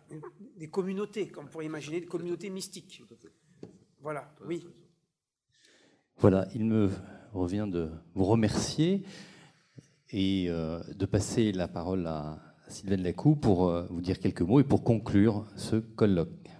des 0.56 0.68
communautés, 0.68 1.28
comme 1.28 1.44
on 1.44 1.48
pourrait 1.48 1.66
imaginer, 1.66 2.00
des 2.00 2.06
communautés 2.08 2.50
mystiques. 2.50 3.04
Voilà, 4.00 4.34
oui. 4.44 4.66
Voilà, 6.16 6.48
il 6.56 6.64
me 6.64 6.90
revient 7.32 7.68
de 7.70 7.88
vous 8.14 8.24
remercier 8.24 9.04
et 10.10 10.46
euh, 10.48 10.82
de 10.92 11.06
passer 11.06 11.52
la 11.52 11.68
parole 11.68 12.04
à 12.08 12.40
Sylvain 12.66 12.96
Lacou 12.96 13.36
pour 13.36 13.68
euh, 13.68 13.86
vous 13.90 14.00
dire 14.00 14.18
quelques 14.18 14.42
mots 14.42 14.58
et 14.58 14.64
pour 14.64 14.82
conclure 14.82 15.46
ce 15.54 15.76
colloque. 15.76 16.50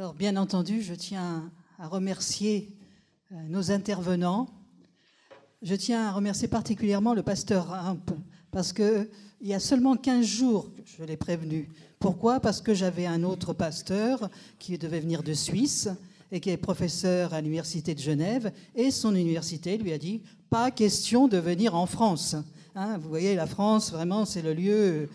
Alors, 0.00 0.14
bien 0.14 0.38
entendu, 0.38 0.80
je 0.80 0.94
tiens 0.94 1.52
à 1.78 1.86
remercier 1.86 2.74
euh, 3.32 3.36
nos 3.50 3.70
intervenants. 3.70 4.48
Je 5.60 5.74
tiens 5.74 6.06
à 6.06 6.12
remercier 6.12 6.48
particulièrement 6.48 7.12
le 7.12 7.22
pasteur 7.22 7.68
Ramp, 7.68 8.06
parce 8.50 8.72
qu'il 8.72 9.10
y 9.42 9.52
a 9.52 9.60
seulement 9.60 9.98
15 9.98 10.24
jours, 10.24 10.70
je 10.86 11.04
l'ai 11.04 11.18
prévenu. 11.18 11.68
Pourquoi? 11.98 12.40
Parce 12.40 12.62
que 12.62 12.72
j'avais 12.72 13.04
un 13.04 13.24
autre 13.24 13.52
pasteur 13.52 14.30
qui 14.58 14.78
devait 14.78 15.00
venir 15.00 15.22
de 15.22 15.34
Suisse 15.34 15.90
et 16.32 16.40
qui 16.40 16.48
est 16.48 16.56
professeur 16.56 17.34
à 17.34 17.42
l'Université 17.42 17.94
de 17.94 18.00
Genève, 18.00 18.54
et 18.74 18.90
son 18.90 19.14
université 19.14 19.76
lui 19.76 19.92
a 19.92 19.98
dit, 19.98 20.22
pas 20.48 20.70
question 20.70 21.28
de 21.28 21.36
venir 21.36 21.74
en 21.74 21.84
France. 21.84 22.36
Hein, 22.76 22.98
vous 22.98 23.08
voyez, 23.08 23.34
la 23.34 23.46
France, 23.46 23.90
vraiment, 23.90 24.24
c'est 24.24 24.42
le 24.42 24.54
lieu 24.54 25.08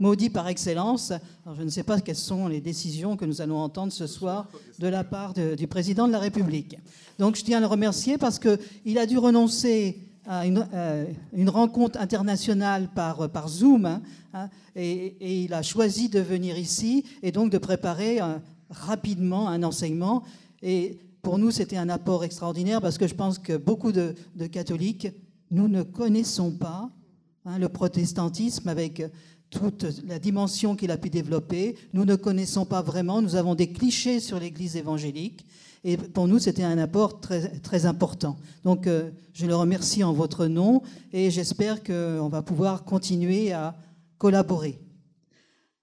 maudit 0.00 0.28
par 0.28 0.48
excellence. 0.48 1.12
Je 1.56 1.62
ne 1.62 1.68
sais 1.68 1.84
pas 1.84 2.00
quelles 2.00 2.16
sont 2.16 2.48
les 2.48 2.60
décisions 2.60 3.16
que 3.16 3.24
nous 3.24 3.40
allons 3.40 3.58
entendre 3.58 3.92
ce 3.92 4.08
soir 4.08 4.48
de 4.80 4.88
la 4.88 5.04
part 5.04 5.32
du 5.34 5.66
président 5.68 6.08
de 6.08 6.12
la 6.12 6.18
République. 6.18 6.76
Donc, 7.18 7.36
je 7.36 7.44
tiens 7.44 7.58
à 7.58 7.60
le 7.60 7.66
remercier 7.66 8.18
parce 8.18 8.40
qu'il 8.40 8.98
a 8.98 9.06
dû 9.06 9.18
renoncer 9.18 9.98
à 10.26 10.46
une, 10.46 10.66
euh, 10.74 11.06
rencontre 11.46 12.00
internationale 12.00 12.88
par, 12.92 13.30
par 13.30 13.48
Zoom, 13.48 13.86
hein, 13.86 14.02
hein, 14.34 14.48
et, 14.74 15.44
il 15.44 15.54
a 15.54 15.62
choisi 15.62 16.08
de 16.08 16.18
venir 16.18 16.58
ici 16.58 17.04
et 17.22 17.30
donc 17.30 17.52
de 17.52 17.58
préparer 17.58 18.20
euh, 18.20 18.34
rapidement 18.70 19.48
un 19.48 19.62
enseignement. 19.62 20.24
Et 20.62 20.98
pour 21.22 21.38
nous, 21.38 21.50
c'était 21.50 21.76
un 21.76 21.88
apport 21.88 22.24
extraordinaire 22.24 22.80
parce 22.80 22.98
que 22.98 23.06
je 23.06 23.14
pense 23.14 23.38
que 23.38 23.56
beaucoup 23.56 23.92
de, 23.92 24.14
catholiques, 24.50 25.08
nous 25.50 25.68
ne 25.68 25.82
connaissons 25.82 26.50
pas 26.50 26.90
hein, 27.44 27.58
le 27.58 27.68
protestantisme 27.68 28.68
avec 28.68 29.02
toute 29.50 29.86
la 30.06 30.18
dimension 30.18 30.76
qu'il 30.76 30.90
a 30.90 30.96
pu 30.96 31.10
développer. 31.10 31.76
Nous 31.92 32.04
ne 32.04 32.16
connaissons 32.16 32.64
pas 32.64 32.82
vraiment, 32.82 33.22
nous 33.22 33.36
avons 33.36 33.54
des 33.54 33.72
clichés 33.72 34.20
sur 34.20 34.38
l'Église 34.38 34.76
évangélique. 34.76 35.46
Et 35.84 35.96
pour 35.96 36.26
nous, 36.26 36.38
c'était 36.38 36.64
un 36.64 36.78
apport 36.78 37.20
très, 37.20 37.86
important. 37.86 38.36
Donc, 38.64 38.86
euh, 38.86 39.10
je 39.32 39.46
le 39.46 39.54
remercie 39.54 40.02
en 40.02 40.12
votre 40.12 40.46
nom 40.46 40.82
et 41.12 41.30
j'espère 41.30 41.84
qu'on 41.84 42.28
va 42.28 42.42
pouvoir 42.42 42.84
continuer 42.84 43.52
à 43.52 43.76
collaborer. 44.18 44.80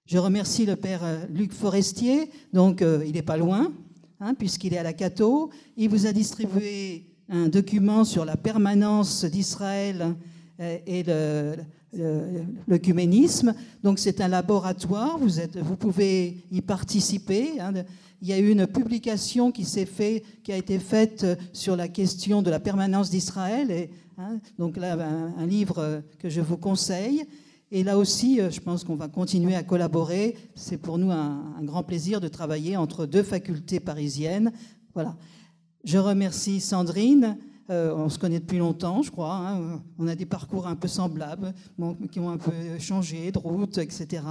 Je 0.04 0.18
remercie 0.18 0.66
le 0.66 0.76
Père 0.76 1.02
euh, 1.04 1.24
Luc 1.30 1.52
Forestier, 1.52 2.30
donc 2.52 2.82
euh, 2.82 3.02
il 3.06 3.12
n'est 3.12 3.22
pas 3.22 3.38
loin, 3.38 3.72
Hein, 4.20 4.34
puisqu'il 4.34 4.72
est 4.72 4.78
à 4.78 4.82
la 4.82 4.92
Cato. 4.92 5.50
Il 5.76 5.90
vous 5.90 6.06
a 6.06 6.12
distribué 6.12 7.13
un 7.28 7.48
document 7.48 8.04
sur 8.04 8.24
la 8.24 8.36
permanence 8.36 9.24
d'Israël 9.24 10.14
et 10.58 11.04
l'œcuménisme. 12.68 13.54
Donc 13.82 13.98
c'est 13.98 14.20
un 14.20 14.28
laboratoire, 14.28 15.18
vous, 15.18 15.76
pouvez 15.76 16.44
y 16.50 16.60
participer. 16.60 17.60
Hein. 17.60 17.72
Il 18.20 18.28
y 18.28 18.32
a 18.32 18.38
eu 18.38 18.50
une 18.50 18.66
publication 18.66 19.52
qui 19.52 19.66
a 20.48 20.56
été 20.56 20.78
faite 20.78 21.26
sur 21.52 21.76
la 21.76 21.88
question 21.88 22.42
de 22.42 22.50
la 22.50 22.60
permanence 22.60 23.10
d'Israël. 23.10 23.88
Hein, 24.16 24.38
donc 24.58 24.76
là, 24.76 24.96
un, 25.38 25.46
livre 25.46 26.02
que 26.18 26.28
je 26.28 26.40
vous 26.40 26.56
conseille. 26.56 27.24
Et 27.70 27.82
là 27.82 27.98
aussi, 27.98 28.40
euh, 28.40 28.50
je 28.50 28.60
pense 28.60 28.84
qu'on 28.84 28.94
va 28.94 29.08
continuer 29.08 29.56
à 29.56 29.64
collaborer. 29.64 30.36
C'est 30.54 30.76
pour 30.76 30.98
nous 30.98 31.10
un, 31.10 31.60
grand 31.62 31.82
plaisir 31.82 32.20
de 32.20 32.28
travailler 32.28 32.76
entre 32.76 33.04
deux 33.06 33.22
facultés 33.24 33.80
parisiennes. 33.80 34.52
Voilà. 34.94 35.16
Je 35.84 35.98
remercie 35.98 36.60
Sandrine. 36.60 37.36
Euh, 37.70 37.94
on 37.94 38.08
se 38.08 38.18
connaît 38.18 38.40
depuis 38.40 38.58
longtemps, 38.58 39.02
je 39.02 39.10
crois. 39.10 39.36
Hein. 39.36 39.82
On 39.98 40.08
a 40.08 40.14
des 40.14 40.24
parcours 40.24 40.66
un 40.66 40.76
peu 40.76 40.88
semblables, 40.88 41.52
qui 42.10 42.20
ont 42.20 42.30
un 42.30 42.38
peu 42.38 42.52
changé 42.78 43.30
de 43.30 43.38
route, 43.38 43.78
etc. 43.78 44.22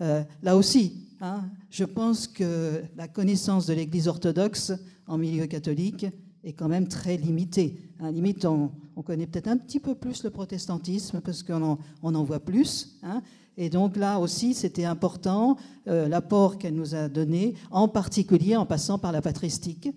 Euh, 0.00 0.22
là 0.42 0.56
aussi, 0.56 1.06
hein, 1.20 1.42
je 1.70 1.84
pense 1.84 2.28
que 2.28 2.82
la 2.96 3.08
connaissance 3.08 3.66
de 3.66 3.74
l'Église 3.74 4.06
orthodoxe 4.06 4.72
en 5.08 5.18
milieu 5.18 5.46
catholique 5.46 6.06
est 6.44 6.52
quand 6.52 6.68
même 6.68 6.86
très 6.86 7.16
limitée. 7.16 7.76
Limite, 8.00 8.44
on, 8.44 8.70
connaît 9.04 9.26
peut-être 9.26 9.48
un 9.48 9.56
petit 9.56 9.80
peu 9.80 9.94
plus 9.94 10.22
le 10.22 10.30
protestantisme 10.30 11.20
parce 11.20 11.42
qu'on 11.42 11.78
en, 12.02 12.24
voit 12.24 12.40
plus. 12.40 12.98
Hein. 13.02 13.22
Et 13.56 13.70
donc 13.70 13.96
là 13.96 14.18
aussi, 14.18 14.54
c'était 14.54 14.84
important 14.84 15.56
euh, 15.88 16.08
l'apport 16.08 16.58
qu'elle 16.58 16.74
nous 16.74 16.94
a 16.94 17.08
donné, 17.08 17.54
en 17.70 17.88
particulier 17.88 18.56
en 18.56 18.66
passant 18.66 18.98
par 18.98 19.12
la 19.12 19.22
patristique. 19.22 19.90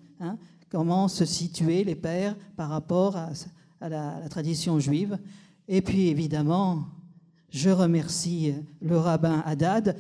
Comment 0.70 1.08
se 1.08 1.26
situer 1.26 1.84
les 1.84 1.96
pères 1.96 2.36
par 2.56 2.70
rapport 2.70 3.16
à, 3.16 3.90
la, 3.90 4.28
tradition 4.30 4.80
juive. 4.80 5.18
Et 5.68 5.82
puis 5.82 6.08
évidemment, 6.08 6.86
je 7.50 7.70
remercie 7.70 8.54
le 8.82 8.98
rabbin 8.98 9.44
Haddad 9.46 9.98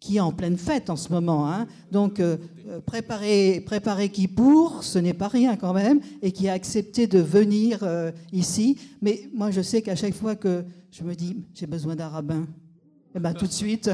qui 0.00 0.18
est 0.18 0.20
en 0.20 0.32
pleine 0.32 0.56
fête 0.56 0.88
en 0.90 0.96
ce 0.96 1.12
moment. 1.12 1.50
Hein. 1.50 1.66
Donc, 1.90 2.20
euh, 2.20 2.36
euh, 2.68 2.80
préparer, 2.80 3.60
préparer 3.64 4.08
qui 4.10 4.28
pour, 4.28 4.84
ce 4.84 4.98
n'est 4.98 5.14
pas 5.14 5.28
rien 5.28 5.56
quand 5.56 5.72
même, 5.72 6.00
et 6.22 6.30
qui 6.30 6.48
a 6.48 6.52
accepté 6.52 7.06
de 7.06 7.18
venir 7.18 7.80
euh, 7.82 8.12
ici. 8.32 8.78
Mais 9.02 9.28
moi, 9.34 9.50
je 9.50 9.62
sais 9.62 9.82
qu'à 9.82 9.96
chaque 9.96 10.14
fois 10.14 10.36
que 10.36 10.64
je 10.92 11.02
me 11.02 11.14
dis, 11.14 11.44
j'ai 11.54 11.66
besoin 11.66 11.96
d'un 11.96 12.08
rabbin, 12.08 12.42
et 12.42 13.18
eh 13.18 13.18
ben, 13.18 13.32
tout 13.32 13.46
de 13.46 13.52
suite, 13.52 13.90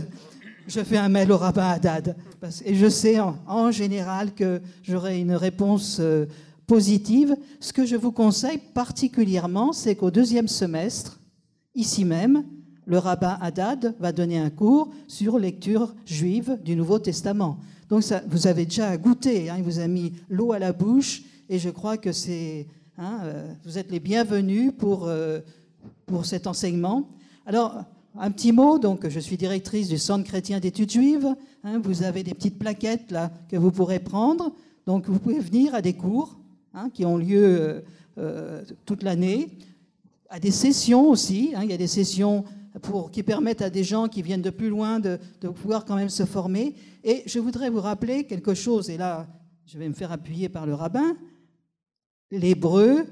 je 0.67 0.81
fais 0.81 0.97
un 0.97 1.09
mail 1.09 1.31
au 1.33 1.39
rabbin 1.39 1.69
Haddad. 1.69 2.17
Et 2.65 2.75
je 2.75 2.89
sais 2.89 3.19
en, 3.21 3.71
général 3.71 4.35
que 4.35 4.61
j'aurai 4.83 5.21
une 5.21 5.35
réponse 5.35 6.01
positive. 6.67 7.37
Ce 7.61 7.73
que 7.73 7.87
je 7.87 7.97
vous 7.97 8.13
conseille 8.13 8.59
particulièrement, 8.59 9.73
c'est 9.73 9.95
qu'au 9.95 10.11
deuxième 10.11 10.49
semestre, 10.49 11.21
ici 11.75 12.05
même, 12.05 12.45
le 12.87 12.99
rabbin 12.99 13.39
Haddad 13.41 13.95
va 14.01 14.13
donner 14.13 14.39
un 14.39 14.51
cours 14.51 14.91
sur 15.07 15.39
lecture 15.39 15.95
juive 16.05 16.59
du 16.65 16.77
Nouveau 16.77 16.99
Testament. 16.99 17.59
Donc 17.89 18.05
vous 18.27 18.47
avez 18.47 18.65
déjà 18.65 18.97
goûté, 18.97 19.51
hein, 19.51 19.57
il 19.59 19.65
vous 19.65 19.79
a 19.79 19.87
mis 19.87 20.15
l'eau 20.29 20.53
à 20.53 20.59
la 20.59 20.73
bouche, 20.73 21.23
et 21.49 21.59
je 21.59 21.69
crois 21.69 21.97
que 21.97 22.13
c'est, 22.13 22.67
hein, 22.97 23.21
euh, 23.25 23.53
vous 23.65 23.79
êtes 23.79 23.91
les 23.91 24.01
bienvenus 24.01 24.73
pour, 24.77 25.07
euh, 25.07 25.41
pour 26.07 26.25
cet 26.25 26.47
enseignement. 26.47 27.09
Alors, 27.45 27.85
un 28.19 28.31
petit 28.31 28.53
mot, 28.53 28.79
donc 28.79 29.09
je 29.09 29.21
suis 29.21 29.37
directrice 29.37 29.89
du 29.89 29.99
Centre 29.99 30.25
chrétien 30.25 30.61
d'études 30.61 30.91
juives. 30.91 31.35
Hein, 31.65 31.81
vous 31.83 32.03
avez 32.03 32.23
des 32.23 32.35
petites 32.35 32.59
plaquettes 32.59 33.11
là 33.11 33.31
que 33.49 33.57
vous 33.57 33.71
pourrez 33.71 34.01
prendre. 34.01 34.53
Donc 34.87 35.09
vous 35.09 35.19
pouvez 35.19 35.39
venir 35.39 35.75
à 35.75 35.83
des 35.83 35.95
cours 35.95 36.37
qui 36.95 37.05
ont 37.05 37.17
lieu 37.17 37.85
euh, 38.19 38.63
toute 38.85 39.03
l'année, 39.03 39.51
à 40.29 40.41
des 40.41 40.51
sessions 40.51 41.09
aussi. 41.09 41.55
il 41.61 41.71
y 41.71 41.73
a 41.73 41.79
des 41.79 41.87
sessions 41.87 42.45
qui 43.13 43.23
permettent 43.23 43.63
à 43.63 43.71
des 43.71 43.85
gens 43.85 44.09
qui 44.09 44.23
viennent 44.23 44.43
de 44.43 44.51
plus 44.51 44.69
loin 44.69 44.99
de, 44.99 45.19
pouvoir 45.41 45.85
quand 45.85 45.97
même 45.97 46.09
se 46.09 46.25
former. 46.25 46.75
Et 47.05 47.23
je 47.27 47.39
voudrais 47.39 47.71
vous 47.71 47.81
rappeler 47.81 48.25
quelque 48.25 48.55
chose, 48.55 48.89
et 48.89 48.97
là, 48.97 49.27
je 49.67 49.79
vais 49.79 49.89
me 49.89 49.95
faire 49.95 50.13
appuyer 50.13 50.49
par 50.49 50.67
le 50.67 50.75
rabbin. 50.75 51.17
L'hébreu 52.31 53.07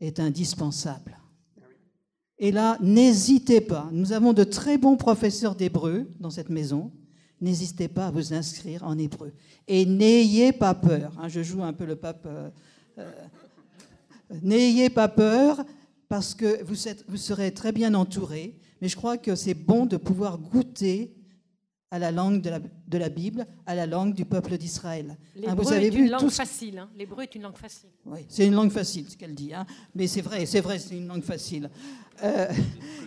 est 0.00 0.18
indispensable. 0.18 1.16
Et 2.38 2.50
là, 2.52 2.78
n'hésitez 2.80 3.60
pas. 3.60 3.88
Nous 3.92 4.12
avons 4.12 4.32
de 4.32 4.44
très 4.44 4.76
bons 4.78 4.96
professeurs 4.96 5.54
d'hébreu 5.54 6.08
dans 6.20 6.30
cette 6.30 6.50
maison. 6.50 6.90
N'hésitez 7.40 7.88
pas 7.88 8.08
à 8.08 8.10
vous 8.10 8.32
inscrire 8.34 8.82
en 8.84 8.98
hébreu. 8.98 9.32
Et 9.68 9.86
n'ayez 9.86 10.52
pas 10.52 10.74
peur. 10.74 11.12
Hein, 11.18 11.28
je 11.28 11.42
joue 11.42 11.62
un 11.62 11.72
peu 11.72 11.84
le 11.84 11.96
pape. 11.96 12.26
Euh, 12.26 12.50
euh, 12.98 13.10
n'ayez 14.42 14.90
pas 14.90 15.08
peur 15.08 15.64
parce 16.08 16.34
que 16.34 16.62
vous, 16.64 16.76
vous 17.08 17.16
serez 17.16 17.52
très 17.52 17.72
bien 17.72 17.94
entouré 17.94 18.56
mais 18.84 18.90
je 18.90 18.96
crois 18.96 19.16
que 19.16 19.34
c'est 19.34 19.54
bon 19.54 19.86
de 19.86 19.96
pouvoir 19.96 20.36
goûter 20.36 21.14
à 21.94 21.98
la 22.00 22.10
langue 22.10 22.40
de 22.40 22.50
la, 22.50 22.58
de 22.58 22.98
la 22.98 23.08
Bible, 23.08 23.46
à 23.66 23.76
la 23.76 23.86
langue 23.86 24.14
du 24.14 24.24
peuple 24.24 24.58
d'Israël. 24.58 25.16
Hein, 25.46 25.54
vous 25.54 25.72
avez 25.72 25.86
est 25.86 25.90
vu 25.90 26.06
une 26.06 26.10
langue 26.10 26.28
facile. 26.28 26.78
Hein. 26.80 26.88
L'hébreu 26.98 27.22
est 27.22 27.36
une 27.36 27.42
langue 27.42 27.56
facile. 27.56 27.88
Oui, 28.04 28.26
c'est 28.28 28.48
une 28.48 28.54
langue 28.54 28.72
facile, 28.72 29.06
ce 29.08 29.16
qu'elle 29.16 29.32
dit. 29.32 29.54
Hein. 29.54 29.64
Mais 29.94 30.08
c'est 30.08 30.20
vrai, 30.20 30.44
c'est 30.44 30.60
vrai, 30.60 30.80
c'est 30.80 30.96
une 30.96 31.06
langue 31.06 31.22
facile. 31.22 31.70
Euh, 32.24 32.48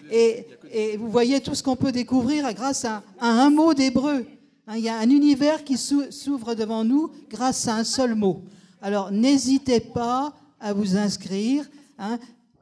et, 0.09 0.47
et, 0.71 0.95
vous 0.95 1.09
voyez 1.09 1.41
tout 1.41 1.53
ce 1.53 1.61
qu'on 1.61 1.75
peut 1.75 1.91
découvrir 1.91 2.53
grâce 2.53 2.85
à, 2.85 3.03
un 3.19 3.49
mot 3.49 3.73
d'hébreu. 3.73 4.25
Hein. 4.67 4.77
Il 4.77 4.83
y 4.83 4.89
a 4.89 4.97
un 4.97 5.09
univers 5.09 5.65
qui 5.65 5.75
s'ouvre 5.75 6.55
devant 6.55 6.85
nous 6.85 7.11
grâce 7.29 7.67
à 7.67 7.75
un 7.75 7.83
seul 7.83 8.15
mot. 8.15 8.41
Alors 8.81 9.11
n'hésitez 9.11 9.81
pas 9.81 10.33
à 10.61 10.71
vous 10.71 10.95
inscrire. 10.95 11.65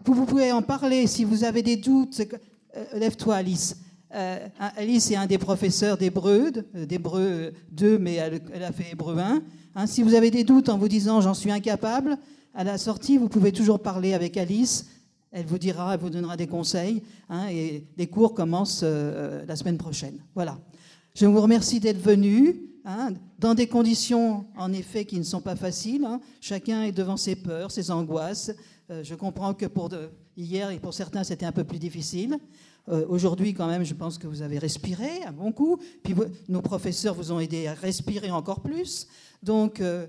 Vous, 0.04 0.26
pouvez 0.26 0.52
en 0.52 0.64
parler 0.64 1.06
si 1.06 1.24
vous 1.24 1.44
avez 1.44 1.62
des 1.62 1.78
doutes. 1.78 2.20
Euh, 2.76 2.84
lève-toi, 2.96 3.36
Alice. 3.36 3.78
Euh, 4.16 4.48
Alice 4.78 5.12
est 5.12 5.18
un 5.18 5.26
des 5.26 5.38
professeurs 5.38 5.98
d'hébreu, 5.98 6.52
d'hébreu 6.74 7.52
2, 7.72 7.98
mais 8.00 8.14
elle, 8.14 8.64
a 8.64 8.72
fait 8.72 8.92
hébreu 8.94 9.18
1. 9.18 9.42
Hein, 9.76 9.88
si 9.88 10.04
vous 10.04 10.14
avez 10.14 10.32
des 10.32 10.46
doutes 10.46 10.70
en 10.70 10.78
vous 10.78 10.88
disant 10.88 11.20
j'en 11.20 11.34
suis 11.34 11.52
incapable, 11.52 12.18
à 12.54 12.64
la 12.64 12.78
sortie, 12.78 13.18
vous 13.18 13.28
pouvez 13.28 13.52
toujours 13.52 13.82
parler 13.82 14.14
avec 14.14 14.38
Alice. 14.38 14.88
Elle 15.34 15.46
vous 15.46 15.58
dira, 15.58 15.94
elle 15.94 16.00
vous 16.00 16.10
donnera 16.10 16.38
des 16.38 16.48
conseils. 16.48 17.04
Hein, 17.28 17.48
et 17.52 17.86
les 17.98 18.08
cours 18.08 18.34
commencent 18.34 18.84
euh, 18.84 19.46
la 19.46 19.58
semaine 19.58 19.78
prochaine. 19.78 20.18
Voilà. 20.34 20.58
Je 21.14 21.26
vous 21.26 21.42
remercie 21.42 21.82
d'être 21.82 22.02
venu. 22.02 22.62
Hein, 22.88 23.14
dans 23.40 23.56
des 23.56 23.68
conditions, 23.68 24.46
en 24.56 24.72
effet, 24.72 25.06
qui 25.06 25.18
ne 25.18 25.24
sont 25.24 25.42
pas 25.42 25.56
faciles. 25.56 26.08
Chacun 26.40 26.84
est 26.84 26.92
devant 26.92 27.18
ses 27.18 27.36
peurs, 27.36 27.72
ses 27.72 27.90
angoisses. 27.90 28.52
je 28.90 29.16
comprends 29.16 29.56
que 29.56 29.66
pour 29.66 29.90
hier, 30.38 30.70
et 30.70 30.78
pour 30.78 30.94
certains, 30.94 31.24
c'était 31.24 31.48
un 31.48 31.52
peu 31.52 31.64
plus 31.64 31.80
difficile. 31.80 32.38
Euh, 32.90 33.06
aujourd'hui, 33.08 33.54
quand 33.54 33.68
même, 33.68 33.84
je 33.84 33.94
pense 33.94 34.18
que 34.18 34.28
vous 34.28 34.42
avez 34.42 34.60
respiré 34.60 35.24
un 35.26 35.32
bon 35.32 35.52
coup. 35.52 35.78
Puis 36.04 36.14
nos 36.48 36.62
professeurs 36.62 37.16
vous 37.16 37.32
ont 37.32 37.40
aidé 37.40 37.68
à 37.68 37.74
respirer 37.74 38.32
encore 38.32 38.62
plus. 38.62 39.08
Donc, 39.42 39.82
euh, 39.82 40.08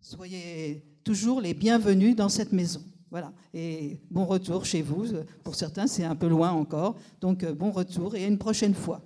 soyez 0.00 0.82
toujours 1.04 1.40
les 1.40 1.54
bienvenus 1.54 2.16
dans 2.16 2.28
cette 2.28 2.52
maison. 2.52 2.82
Voilà. 3.10 3.32
Et 3.54 4.00
bon 4.10 4.24
retour 4.24 4.64
chez 4.64 4.82
vous. 4.82 5.06
Pour 5.44 5.54
certains, 5.54 5.86
c'est 5.86 6.04
un 6.04 6.16
peu 6.16 6.28
loin 6.28 6.50
encore. 6.50 6.96
Donc, 7.20 7.44
bon 7.52 7.70
retour 7.70 8.16
et 8.16 8.24
à 8.24 8.26
une 8.26 8.38
prochaine 8.38 8.74
fois. 8.74 9.02